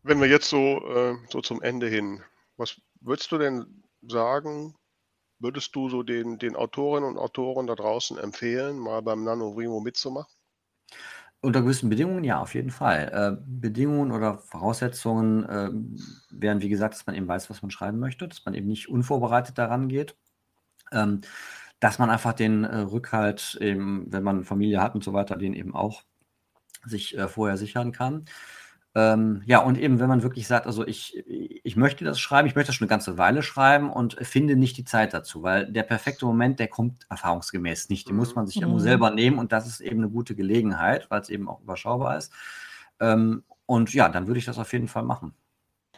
Wenn 0.08 0.22
wir 0.22 0.28
jetzt 0.28 0.49
so, 0.49 0.88
äh, 0.88 1.16
so 1.32 1.41
zum 1.41 1.64
Ende 1.64 1.88
hin, 1.88 2.22
was 2.58 2.80
würdest 3.01 3.32
du 3.32 3.39
denn 3.39 3.84
sagen, 4.08 4.76
würdest 5.39 5.76
du 5.76 5.89
so 5.89 6.03
den, 6.03 6.38
den 6.38 6.56
Autorinnen 6.56 7.10
und 7.10 7.18
Autoren 7.18 7.66
da 7.66 7.74
draußen 7.74 8.20
empfehlen, 8.20 8.78
mal 8.78 9.01
beim 9.01 9.24
NaNoWriMo 9.24 9.80
mitzumachen? 9.80 10.32
Unter 11.41 11.64
gewissen 11.64 11.89
Bedingungen, 11.89 12.24
ja, 12.24 12.39
auf 12.39 12.53
jeden 12.53 12.70
Fall. 12.70 13.10
Äh, 13.12 13.43
Bedingungen 13.47 14.12
oder 14.12 14.38
Voraussetzungen 14.38 15.43
äh, 15.49 15.72
wären, 16.30 16.62
wie 16.62 16.70
gesagt, 16.70 16.93
dass 16.93 17.08
man 17.08 17.16
eben 17.16 17.28
weiß, 17.28 17.49
was 17.49 17.64
man 17.64 17.72
schreiben 17.72 17.97
möchte, 17.97 18.28
dass 18.28 18.45
man 18.45 18.53
eben 18.53 18.68
nicht 18.68 18.88
unvorbereitet 18.88 19.58
daran 19.58 19.89
geht, 19.89 20.16
ähm, 20.91 21.22
dass 21.80 21.97
man 21.97 22.12
einfach 22.12 22.34
den 22.34 22.64
äh, 22.64 22.78
Rückhalt, 22.78 23.58
eben, 23.60 24.06
wenn 24.14 24.22
man 24.22 24.43
Familie 24.43 24.84
hat 24.84 24.93
und 24.93 25.03
so 25.03 25.14
weiter, 25.14 25.36
den 25.36 25.56
eben 25.56 25.74
auch 25.74 26.03
sich 26.84 27.18
äh, 27.18 27.28
vorher 27.28 27.58
sichern 27.58 27.91
kann. 27.91 28.26
Ähm, 28.98 29.41
ja, 29.46 29.60
und 29.60 29.78
eben, 29.78 30.00
wenn 30.00 30.08
man 30.08 30.24
wirklich 30.24 30.48
sagt, 30.48 30.68
also 30.68 30.88
ich, 30.88 31.22
ich 31.28 31.76
möchte 31.76 32.06
das 32.06 32.18
schreiben, 32.18 32.48
ich 32.48 32.56
möchte 32.56 32.70
das 32.70 32.76
schon 32.76 32.86
eine 32.86 32.89
ganze 32.89 33.18
Weile 33.18 33.43
schreiben 33.43 33.91
und 33.91 34.16
finde 34.22 34.56
nicht 34.56 34.78
die 34.78 34.86
Zeit 34.86 35.14
dazu, 35.14 35.43
weil 35.43 35.70
der 35.70 35.84
perfekte 35.84 36.26
Moment, 36.26 36.60
der 36.60 36.70
kommt 36.70 37.06
erfahrungsgemäß 37.10 37.89
nicht. 37.89 38.08
Den 38.08 38.16
muss 38.16 38.30
mhm. 38.30 38.36
man 38.36 38.48
sich 38.48 38.56
mhm. 38.56 38.64
irgendwo 38.64 38.80
selber 38.80 39.12
nehmen 39.12 39.38
und 39.38 39.52
das 39.52 39.68
ist 39.68 39.82
eben 39.82 39.98
eine 39.98 40.10
gute 40.10 40.34
Gelegenheit, 40.34 41.08
weil 41.12 41.20
es 41.20 41.30
eben 41.30 41.50
auch 41.50 41.62
überschaubar 41.62 42.18
ist. 42.18 42.32
Ähm, 43.02 43.43
und 43.66 43.93
ja, 43.93 44.08
dann 44.08 44.28
würde 44.28 44.39
ich 44.39 44.46
das 44.46 44.58
auf 44.58 44.72
jeden 44.72 44.88
Fall 44.88 45.04
machen. 45.04 45.34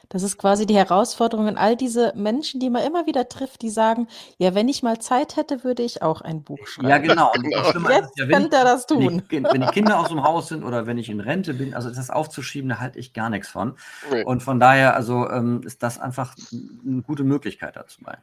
Das 0.09 0.23
ist 0.23 0.37
quasi 0.37 0.65
die 0.65 0.75
Herausforderung 0.75 1.47
an 1.47 1.57
all 1.57 1.75
diese 1.75 2.13
Menschen, 2.15 2.59
die 2.59 2.69
man 2.69 2.83
immer 2.83 3.05
wieder 3.07 3.27
trifft, 3.27 3.61
die 3.61 3.69
sagen, 3.69 4.07
ja, 4.37 4.55
wenn 4.55 4.69
ich 4.69 4.83
mal 4.83 4.99
Zeit 4.99 5.35
hätte, 5.35 5.63
würde 5.63 5.83
ich 5.83 6.01
auch 6.01 6.21
ein 6.21 6.43
Buch 6.43 6.65
schreiben. 6.65 6.89
Ja, 6.89 6.97
genau. 6.97 7.31
Und 7.35 7.43
genau. 7.43 7.89
Jetzt 7.89 8.17
ja, 8.17 8.25
könnte 8.25 8.55
er 8.55 8.63
das 8.63 8.85
tun. 8.85 8.99
Wenn 9.29 9.43
die, 9.43 9.43
wenn 9.43 9.61
die, 9.61 9.67
Kinder 9.67 9.99
aus 9.99 10.09
dem 10.09 10.23
Haus 10.23 10.47
sind 10.47 10.63
oder 10.63 10.85
wenn 10.85 10.97
ich 10.97 11.09
in 11.09 11.19
Rente 11.19 11.53
bin, 11.53 11.73
also 11.73 11.89
das 11.89 12.09
aufzuschieben, 12.09 12.69
da 12.69 12.79
halte 12.79 12.99
ich 12.99 13.13
gar 13.13 13.29
nichts 13.29 13.49
von. 13.49 13.77
Nee. 14.11 14.23
Und 14.23 14.43
von 14.43 14.59
daher, 14.59 14.95
also 14.95 15.29
ähm, 15.29 15.61
ist 15.65 15.83
das 15.83 15.99
einfach 15.99 16.35
eine 16.51 17.01
gute 17.01 17.23
Möglichkeit 17.23 17.75
dazu 17.75 18.01
bei. 18.01 18.17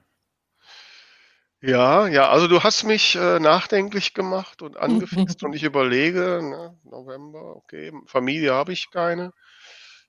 Ja, 1.61 2.09
ja, 2.09 2.29
also 2.29 2.47
du 2.47 2.63
hast 2.63 2.85
mich 2.85 3.17
äh, 3.17 3.41
nachdenklich 3.41 4.13
gemacht 4.13 4.61
und 4.61 4.77
angefixt 4.77 5.43
und 5.45 5.55
ich 5.55 5.63
überlege, 5.63 6.41
ne, 6.43 6.79
November, 6.85 7.57
okay, 7.57 7.91
Familie 8.05 8.53
habe 8.53 8.73
ich 8.73 8.91
keine. 8.91 9.33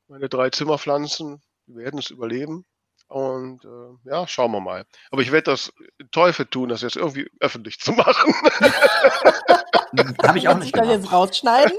Meine 0.09 0.28
drei 0.28 0.49
Zimmerpflanzen 0.49 1.41
die 1.68 1.76
werden 1.76 1.99
es 1.99 2.09
überleben. 2.09 2.66
Und 3.07 3.63
äh, 3.66 4.09
ja, 4.09 4.28
schauen 4.28 4.51
wir 4.51 4.61
mal. 4.61 4.86
Aber 5.11 5.22
ich 5.22 5.32
werde 5.32 5.51
das 5.51 5.72
Teufel 6.11 6.45
tun, 6.45 6.70
das 6.70 6.82
jetzt 6.82 6.95
irgendwie 6.95 7.30
öffentlich 7.39 7.80
zu 7.80 7.91
machen. 7.91 8.34
Habe 10.23 10.38
ich 10.38 10.47
auch 10.47 10.57
nicht 10.57 10.73
gemacht. 10.73 10.89
jetzt 10.89 11.11
rausschneiden? 11.11 11.73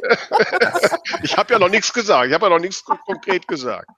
ich 1.23 1.37
habe 1.37 1.53
ja 1.53 1.59
noch 1.59 1.69
nichts 1.69 1.93
gesagt. 1.93 2.29
Ich 2.29 2.35
habe 2.35 2.47
ja 2.47 2.51
noch 2.51 2.61
nichts 2.61 2.85
konkret 2.85 3.47
gesagt. 3.49 3.89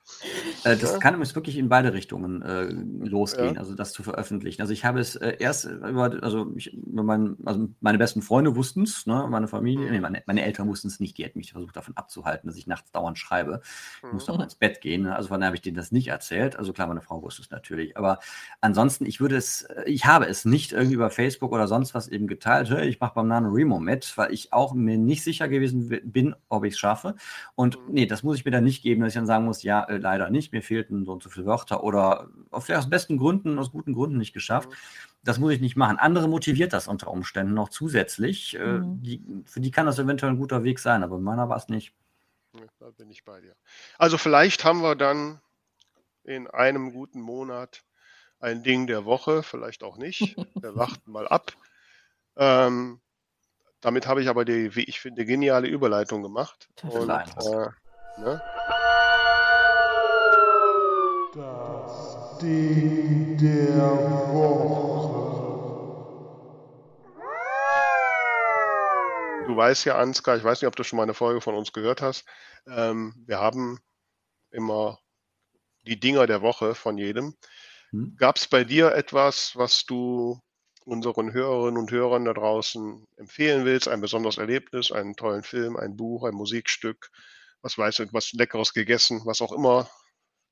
Äh, 0.64 0.76
das 0.76 0.92
ja. 0.92 0.98
kann 0.98 1.14
übrigens 1.14 1.34
wirklich 1.34 1.56
in 1.56 1.68
beide 1.68 1.92
Richtungen 1.92 2.42
äh, 2.42 2.64
losgehen, 3.06 3.54
ja. 3.54 3.61
also 3.61 3.74
das 3.74 3.92
zu 3.92 4.02
veröffentlichen. 4.02 4.62
Also 4.62 4.72
ich 4.72 4.84
habe 4.84 5.00
es 5.00 5.16
äh, 5.16 5.36
erst 5.38 5.64
über, 5.64 6.18
also, 6.22 6.52
ich, 6.56 6.72
über 6.72 7.02
mein, 7.02 7.36
also 7.44 7.68
meine 7.80 7.98
besten 7.98 8.22
Freunde 8.22 8.56
wussten 8.56 8.82
es, 8.82 9.06
ne? 9.06 9.26
meine 9.28 9.48
Familie, 9.48 9.86
mhm. 9.86 9.92
nee, 9.92 10.00
meine, 10.00 10.22
meine, 10.26 10.42
Eltern 10.42 10.68
wussten 10.68 10.88
es 10.88 11.00
nicht. 11.00 11.18
Die 11.18 11.24
hätten 11.24 11.38
mich 11.38 11.52
versucht 11.52 11.76
davon 11.76 11.96
abzuhalten, 11.96 12.48
dass 12.48 12.56
ich 12.56 12.66
nachts 12.66 12.90
dauernd 12.92 13.18
schreibe. 13.18 13.61
Ich 13.98 14.02
mhm. 14.04 14.12
musste 14.12 14.32
auch 14.32 14.40
ins 14.40 14.54
Bett 14.54 14.80
gehen. 14.80 15.02
Ne? 15.02 15.16
Also 15.16 15.28
von 15.28 15.40
daher 15.40 15.48
habe 15.48 15.56
ich 15.56 15.62
denen 15.62 15.76
das 15.76 15.92
nicht 15.92 16.09
erzählt. 16.09 16.56
Also 16.56 16.72
klar, 16.72 16.86
meine 16.86 17.02
Frau 17.02 17.22
wusste 17.22 17.42
es 17.42 17.50
natürlich. 17.50 17.96
Aber 17.96 18.18
ansonsten, 18.61 19.06
ich 19.06 19.20
würde 19.20 19.36
es, 19.36 19.66
ich 19.86 20.06
habe 20.06 20.26
es 20.26 20.44
nicht 20.44 20.72
irgendwie 20.72 20.94
über 20.94 21.11
Facebook 21.11 21.52
oder 21.52 21.68
sonst 21.68 21.94
was 21.94 22.09
eben 22.09 22.26
geteilt. 22.26 22.70
Hey, 22.70 22.88
ich 22.88 23.00
mache 23.00 23.14
beim 23.14 23.28
Nano 23.28 23.50
Remo 23.50 23.78
mit 23.78 23.97
weil 24.16 24.32
ich 24.32 24.53
auch 24.53 24.74
mir 24.74 24.99
nicht 24.99 25.22
sicher 25.22 25.49
gewesen 25.49 25.88
bin, 26.05 26.34
ob 26.49 26.64
ich 26.64 26.74
es 26.74 26.78
schaffe. 26.78 27.14
Und 27.55 27.78
mhm. 27.78 27.94
nee, 27.94 28.07
das 28.07 28.22
muss 28.22 28.36
ich 28.36 28.44
mir 28.44 28.51
dann 28.51 28.64
nicht 28.64 28.82
geben, 28.82 29.01
dass 29.01 29.11
ich 29.11 29.14
dann 29.14 29.26
sagen 29.26 29.44
muss, 29.44 29.62
ja, 29.62 29.84
äh, 29.84 29.99
leider 29.99 30.30
nicht, 30.30 30.53
mir 30.53 30.62
fehlten 30.62 31.05
so 31.05 31.12
und 31.12 31.22
so 31.22 31.30
viele 31.30 31.46
Wörter 31.46 31.82
oder 31.82 32.28
auf 32.51 32.68
aus 32.70 32.90
besten 32.90 33.18
Gründen, 33.18 33.59
aus 33.59 33.72
guten 33.72 33.94
Gründen 33.94 34.18
nicht 34.18 34.32
geschafft. 34.32 34.70
Mhm. 34.70 34.74
Das 35.24 35.38
muss 35.38 35.53
ich 35.53 35.61
nicht 35.61 35.76
machen. 35.76 35.99
Andere 35.99 36.28
motiviert 36.28 36.72
das 36.72 36.88
unter 36.88 37.11
Umständen 37.11 37.55
noch 37.55 37.68
zusätzlich. 37.68 38.55
Äh, 38.57 38.78
mhm. 38.78 39.03
die, 39.03 39.22
für 39.46 39.61
die 39.61 39.70
kann 39.70 39.86
das 39.86 39.99
eventuell 39.99 40.32
ein 40.32 40.38
guter 40.38 40.64
Weg 40.64 40.78
sein, 40.78 41.03
aber 41.03 41.18
meiner 41.18 41.49
war 41.49 41.57
es 41.57 41.68
nicht. 41.68 41.92
Ja, 42.55 42.64
da 42.78 42.90
bin 42.90 43.11
ich 43.11 43.24
bei 43.24 43.40
dir. 43.40 43.55
Also 43.99 44.18
vielleicht 44.18 44.64
haben 44.64 44.80
wir 44.80 44.96
dann 44.96 45.40
in 46.24 46.46
einem 46.46 46.92
guten 46.92 47.20
Monat 47.20 47.84
ein 48.40 48.62
Ding 48.62 48.86
der 48.86 49.05
Woche, 49.05 49.42
vielleicht 49.42 49.82
auch 49.82 49.96
nicht. 49.96 50.36
Wir 50.62 50.76
warten 50.76 51.11
mal 51.11 51.26
ab. 51.26 51.53
Ähm, 52.36 53.01
damit 53.81 54.07
habe 54.07 54.22
ich 54.22 54.29
aber 54.29 54.45
die, 54.45 54.74
wie 54.74 54.85
ich 54.85 55.01
finde, 55.01 55.24
geniale 55.24 55.68
Überleitung 55.68 56.22
gemacht. 56.22 56.68
Und, 56.83 57.11
äh, 57.11 57.68
ne? 58.20 58.43
Das 61.35 62.39
Ding 62.41 63.37
der 63.37 64.33
Woche. 64.33 65.29
Du 69.47 69.57
weißt 69.57 69.87
ja, 69.87 69.97
Ansgar, 69.97 70.37
ich 70.37 70.45
weiß 70.45 70.61
nicht, 70.61 70.68
ob 70.68 70.76
du 70.76 70.85
schon 70.85 70.99
mal 70.99 71.05
eine 71.05 71.14
Folge 71.14 71.41
von 71.41 71.55
uns 71.55 71.72
gehört 71.72 72.03
hast. 72.03 72.26
Ähm, 72.66 73.14
wir 73.26 73.39
haben 73.39 73.81
immer 74.51 74.99
die 75.87 75.99
Dinger 75.99 76.26
der 76.26 76.43
Woche 76.43 76.74
von 76.74 76.99
jedem. 76.99 77.35
Hm? 77.91 78.16
Gab 78.18 78.37
es 78.37 78.47
bei 78.47 78.64
dir 78.64 78.93
etwas, 78.93 79.57
was 79.57 79.87
du 79.87 80.41
unseren 80.89 81.32
Hörerinnen 81.32 81.78
und 81.78 81.91
Hörern 81.91 82.24
da 82.24 82.32
draußen 82.32 83.05
empfehlen 83.16 83.64
willst, 83.64 83.89
ein 83.89 84.01
besonderes 84.01 84.39
Erlebnis, 84.39 84.91
einen 84.91 85.14
tollen 85.14 85.43
Film, 85.43 85.76
ein 85.76 85.97
Buch, 85.97 86.24
ein 86.24 86.34
Musikstück, 86.34 87.11
was 87.62 87.76
weiß 87.76 88.01
ich, 88.01 88.12
was 88.12 88.32
Leckeres 88.32 88.72
gegessen, 88.72 89.20
was 89.24 89.43
auch 89.43 89.53
immer 89.53 89.89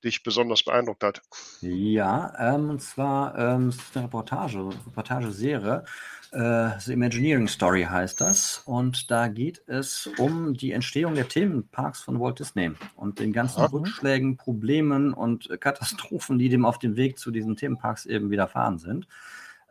dich 0.04 0.22
besonders 0.22 0.62
beeindruckt 0.62 1.02
hat. 1.02 1.22
Ja, 1.62 2.32
ähm, 2.38 2.70
und 2.70 2.82
zwar 2.82 3.36
ähm, 3.38 3.70
ist 3.70 3.80
eine 3.96 4.04
Reportage, 4.04 4.68
Reportageserie. 4.86 5.84
Äh, 6.32 6.70
The 6.78 6.92
Imagineering 6.92 7.48
Story 7.48 7.84
heißt 7.84 8.20
das. 8.20 8.62
Und 8.66 9.10
da 9.10 9.28
geht 9.28 9.62
es 9.66 10.08
um 10.18 10.54
die 10.54 10.72
Entstehung 10.72 11.14
der 11.14 11.28
Themenparks 11.28 12.02
von 12.02 12.20
Walt 12.20 12.38
Disney 12.38 12.72
und 12.94 13.18
den 13.18 13.32
ganzen 13.32 13.60
Aha. 13.60 13.70
Rückschlägen, 13.72 14.36
Problemen 14.36 15.14
und 15.14 15.48
Katastrophen, 15.60 16.38
die 16.38 16.50
dem 16.50 16.66
auf 16.66 16.78
dem 16.78 16.96
Weg 16.96 17.18
zu 17.18 17.30
diesen 17.30 17.56
Themenparks 17.56 18.06
eben 18.06 18.30
widerfahren 18.30 18.78
sind. 18.78 19.08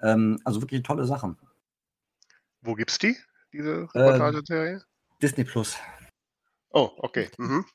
Ähm, 0.01 0.39
also 0.43 0.61
wirklich 0.61 0.83
tolle 0.83 1.05
Sache. 1.05 1.35
Wo 2.61 2.73
gibt 2.73 2.91
es 2.91 2.97
die, 2.97 3.15
diese 3.53 3.71
ähm, 3.71 3.89
Reportageserie? 3.93 4.83
Disney 5.21 5.43
Plus. 5.43 5.77
Oh, 6.69 6.91
okay. 6.97 7.29
Mhm. 7.37 7.65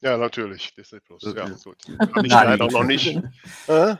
Ja, 0.00 0.16
natürlich. 0.16 0.74
Disney 0.74 1.00
Plus. 1.00 1.22
Ja, 1.22 1.48
gut. 1.48 1.78
Habe 2.14 2.26
ich 2.26 2.32
leider 2.32 2.70
noch 2.70 2.84
nicht. 2.84 3.16
Äh? 3.68 3.96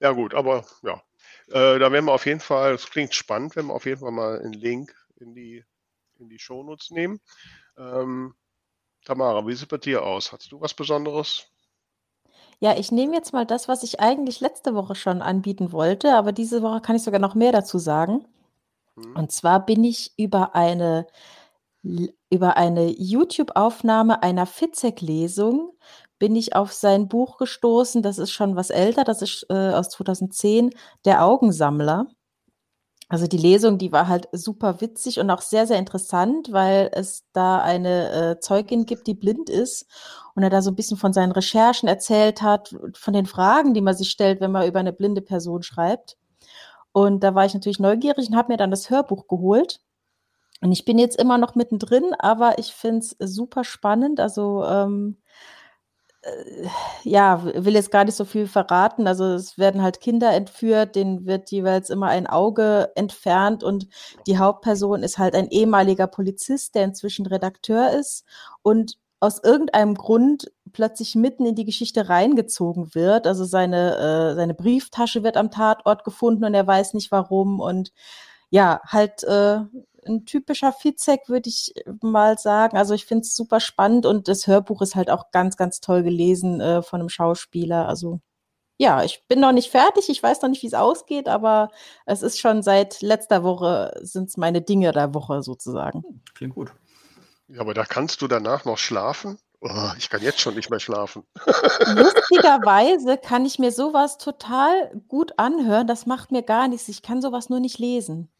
Ja, 0.00 0.12
gut, 0.12 0.34
aber 0.34 0.64
ja. 0.82 1.02
Äh, 1.48 1.78
da 1.78 1.92
werden 1.92 2.04
wir 2.04 2.12
auf 2.12 2.26
jeden 2.26 2.40
Fall, 2.40 2.74
es 2.74 2.88
klingt 2.88 3.14
spannend, 3.14 3.56
wenn 3.56 3.66
wir 3.66 3.74
auf 3.74 3.86
jeden 3.86 4.00
Fall 4.00 4.12
mal 4.12 4.38
einen 4.38 4.52
Link 4.52 4.94
in 5.16 5.34
die, 5.34 5.64
in 6.18 6.28
die 6.28 6.38
Shownotes 6.38 6.90
nehmen. 6.90 7.20
Ähm, 7.76 8.34
Tamara, 9.04 9.46
wie 9.46 9.52
sieht 9.52 9.62
es 9.62 9.68
bei 9.68 9.78
dir 9.78 10.02
aus? 10.02 10.32
Hast 10.32 10.52
du 10.52 10.60
was 10.60 10.74
Besonderes? 10.74 11.46
Ja, 12.60 12.76
ich 12.76 12.92
nehme 12.92 13.14
jetzt 13.14 13.32
mal 13.32 13.46
das, 13.46 13.68
was 13.68 13.82
ich 13.82 14.00
eigentlich 14.00 14.40
letzte 14.40 14.74
Woche 14.74 14.94
schon 14.94 15.22
anbieten 15.22 15.72
wollte, 15.72 16.14
aber 16.14 16.32
diese 16.32 16.62
Woche 16.62 16.80
kann 16.80 16.96
ich 16.96 17.02
sogar 17.02 17.20
noch 17.20 17.34
mehr 17.34 17.52
dazu 17.52 17.78
sagen. 17.78 18.26
Mhm. 18.96 19.16
Und 19.16 19.32
zwar 19.32 19.64
bin 19.64 19.84
ich 19.84 20.12
über 20.16 20.54
eine 20.54 21.06
über 22.28 22.58
eine 22.58 22.90
YouTube-Aufnahme 22.90 24.22
einer 24.22 24.44
Fitzek-Lesung 24.44 25.72
bin 26.20 26.36
ich 26.36 26.54
auf 26.54 26.72
sein 26.72 27.08
Buch 27.08 27.38
gestoßen. 27.38 28.02
Das 28.02 28.18
ist 28.18 28.30
schon 28.30 28.54
was 28.54 28.70
älter, 28.70 29.02
das 29.04 29.22
ist 29.22 29.46
äh, 29.50 29.70
aus 29.72 29.88
2010, 29.90 30.70
Der 31.04 31.24
Augensammler. 31.24 32.06
Also 33.10 33.26
die 33.26 33.38
Lesung, 33.38 33.76
die 33.76 33.90
war 33.90 34.06
halt 34.06 34.28
super 34.30 34.80
witzig 34.80 35.18
und 35.18 35.30
auch 35.30 35.42
sehr, 35.42 35.66
sehr 35.66 35.80
interessant, 35.80 36.52
weil 36.52 36.92
es 36.94 37.24
da 37.32 37.60
eine 37.60 38.12
äh, 38.12 38.40
Zeugin 38.40 38.86
gibt, 38.86 39.08
die 39.08 39.14
blind 39.14 39.50
ist 39.50 39.86
und 40.36 40.44
er 40.44 40.50
da 40.50 40.62
so 40.62 40.70
ein 40.70 40.76
bisschen 40.76 40.96
von 40.96 41.12
seinen 41.12 41.32
Recherchen 41.32 41.88
erzählt 41.88 42.40
hat, 42.40 42.72
von 42.94 43.12
den 43.12 43.26
Fragen, 43.26 43.74
die 43.74 43.80
man 43.80 43.96
sich 43.96 44.10
stellt, 44.10 44.40
wenn 44.40 44.52
man 44.52 44.68
über 44.68 44.78
eine 44.78 44.92
blinde 44.92 45.22
Person 45.22 45.64
schreibt. 45.64 46.18
Und 46.92 47.24
da 47.24 47.34
war 47.34 47.44
ich 47.44 47.52
natürlich 47.52 47.80
neugierig 47.80 48.28
und 48.28 48.36
habe 48.36 48.52
mir 48.52 48.58
dann 48.58 48.70
das 48.70 48.90
Hörbuch 48.90 49.26
geholt. 49.26 49.80
Und 50.60 50.70
ich 50.70 50.84
bin 50.84 50.96
jetzt 50.96 51.18
immer 51.18 51.36
noch 51.36 51.56
mittendrin, 51.56 52.14
aber 52.16 52.60
ich 52.60 52.72
finde 52.74 53.00
es 53.00 53.16
super 53.18 53.64
spannend. 53.64 54.20
Also 54.20 54.64
ähm, 54.64 55.16
äh, 55.18 55.40
ja, 57.02 57.42
will 57.44 57.74
jetzt 57.74 57.90
gar 57.90 58.04
nicht 58.04 58.14
so 58.14 58.24
viel 58.24 58.46
verraten. 58.46 59.06
Also 59.06 59.24
es 59.24 59.56
werden 59.56 59.82
halt 59.82 60.00
Kinder 60.00 60.32
entführt, 60.32 60.94
denen 60.96 61.24
wird 61.26 61.50
jeweils 61.50 61.88
immer 61.90 62.08
ein 62.08 62.26
Auge 62.26 62.92
entfernt 62.94 63.64
und 63.64 63.88
die 64.26 64.38
Hauptperson 64.38 65.02
ist 65.02 65.18
halt 65.18 65.34
ein 65.34 65.48
ehemaliger 65.48 66.06
Polizist, 66.06 66.74
der 66.74 66.84
inzwischen 66.84 67.26
Redakteur 67.26 67.92
ist 67.92 68.24
und 68.62 68.98
aus 69.20 69.42
irgendeinem 69.42 69.94
Grund 69.94 70.50
plötzlich 70.72 71.14
mitten 71.14 71.44
in 71.46 71.54
die 71.54 71.64
Geschichte 71.64 72.08
reingezogen 72.08 72.94
wird. 72.94 73.26
Also 73.26 73.44
seine, 73.44 73.96
äh, 74.32 74.34
seine 74.34 74.54
Brieftasche 74.54 75.22
wird 75.22 75.36
am 75.36 75.50
Tatort 75.50 76.04
gefunden 76.04 76.44
und 76.44 76.54
er 76.54 76.66
weiß 76.66 76.94
nicht 76.94 77.10
warum 77.12 77.60
und 77.60 77.92
ja, 78.50 78.80
halt 78.84 79.22
äh, 79.24 79.60
ein 80.06 80.24
typischer 80.24 80.72
Fizek, 80.72 81.28
würde 81.28 81.48
ich 81.48 81.74
mal 82.00 82.38
sagen. 82.38 82.76
Also 82.76 82.94
ich 82.94 83.06
finde 83.06 83.22
es 83.22 83.36
super 83.36 83.60
spannend 83.60 84.06
und 84.06 84.28
das 84.28 84.46
Hörbuch 84.46 84.82
ist 84.82 84.94
halt 84.94 85.10
auch 85.10 85.30
ganz, 85.30 85.56
ganz 85.56 85.80
toll 85.80 86.02
gelesen 86.02 86.60
äh, 86.60 86.82
von 86.82 87.00
einem 87.00 87.08
Schauspieler. 87.08 87.88
Also 87.88 88.20
ja, 88.78 89.04
ich 89.04 89.24
bin 89.28 89.40
noch 89.40 89.52
nicht 89.52 89.70
fertig, 89.70 90.08
ich 90.08 90.22
weiß 90.22 90.40
noch 90.40 90.48
nicht, 90.48 90.62
wie 90.62 90.66
es 90.66 90.74
ausgeht, 90.74 91.28
aber 91.28 91.70
es 92.06 92.22
ist 92.22 92.40
schon 92.40 92.62
seit 92.62 93.02
letzter 93.02 93.42
Woche 93.42 93.92
sind 94.00 94.30
es 94.30 94.38
meine 94.38 94.62
Dinge 94.62 94.92
der 94.92 95.12
Woche 95.12 95.42
sozusagen. 95.42 96.02
Hm, 96.02 96.22
klingt 96.34 96.54
gut. 96.54 96.72
Ja, 97.48 97.60
aber 97.60 97.74
da 97.74 97.84
kannst 97.84 98.22
du 98.22 98.28
danach 98.28 98.64
noch 98.64 98.78
schlafen? 98.78 99.38
Oh, 99.60 99.90
ich 99.98 100.08
kann 100.08 100.22
jetzt 100.22 100.40
schon 100.40 100.54
nicht 100.54 100.70
mehr 100.70 100.80
schlafen. 100.80 101.24
Lustigerweise 101.94 103.18
kann 103.18 103.44
ich 103.44 103.58
mir 103.58 103.72
sowas 103.72 104.16
total 104.16 104.90
gut 105.08 105.34
anhören. 105.36 105.86
Das 105.86 106.06
macht 106.06 106.32
mir 106.32 106.42
gar 106.42 106.66
nichts. 106.66 106.88
Ich 106.88 107.02
kann 107.02 107.20
sowas 107.20 107.50
nur 107.50 107.60
nicht 107.60 107.78
lesen. 107.78 108.30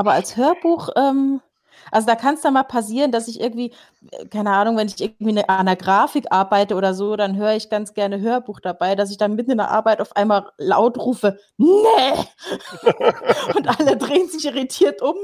Aber 0.00 0.12
als 0.12 0.38
Hörbuch, 0.38 0.88
ähm, 0.96 1.42
also 1.90 2.06
da 2.06 2.16
kann 2.16 2.34
es 2.34 2.40
dann 2.40 2.54
mal 2.54 2.62
passieren, 2.62 3.12
dass 3.12 3.28
ich 3.28 3.38
irgendwie, 3.38 3.74
äh, 4.12 4.26
keine 4.28 4.50
Ahnung, 4.50 4.78
wenn 4.78 4.86
ich 4.88 4.98
irgendwie 4.98 5.44
an 5.44 5.44
einer 5.46 5.76
Grafik 5.76 6.32
arbeite 6.32 6.74
oder 6.74 6.94
so, 6.94 7.16
dann 7.16 7.36
höre 7.36 7.54
ich 7.54 7.68
ganz 7.68 7.92
gerne 7.92 8.18
Hörbuch 8.18 8.60
dabei, 8.60 8.94
dass 8.94 9.10
ich 9.10 9.18
dann 9.18 9.34
mitten 9.34 9.50
in 9.50 9.58
der 9.58 9.70
Arbeit 9.70 10.00
auf 10.00 10.16
einmal 10.16 10.52
laut 10.56 10.96
rufe, 10.96 11.38
nee! 11.58 11.66
Und 13.54 13.68
alle 13.68 13.98
drehen 13.98 14.26
sich 14.26 14.46
irritiert 14.46 15.02
um. 15.02 15.16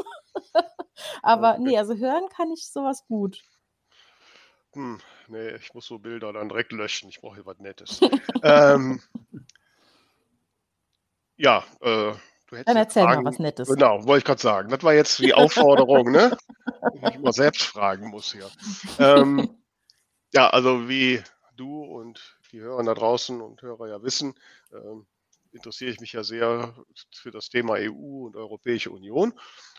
Aber 1.22 1.52
okay. 1.54 1.62
nee, 1.62 1.78
also 1.78 1.94
hören 1.94 2.28
kann 2.36 2.50
ich 2.50 2.68
sowas 2.70 3.06
gut. 3.08 3.40
Hm, 4.74 4.98
nee, 5.28 5.54
ich 5.56 5.72
muss 5.72 5.86
so 5.86 5.98
Bilder 5.98 6.34
dann 6.34 6.50
direkt 6.50 6.72
löschen. 6.72 7.08
Ich 7.08 7.22
brauche 7.22 7.36
hier 7.36 7.46
was 7.46 7.60
Nettes. 7.60 7.98
ähm, 8.42 9.00
ja, 11.38 11.64
äh, 11.80 12.12
dann 12.51 12.76
erzähl 12.76 13.03
fragen, 13.03 13.22
mal 13.22 13.30
was 13.30 13.38
Nettes. 13.38 13.68
Genau, 13.68 14.05
wollte 14.07 14.18
ich 14.18 14.24
gerade 14.24 14.40
sagen. 14.40 14.70
Das 14.70 14.82
war 14.82 14.94
jetzt 14.94 15.18
die 15.18 15.34
Aufforderung, 15.34 16.11
ne? 16.11 16.36
Dass 17.01 17.14
ich 17.14 17.20
mal 17.20 17.32
selbst 17.32 17.62
fragen 17.62 18.09
muss 18.09 18.32
hier. 18.32 18.49
Ähm, 18.99 19.59
ja, 20.32 20.51
also 20.51 20.88
wie 20.88 21.22
du 21.57 21.82
und 21.82 22.38
die 22.53 22.61
Hörer 22.61 22.82
da 22.84 22.94
draußen 22.94 23.40
und 23.40 23.62
Hörer 23.62 23.88
ja 23.88 24.03
wissen, 24.03 24.34
ähm, 24.72 25.07
interessiere 25.53 25.90
ich 25.90 26.01
mich 26.01 26.12
ja 26.12 26.22
sehr 26.22 26.74
für 27.12 27.30
das 27.30 27.49
Thema 27.49 27.74
EU 27.74 28.26
und 28.26 28.36
Europäische 28.36 28.90
Union. 28.90 29.32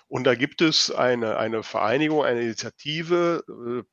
Und 0.08 0.24
da 0.26 0.36
gibt 0.36 0.62
es 0.62 0.92
eine, 0.92 1.38
eine 1.38 1.64
Vereinigung, 1.64 2.24
eine 2.24 2.42
Initiative, 2.42 3.44
äh, 3.48 3.84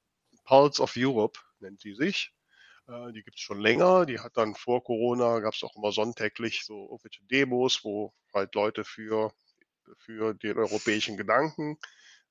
Pulse 0.44 0.82
of 0.82 0.94
Europe 0.96 1.40
nennt 1.60 1.82
die 1.84 1.94
sich. 1.94 2.32
Äh, 2.88 3.12
die 3.12 3.22
gibt 3.22 3.36
es 3.36 3.42
schon 3.42 3.60
länger. 3.60 4.06
Die 4.06 4.20
hat 4.20 4.36
dann 4.36 4.54
vor 4.54 4.82
Corona, 4.84 5.40
gab 5.40 5.54
es 5.54 5.62
auch 5.62 5.76
immer 5.76 5.92
sonntäglich 5.92 6.64
so 6.64 6.88
irgendwelche 6.90 7.24
Demos, 7.24 7.84
wo 7.84 8.12
halt 8.32 8.54
Leute 8.54 8.84
für, 8.84 9.32
für 9.98 10.34
den 10.34 10.58
europäischen 10.58 11.16
Gedanken 11.16 11.78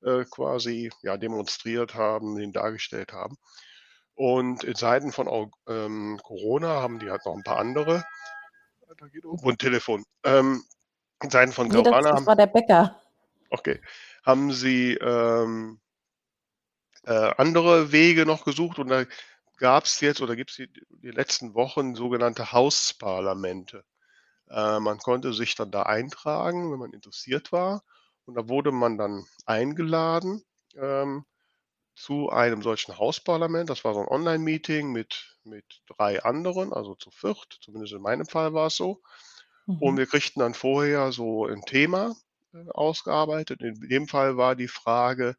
äh, 0.03 0.25
quasi 0.25 0.91
ja, 1.01 1.17
demonstriert 1.17 1.95
haben, 1.95 2.35
den 2.35 2.51
dargestellt 2.51 3.13
haben. 3.13 3.37
Und 4.15 4.63
in 4.63 4.75
Zeiten 4.75 5.11
von 5.11 5.51
ähm, 5.67 6.19
Corona 6.23 6.81
haben 6.81 6.99
die 6.99 7.09
halt 7.09 7.25
noch 7.25 7.35
ein 7.35 7.43
paar 7.43 7.57
andere. 7.57 8.03
Da 8.97 9.07
geht 9.07 9.23
irgendwo 9.23 9.49
ein 9.49 9.57
Telefon. 9.57 10.05
Ähm, 10.23 10.63
in 11.23 11.31
Zeiten 11.31 11.51
von 11.51 11.67
Nee, 11.67 11.81
das, 11.81 11.85
Corona 11.85 12.01
das 12.01 12.11
haben, 12.17 12.25
war 12.27 12.35
der 12.35 12.47
Bäcker. 12.47 13.01
okay, 13.49 13.81
haben 14.23 14.51
sie 14.51 14.93
ähm, 14.95 15.79
äh, 17.05 17.33
andere 17.37 17.91
Wege 17.91 18.25
noch 18.25 18.45
gesucht 18.45 18.77
und 18.77 18.89
da 18.89 19.05
gab 19.63 19.85
es 19.85 20.01
jetzt 20.01 20.19
oder 20.21 20.35
gibt 20.35 20.49
es 20.51 20.57
die, 20.57 20.69
die 20.89 21.11
letzten 21.11 21.55
Wochen 21.55 21.95
sogenannte 21.95 22.51
Hausparlamente. 22.51 23.85
Äh, 24.49 24.81
man 24.81 24.97
konnte 24.99 25.33
sich 25.33 25.55
dann 25.55 25.71
da 25.71 25.83
eintragen, 25.83 26.69
wenn 26.73 26.79
man 26.79 26.93
interessiert 26.93 27.53
war. 27.53 27.83
Und 28.25 28.35
da 28.35 28.49
wurde 28.49 28.73
man 28.73 28.97
dann 28.97 29.25
eingeladen 29.45 30.43
ähm, 30.75 31.25
zu 31.95 32.29
einem 32.29 32.61
solchen 32.61 32.97
Hausparlament. 32.97 33.69
Das 33.69 33.85
war 33.85 33.93
so 33.93 34.01
ein 34.01 34.09
Online-Meeting 34.09 34.91
mit, 34.91 35.37
mit 35.45 35.65
drei 35.87 36.21
anderen, 36.23 36.73
also 36.73 36.95
zu 36.95 37.09
viert, 37.09 37.57
zumindest 37.61 37.93
in 37.93 38.01
meinem 38.01 38.25
Fall 38.25 38.53
war 38.53 38.67
es 38.67 38.75
so. 38.75 39.01
Und 39.79 39.95
Mhm. 39.95 39.97
wir 39.97 40.07
kriegten 40.07 40.41
dann 40.41 40.55
vorher 40.55 41.13
so 41.13 41.45
ein 41.47 41.61
Thema 41.61 42.15
äh, 42.53 42.69
ausgearbeitet. 42.71 43.61
In 43.61 43.79
dem 43.89 44.09
Fall 44.09 44.35
war 44.35 44.57
die 44.57 44.67
Frage, 44.67 45.37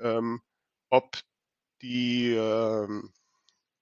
ähm, 0.00 0.42
ob 0.90 1.18
die 1.82 2.32
ähm, 2.34 3.12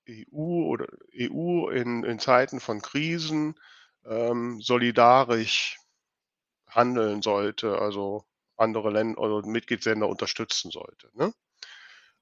EU 0.08 0.64
oder 0.66 0.86
EU 1.14 1.68
in, 1.68 2.04
in 2.04 2.18
Zeiten 2.18 2.60
von 2.60 2.80
Krisen 2.80 3.58
ähm, 4.06 4.60
solidarisch 4.60 5.78
handeln 6.68 7.22
sollte, 7.22 7.78
also 7.78 8.24
andere 8.56 8.90
Länder 8.90 9.20
oder 9.20 9.46
Mitgliedsländer 9.46 10.08
unterstützen 10.08 10.70
sollte. 10.70 11.10
Ne? 11.14 11.32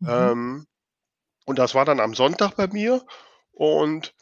Mhm. 0.01 0.09
Ähm, 0.09 0.66
und 1.45 1.59
das 1.59 1.74
war 1.74 1.84
dann 1.84 2.01
am 2.01 2.14
Sonntag 2.14 2.57
bei 2.57 2.66
mir 2.66 3.05
und, 3.53 4.14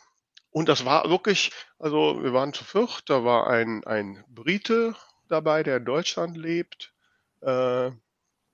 und 0.50 0.68
das 0.68 0.84
war 0.84 1.08
wirklich, 1.10 1.52
also 1.78 2.22
wir 2.22 2.32
waren 2.32 2.52
zu 2.52 2.64
viert, 2.64 3.02
da 3.06 3.24
war 3.24 3.48
ein, 3.48 3.84
ein 3.84 4.24
Brite 4.28 4.94
dabei, 5.28 5.62
der 5.62 5.78
in 5.78 5.84
Deutschland 5.84 6.36
lebt 6.36 6.94
äh, 7.40 7.90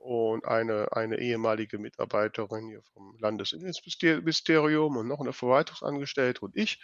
und 0.01 0.47
eine, 0.47 0.89
eine 0.93 1.19
ehemalige 1.19 1.79
Mitarbeiterin 1.79 2.69
hier 2.69 2.83
vom 2.95 3.17
Landesinnenministerium 3.19 4.97
und 4.97 5.07
noch 5.07 5.21
eine 5.21 5.35
Verwaltungsangestellte 5.35 6.41
und 6.41 6.57
ich. 6.57 6.81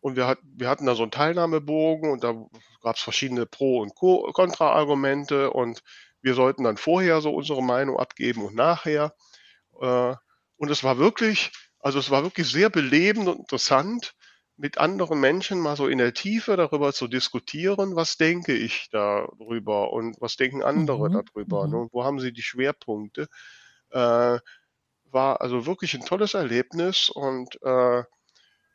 Und 0.00 0.16
wir, 0.16 0.26
hat, 0.26 0.38
wir 0.42 0.68
hatten 0.68 0.84
da 0.84 0.94
so 0.94 1.02
einen 1.02 1.12
Teilnahmebogen 1.12 2.10
und 2.10 2.24
da 2.24 2.34
gab 2.82 2.96
es 2.96 3.02
verschiedene 3.02 3.46
Pro- 3.46 3.80
und 3.80 3.94
Kontraargumente 3.94 5.50
und 5.50 5.82
wir 6.22 6.34
sollten 6.34 6.64
dann 6.64 6.76
vorher 6.76 7.20
so 7.20 7.32
unsere 7.32 7.62
Meinung 7.62 7.98
abgeben 7.98 8.44
und 8.44 8.54
nachher. 8.54 9.14
Äh, 9.80 10.14
und 10.56 10.70
es 10.70 10.82
war 10.82 10.98
wirklich, 10.98 11.52
also 11.78 11.98
es 11.98 12.10
war 12.10 12.24
wirklich 12.24 12.48
sehr 12.48 12.68
belebend 12.68 13.28
und 13.28 13.38
interessant, 13.38 14.14
mit 14.60 14.78
anderen 14.78 15.20
Menschen 15.20 15.58
mal 15.60 15.76
so 15.76 15.88
in 15.88 15.98
der 15.98 16.14
Tiefe 16.14 16.56
darüber 16.56 16.92
zu 16.92 17.08
diskutieren, 17.08 17.96
was 17.96 18.16
denke 18.18 18.52
ich 18.54 18.88
darüber 18.90 19.92
und 19.92 20.20
was 20.20 20.36
denken 20.36 20.62
andere 20.62 21.08
Mhm. 21.08 21.10
darüber 21.10 21.66
ne, 21.68 21.76
Mhm. 21.76 21.82
und 21.82 21.92
wo 21.94 22.04
haben 22.04 22.20
sie 22.20 22.32
die 22.32 22.42
Schwerpunkte. 22.42 23.28
Äh, 23.90 24.38
war 25.12 25.40
also 25.40 25.66
wirklich 25.66 25.94
ein 25.94 26.04
tolles 26.04 26.34
Erlebnis 26.34 27.10
und 27.10 27.56
äh, 27.62 28.04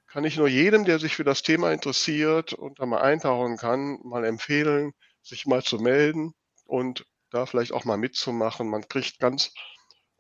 kann 0.08 0.24
ich 0.24 0.38
nur 0.38 0.48
jedem, 0.48 0.86
der 0.86 1.00
sich 1.00 1.16
für 1.16 1.24
das 1.24 1.44
Thema 1.44 1.72
interessiert 1.72 2.54
und 2.54 2.80
da 2.80 2.86
mal 2.86 3.02
eintauchen 3.02 3.58
kann, 3.58 4.00
mal 4.04 4.26
empfehlen, 4.26 4.94
sich 5.22 5.46
mal 5.46 5.64
zu 5.64 5.78
melden 5.80 6.34
und 6.66 7.06
da 7.32 7.46
vielleicht 7.46 7.74
auch 7.74 7.86
mal 7.86 7.98
mitzumachen. 7.98 8.70
Man 8.70 8.88
kriegt 8.88 9.20
ganz 9.20 9.54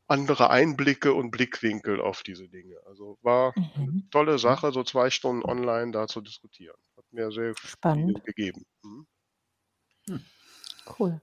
andere 0.07 0.49
Einblicke 0.49 1.13
und 1.13 1.31
Blickwinkel 1.31 1.99
auf 2.01 2.23
diese 2.23 2.47
Dinge. 2.49 2.75
Also 2.85 3.17
war 3.21 3.53
eine 3.75 3.91
Mhm. 3.91 4.07
tolle 4.11 4.39
Sache, 4.39 4.71
so 4.71 4.83
zwei 4.83 5.09
Stunden 5.09 5.43
online 5.43 5.91
da 5.91 6.07
zu 6.07 6.21
diskutieren. 6.21 6.77
Hat 6.97 7.05
mir 7.11 7.31
sehr 7.31 7.55
viel 7.55 7.69
Spannend. 7.69 8.23
gegeben. 8.25 8.65
Mhm. 8.83 9.07
Cool. 10.99 11.21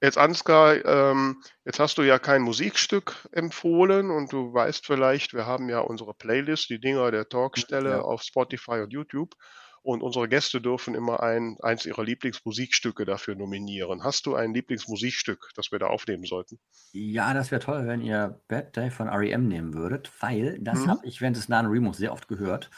Jetzt 0.00 0.18
Ansgar, 0.18 0.84
ähm, 0.84 1.42
jetzt 1.64 1.78
hast 1.78 1.96
du 1.96 2.02
ja 2.02 2.18
kein 2.18 2.42
Musikstück 2.42 3.28
empfohlen 3.30 4.10
und 4.10 4.32
du 4.32 4.52
weißt 4.52 4.84
vielleicht, 4.84 5.32
wir 5.32 5.46
haben 5.46 5.68
ja 5.68 5.78
unsere 5.78 6.12
Playlist, 6.14 6.70
die 6.70 6.80
Dinger 6.80 7.10
der 7.12 7.28
Talkstelle 7.28 7.90
Ja. 7.90 8.00
auf 8.00 8.22
Spotify 8.22 8.80
und 8.80 8.92
YouTube 8.92 9.34
und 9.82 10.02
unsere 10.02 10.28
Gäste 10.28 10.60
dürfen 10.60 10.94
immer 10.94 11.22
ein, 11.22 11.56
eins 11.62 11.86
ihrer 11.86 12.04
Lieblingsmusikstücke 12.04 13.04
dafür 13.04 13.34
nominieren. 13.34 14.04
Hast 14.04 14.26
du 14.26 14.34
ein 14.34 14.54
Lieblingsmusikstück, 14.54 15.50
das 15.56 15.72
wir 15.72 15.78
da 15.78 15.86
aufnehmen 15.88 16.24
sollten? 16.24 16.58
Ja, 16.94 17.32
das 17.32 17.50
wäre 17.50 17.60
toll, 17.62 17.86
wenn 17.86 18.02
ihr 18.02 18.42
Bad 18.48 18.76
Day 18.76 18.90
von 18.90 19.08
REM 19.08 19.48
nehmen 19.48 19.72
würdet, 19.72 20.12
weil 20.20 20.58
das 20.60 20.84
Mhm. 20.84 20.88
habe 20.88 21.06
ich 21.06 21.22
während 21.22 21.38
des 21.38 21.48
nahen 21.48 21.64
Remos 21.64 21.96
sehr 21.96 22.12
oft 22.12 22.28
gehört. 22.28 22.68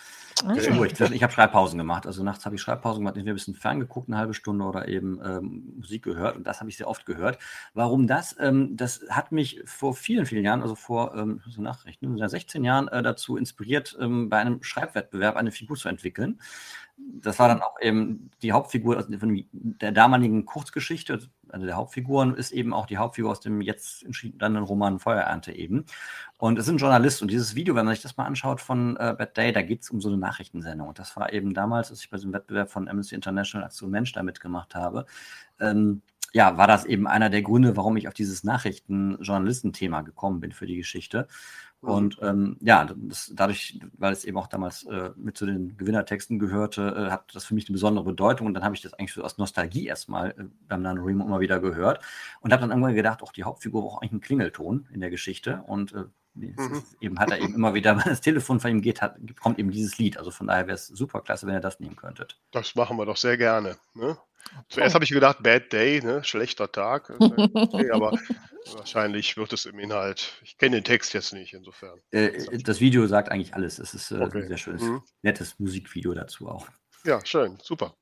Ah, 0.45 0.53
Zwischendurch. 0.55 0.93
Ich 1.01 1.23
habe 1.25 1.33
Schreibpausen 1.33 1.79
gemacht. 1.79 2.07
Also 2.07 2.23
nachts 2.23 2.45
habe 2.45 2.55
ich 2.55 2.63
Schreibpausen 2.63 3.01
gemacht, 3.01 3.17
entweder 3.17 3.33
ein 3.33 3.37
bisschen 3.37 3.55
ferngeguckt, 3.57 4.09
eine 4.09 4.19
halbe 4.19 4.35
Stunde 4.35 4.65
oder 4.65 4.87
eben 4.87 5.21
ähm, 5.25 5.75
Musik 5.79 6.05
gehört. 6.05 6.37
Und 6.37 6.45
das 6.47 6.61
habe 6.61 6.71
ich 6.71 6.77
sehr 6.77 6.87
oft 6.87 7.07
gehört. 7.07 7.39
Warum 7.73 8.07
das? 8.07 8.37
Ähm, 8.39 8.77
das 8.77 9.05
hat 9.11 9.33
mich 9.33 9.61
vor 9.65 9.95
vielen, 9.95 10.27
vielen 10.27 10.45
Jahren, 10.45 10.63
also 10.63 10.77
vor 10.77 11.17
ähm, 11.17 11.41
Nachrechnen, 11.57 12.17
16 12.29 12.63
Jahren 12.63 12.87
äh, 12.89 13.03
dazu 13.03 13.37
inspiriert, 13.37 13.97
ähm, 14.01 14.29
bei 14.29 14.39
einem 14.39 14.63
Schreibwettbewerb 14.63 15.35
eine 15.37 15.51
Figur 15.51 15.77
zu 15.77 15.89
entwickeln. 15.89 16.41
Das 16.97 17.39
war 17.39 17.49
dann 17.49 17.63
auch 17.63 17.81
eben 17.81 18.31
die 18.43 18.53
Hauptfigur 18.53 18.99
aus 18.99 19.07
von 19.19 19.45
der 19.53 19.93
damaligen 19.93 20.45
Kurzgeschichte. 20.45 21.19
Also 21.49 21.67
der 21.67 21.77
Hauptfiguren 21.77 22.35
ist 22.35 22.53
eben 22.53 22.73
auch 22.73 22.87
die 22.87 22.99
Hauptfigur 22.99 23.31
aus 23.31 23.41
dem 23.41 23.61
jetzt 23.61 24.05
entschiedenen 24.05 24.63
Roman 24.63 24.99
Feuerernte 24.99 25.53
eben. 25.53 25.87
Und 26.39 26.59
es 26.59 26.67
sind 26.67 26.79
Journalist 26.79 27.23
und 27.23 27.31
dieses 27.31 27.55
Video, 27.55 27.75
wenn 27.75 27.87
man 27.87 27.95
sich 27.95 28.03
das 28.03 28.17
mal 28.17 28.27
anschaut 28.27 28.61
von 28.61 28.97
äh, 28.97 29.15
Bad 29.17 29.37
Day, 29.37 29.53
da 29.53 29.63
geht 29.63 29.83
es 29.83 29.91
um 29.91 30.01
so 30.01 30.09
eine 30.09 30.19
Nachrichtensendung. 30.19 30.89
Und 30.89 30.99
das 30.99 31.17
war 31.17 31.33
eben 31.33 31.55
damals, 31.55 31.91
als 31.91 32.01
ich 32.01 32.11
bei 32.11 32.17
diesem 32.17 32.33
Wettbewerb 32.33 32.71
von 32.71 32.89
Amnesty 32.89 33.15
International 33.15 33.67
Aktion 33.67 33.91
Mensch 33.91 34.13
da 34.13 34.23
mitgemacht 34.23 34.75
habe. 34.75 35.07
Ähm, 35.61 36.03
ja, 36.35 36.59
war 36.59 36.67
das 36.67 36.85
eben 36.85 37.07
einer 37.07 37.31
der 37.31 37.43
Gründe, 37.43 37.77
warum 37.77 37.97
ich 37.97 38.09
auf 38.09 38.15
dieses 38.15 38.43
Nachrichtenjournalistenthema 38.43 40.03
gekommen 40.03 40.41
bin 40.41 40.51
für 40.51 40.67
die 40.67 40.77
Geschichte. 40.77 41.29
Mhm. 41.85 41.91
Und 41.91 42.19
ähm, 42.23 42.57
ja, 42.61 42.85
das, 42.85 43.33
dadurch, 43.35 43.79
weil 43.97 44.13
es 44.13 44.25
eben 44.25 44.37
auch 44.37 44.47
damals 44.47 44.85
äh, 44.85 45.11
mit 45.17 45.37
zu 45.37 45.47
den 45.47 45.77
Gewinnertexten 45.77 46.39
gehörte, 46.39 47.07
äh, 47.09 47.11
hat 47.11 47.35
das 47.35 47.45
für 47.45 47.55
mich 47.55 47.69
eine 47.69 47.75
besondere 47.75 48.05
Bedeutung. 48.05 48.47
Und 48.47 48.55
dann 48.55 48.65
habe 48.65 48.75
ich 48.75 48.83
das 48.83 48.95
eigentlich 48.95 49.13
so 49.13 49.23
aus 49.23 49.39
Nostalgie 49.39 49.87
erstmal 49.87 50.31
äh, 50.31 50.45
beim 50.69 50.83
NaNoWriMo 50.83 51.25
immer 51.25 51.41
wieder 51.41 51.61
gehört 51.61 52.01
und 52.41 52.53
habe 52.53 52.61
dann 52.61 52.71
irgendwann 52.71 52.95
gedacht, 52.95 53.23
auch 53.23 53.33
die 53.33 53.45
Hauptfigur 53.45 53.83
braucht 53.83 54.03
eigentlich 54.03 54.13
einen 54.13 54.21
Klingelton 54.21 54.89
in 54.93 55.01
der 55.01 55.11
Geschichte. 55.11 55.63
Und 55.67 55.93
äh, 55.93 56.05
Mhm. 56.35 56.83
eben 57.01 57.19
hat 57.21 57.31
er 57.31 57.39
eben 57.39 57.55
immer 57.55 57.75
wieder, 57.75 57.97
wenn 58.05 58.11
das 58.11 58.21
Telefon 58.21 58.59
von 58.61 58.71
ihm 58.71 58.83
geht, 58.83 59.01
hat, 59.03 59.17
kommt 59.41 59.59
eben 59.59 59.71
dieses 59.71 59.99
Lied. 59.99 60.19
Also 60.19 60.31
von 60.31 60.49
daher 60.49 60.67
wäre 60.67 60.75
es 60.75 60.89
super 60.89 61.21
klasse, 61.21 61.47
wenn 61.47 61.55
ihr 61.55 61.61
das 61.61 61.81
nehmen 61.81 61.97
könntet. 61.97 62.41
Das 62.51 62.75
machen 62.75 62.97
wir 62.97 63.07
doch 63.07 63.17
sehr 63.17 63.37
gerne. 63.37 63.77
Ne? 63.95 64.17
Zuerst 64.69 64.95
habe 64.95 65.05
ich 65.05 65.11
gedacht, 65.11 65.43
Bad 65.43 65.73
Day, 65.73 66.01
ne? 66.03 66.25
schlechter 66.25 66.71
Tag. 66.71 67.11
Okay, 67.75 67.91
aber 67.91 68.13
wahrscheinlich 68.73 69.37
wird 69.37 69.53
es 69.53 69.67
im 69.67 69.79
Inhalt. 69.79 70.33
Ich 70.43 70.57
kenne 70.59 70.77
den 70.77 70.85
Text 70.85 71.13
jetzt 71.13 71.33
nicht, 71.33 71.53
insofern. 71.55 72.01
Äh, 72.13 72.59
das 72.63 72.81
Video 72.81 73.07
sagt 73.07 73.31
eigentlich 73.31 73.55
alles. 73.55 73.79
Es 73.79 73.95
ist 73.95 74.11
äh, 74.13 74.17
Okay. 74.19 74.43
ein 74.43 74.49
sehr 74.49 74.59
schönes, 74.59 74.83
Mhm. 74.83 75.03
nettes 75.23 75.59
Musikvideo 75.59 76.15
dazu 76.15 76.49
auch. 76.49 76.69
Ja, 77.05 77.25
schön, 77.27 77.59
super. 77.63 77.97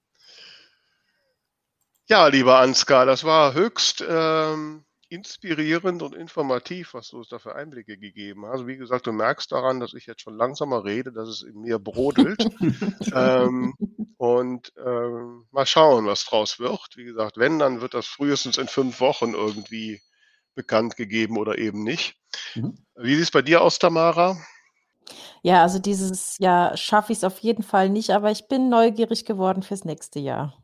Ja, 2.08 2.26
lieber 2.26 2.58
Ansgar, 2.58 3.06
das 3.06 3.24
war 3.24 3.54
höchst 3.54 4.04
ähm, 4.06 4.84
inspirierend 5.12 6.02
und 6.02 6.14
informativ, 6.14 6.94
was 6.94 7.08
du 7.08 7.18
uns 7.18 7.28
da 7.28 7.38
für 7.38 7.54
Einblicke 7.54 7.98
gegeben 7.98 8.46
hast. 8.46 8.66
Wie 8.66 8.78
gesagt, 8.78 9.06
du 9.06 9.12
merkst 9.12 9.52
daran, 9.52 9.78
dass 9.78 9.92
ich 9.92 10.06
jetzt 10.06 10.22
schon 10.22 10.36
langsamer 10.36 10.84
rede, 10.84 11.12
dass 11.12 11.28
es 11.28 11.42
in 11.42 11.60
mir 11.60 11.78
brodelt. 11.78 12.48
ähm, 13.14 13.74
und 14.16 14.72
ähm, 14.84 15.46
mal 15.50 15.66
schauen, 15.66 16.06
was 16.06 16.24
draus 16.24 16.58
wird. 16.58 16.96
Wie 16.96 17.04
gesagt, 17.04 17.36
wenn, 17.36 17.58
dann 17.58 17.80
wird 17.80 17.92
das 17.92 18.06
frühestens 18.06 18.56
in 18.56 18.68
fünf 18.68 19.00
Wochen 19.00 19.34
irgendwie 19.34 20.00
bekannt 20.54 20.96
gegeben 20.96 21.36
oder 21.36 21.58
eben 21.58 21.82
nicht. 21.82 22.14
Mhm. 22.54 22.78
Wie 22.94 23.14
sieht 23.14 23.24
es 23.24 23.30
bei 23.30 23.42
dir 23.42 23.60
aus, 23.60 23.78
Tamara? 23.78 24.38
Ja, 25.42 25.62
also 25.62 25.78
dieses 25.78 26.38
Jahr 26.38 26.76
schaffe 26.76 27.12
ich 27.12 27.18
es 27.18 27.24
auf 27.24 27.40
jeden 27.40 27.64
Fall 27.64 27.90
nicht, 27.90 28.10
aber 28.10 28.30
ich 28.30 28.48
bin 28.48 28.68
neugierig 28.70 29.24
geworden 29.24 29.62
fürs 29.62 29.84
nächste 29.84 30.20
Jahr. 30.20 30.62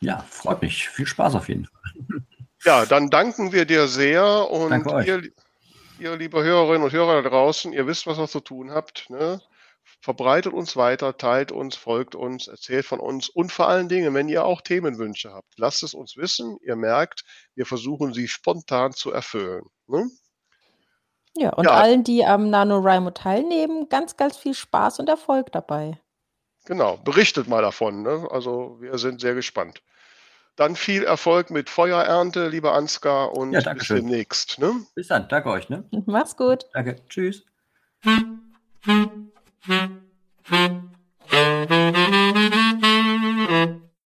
Ja, 0.00 0.18
freut 0.28 0.60
mich. 0.60 0.88
Viel 0.88 1.06
Spaß 1.06 1.34
auf 1.34 1.48
jeden 1.48 1.64
Fall. 1.66 2.20
Ja, 2.64 2.86
dann 2.86 3.10
danken 3.10 3.52
wir 3.52 3.64
dir 3.64 3.88
sehr 3.88 4.50
und 4.50 4.86
ihr, 5.06 5.22
ihr 5.98 6.16
liebe 6.16 6.42
Hörerinnen 6.42 6.82
und 6.82 6.92
Hörer 6.92 7.22
da 7.22 7.28
draußen, 7.28 7.72
ihr 7.72 7.86
wisst, 7.86 8.06
was 8.06 8.18
ihr 8.18 8.28
zu 8.28 8.40
tun 8.40 8.70
habt. 8.70 9.10
Ne? 9.10 9.40
verbreitet 10.04 10.52
uns 10.52 10.76
weiter, 10.76 11.16
teilt 11.16 11.50
uns, 11.50 11.76
folgt 11.76 12.14
uns, 12.14 12.46
erzählt 12.46 12.84
von 12.84 13.00
uns 13.00 13.28
und 13.30 13.50
vor 13.50 13.68
allen 13.68 13.88
Dingen, 13.88 14.12
wenn 14.14 14.28
ihr 14.28 14.44
auch 14.44 14.60
Themenwünsche 14.60 15.32
habt, 15.32 15.48
lasst 15.56 15.82
es 15.82 15.94
uns 15.94 16.16
wissen. 16.16 16.58
Ihr 16.62 16.76
merkt, 16.76 17.24
wir 17.54 17.64
versuchen 17.64 18.12
sie 18.12 18.28
spontan 18.28 18.92
zu 18.92 19.12
erfüllen. 19.12 19.64
Ne? 19.86 20.10
Ja, 21.36 21.50
und 21.54 21.64
Ja. 21.64 21.72
allen, 21.72 22.04
die 22.04 22.24
am 22.24 22.50
NaNoWriMo 22.50 23.10
teilnehmen, 23.10 23.88
ganz, 23.88 24.16
ganz 24.16 24.36
viel 24.36 24.54
Spaß 24.54 25.00
und 25.00 25.08
Erfolg 25.08 25.50
dabei. 25.52 25.98
Genau, 26.66 26.98
berichtet 26.98 27.48
mal 27.48 27.62
davon. 27.62 28.02
Ne? 28.02 28.28
Also 28.30 28.76
wir 28.80 28.98
sind 28.98 29.20
sehr 29.20 29.34
gespannt. 29.34 29.82
Dann 30.56 30.76
viel 30.76 31.02
Erfolg 31.02 31.50
mit 31.50 31.68
Feuerernte, 31.68 32.48
lieber 32.48 32.74
Ansgar, 32.74 33.32
und 33.32 33.52
ja, 33.52 33.72
bis 33.72 33.86
schön. 33.86 33.96
demnächst. 33.96 34.58
Ne? 34.58 34.72
Bis 34.94 35.08
dann, 35.08 35.28
danke 35.28 35.50
euch. 35.50 35.68
Ne? 35.68 35.84
Mach's 36.06 36.36
gut. 36.36 36.66
Danke, 36.72 36.96
tschüss. 37.08 37.42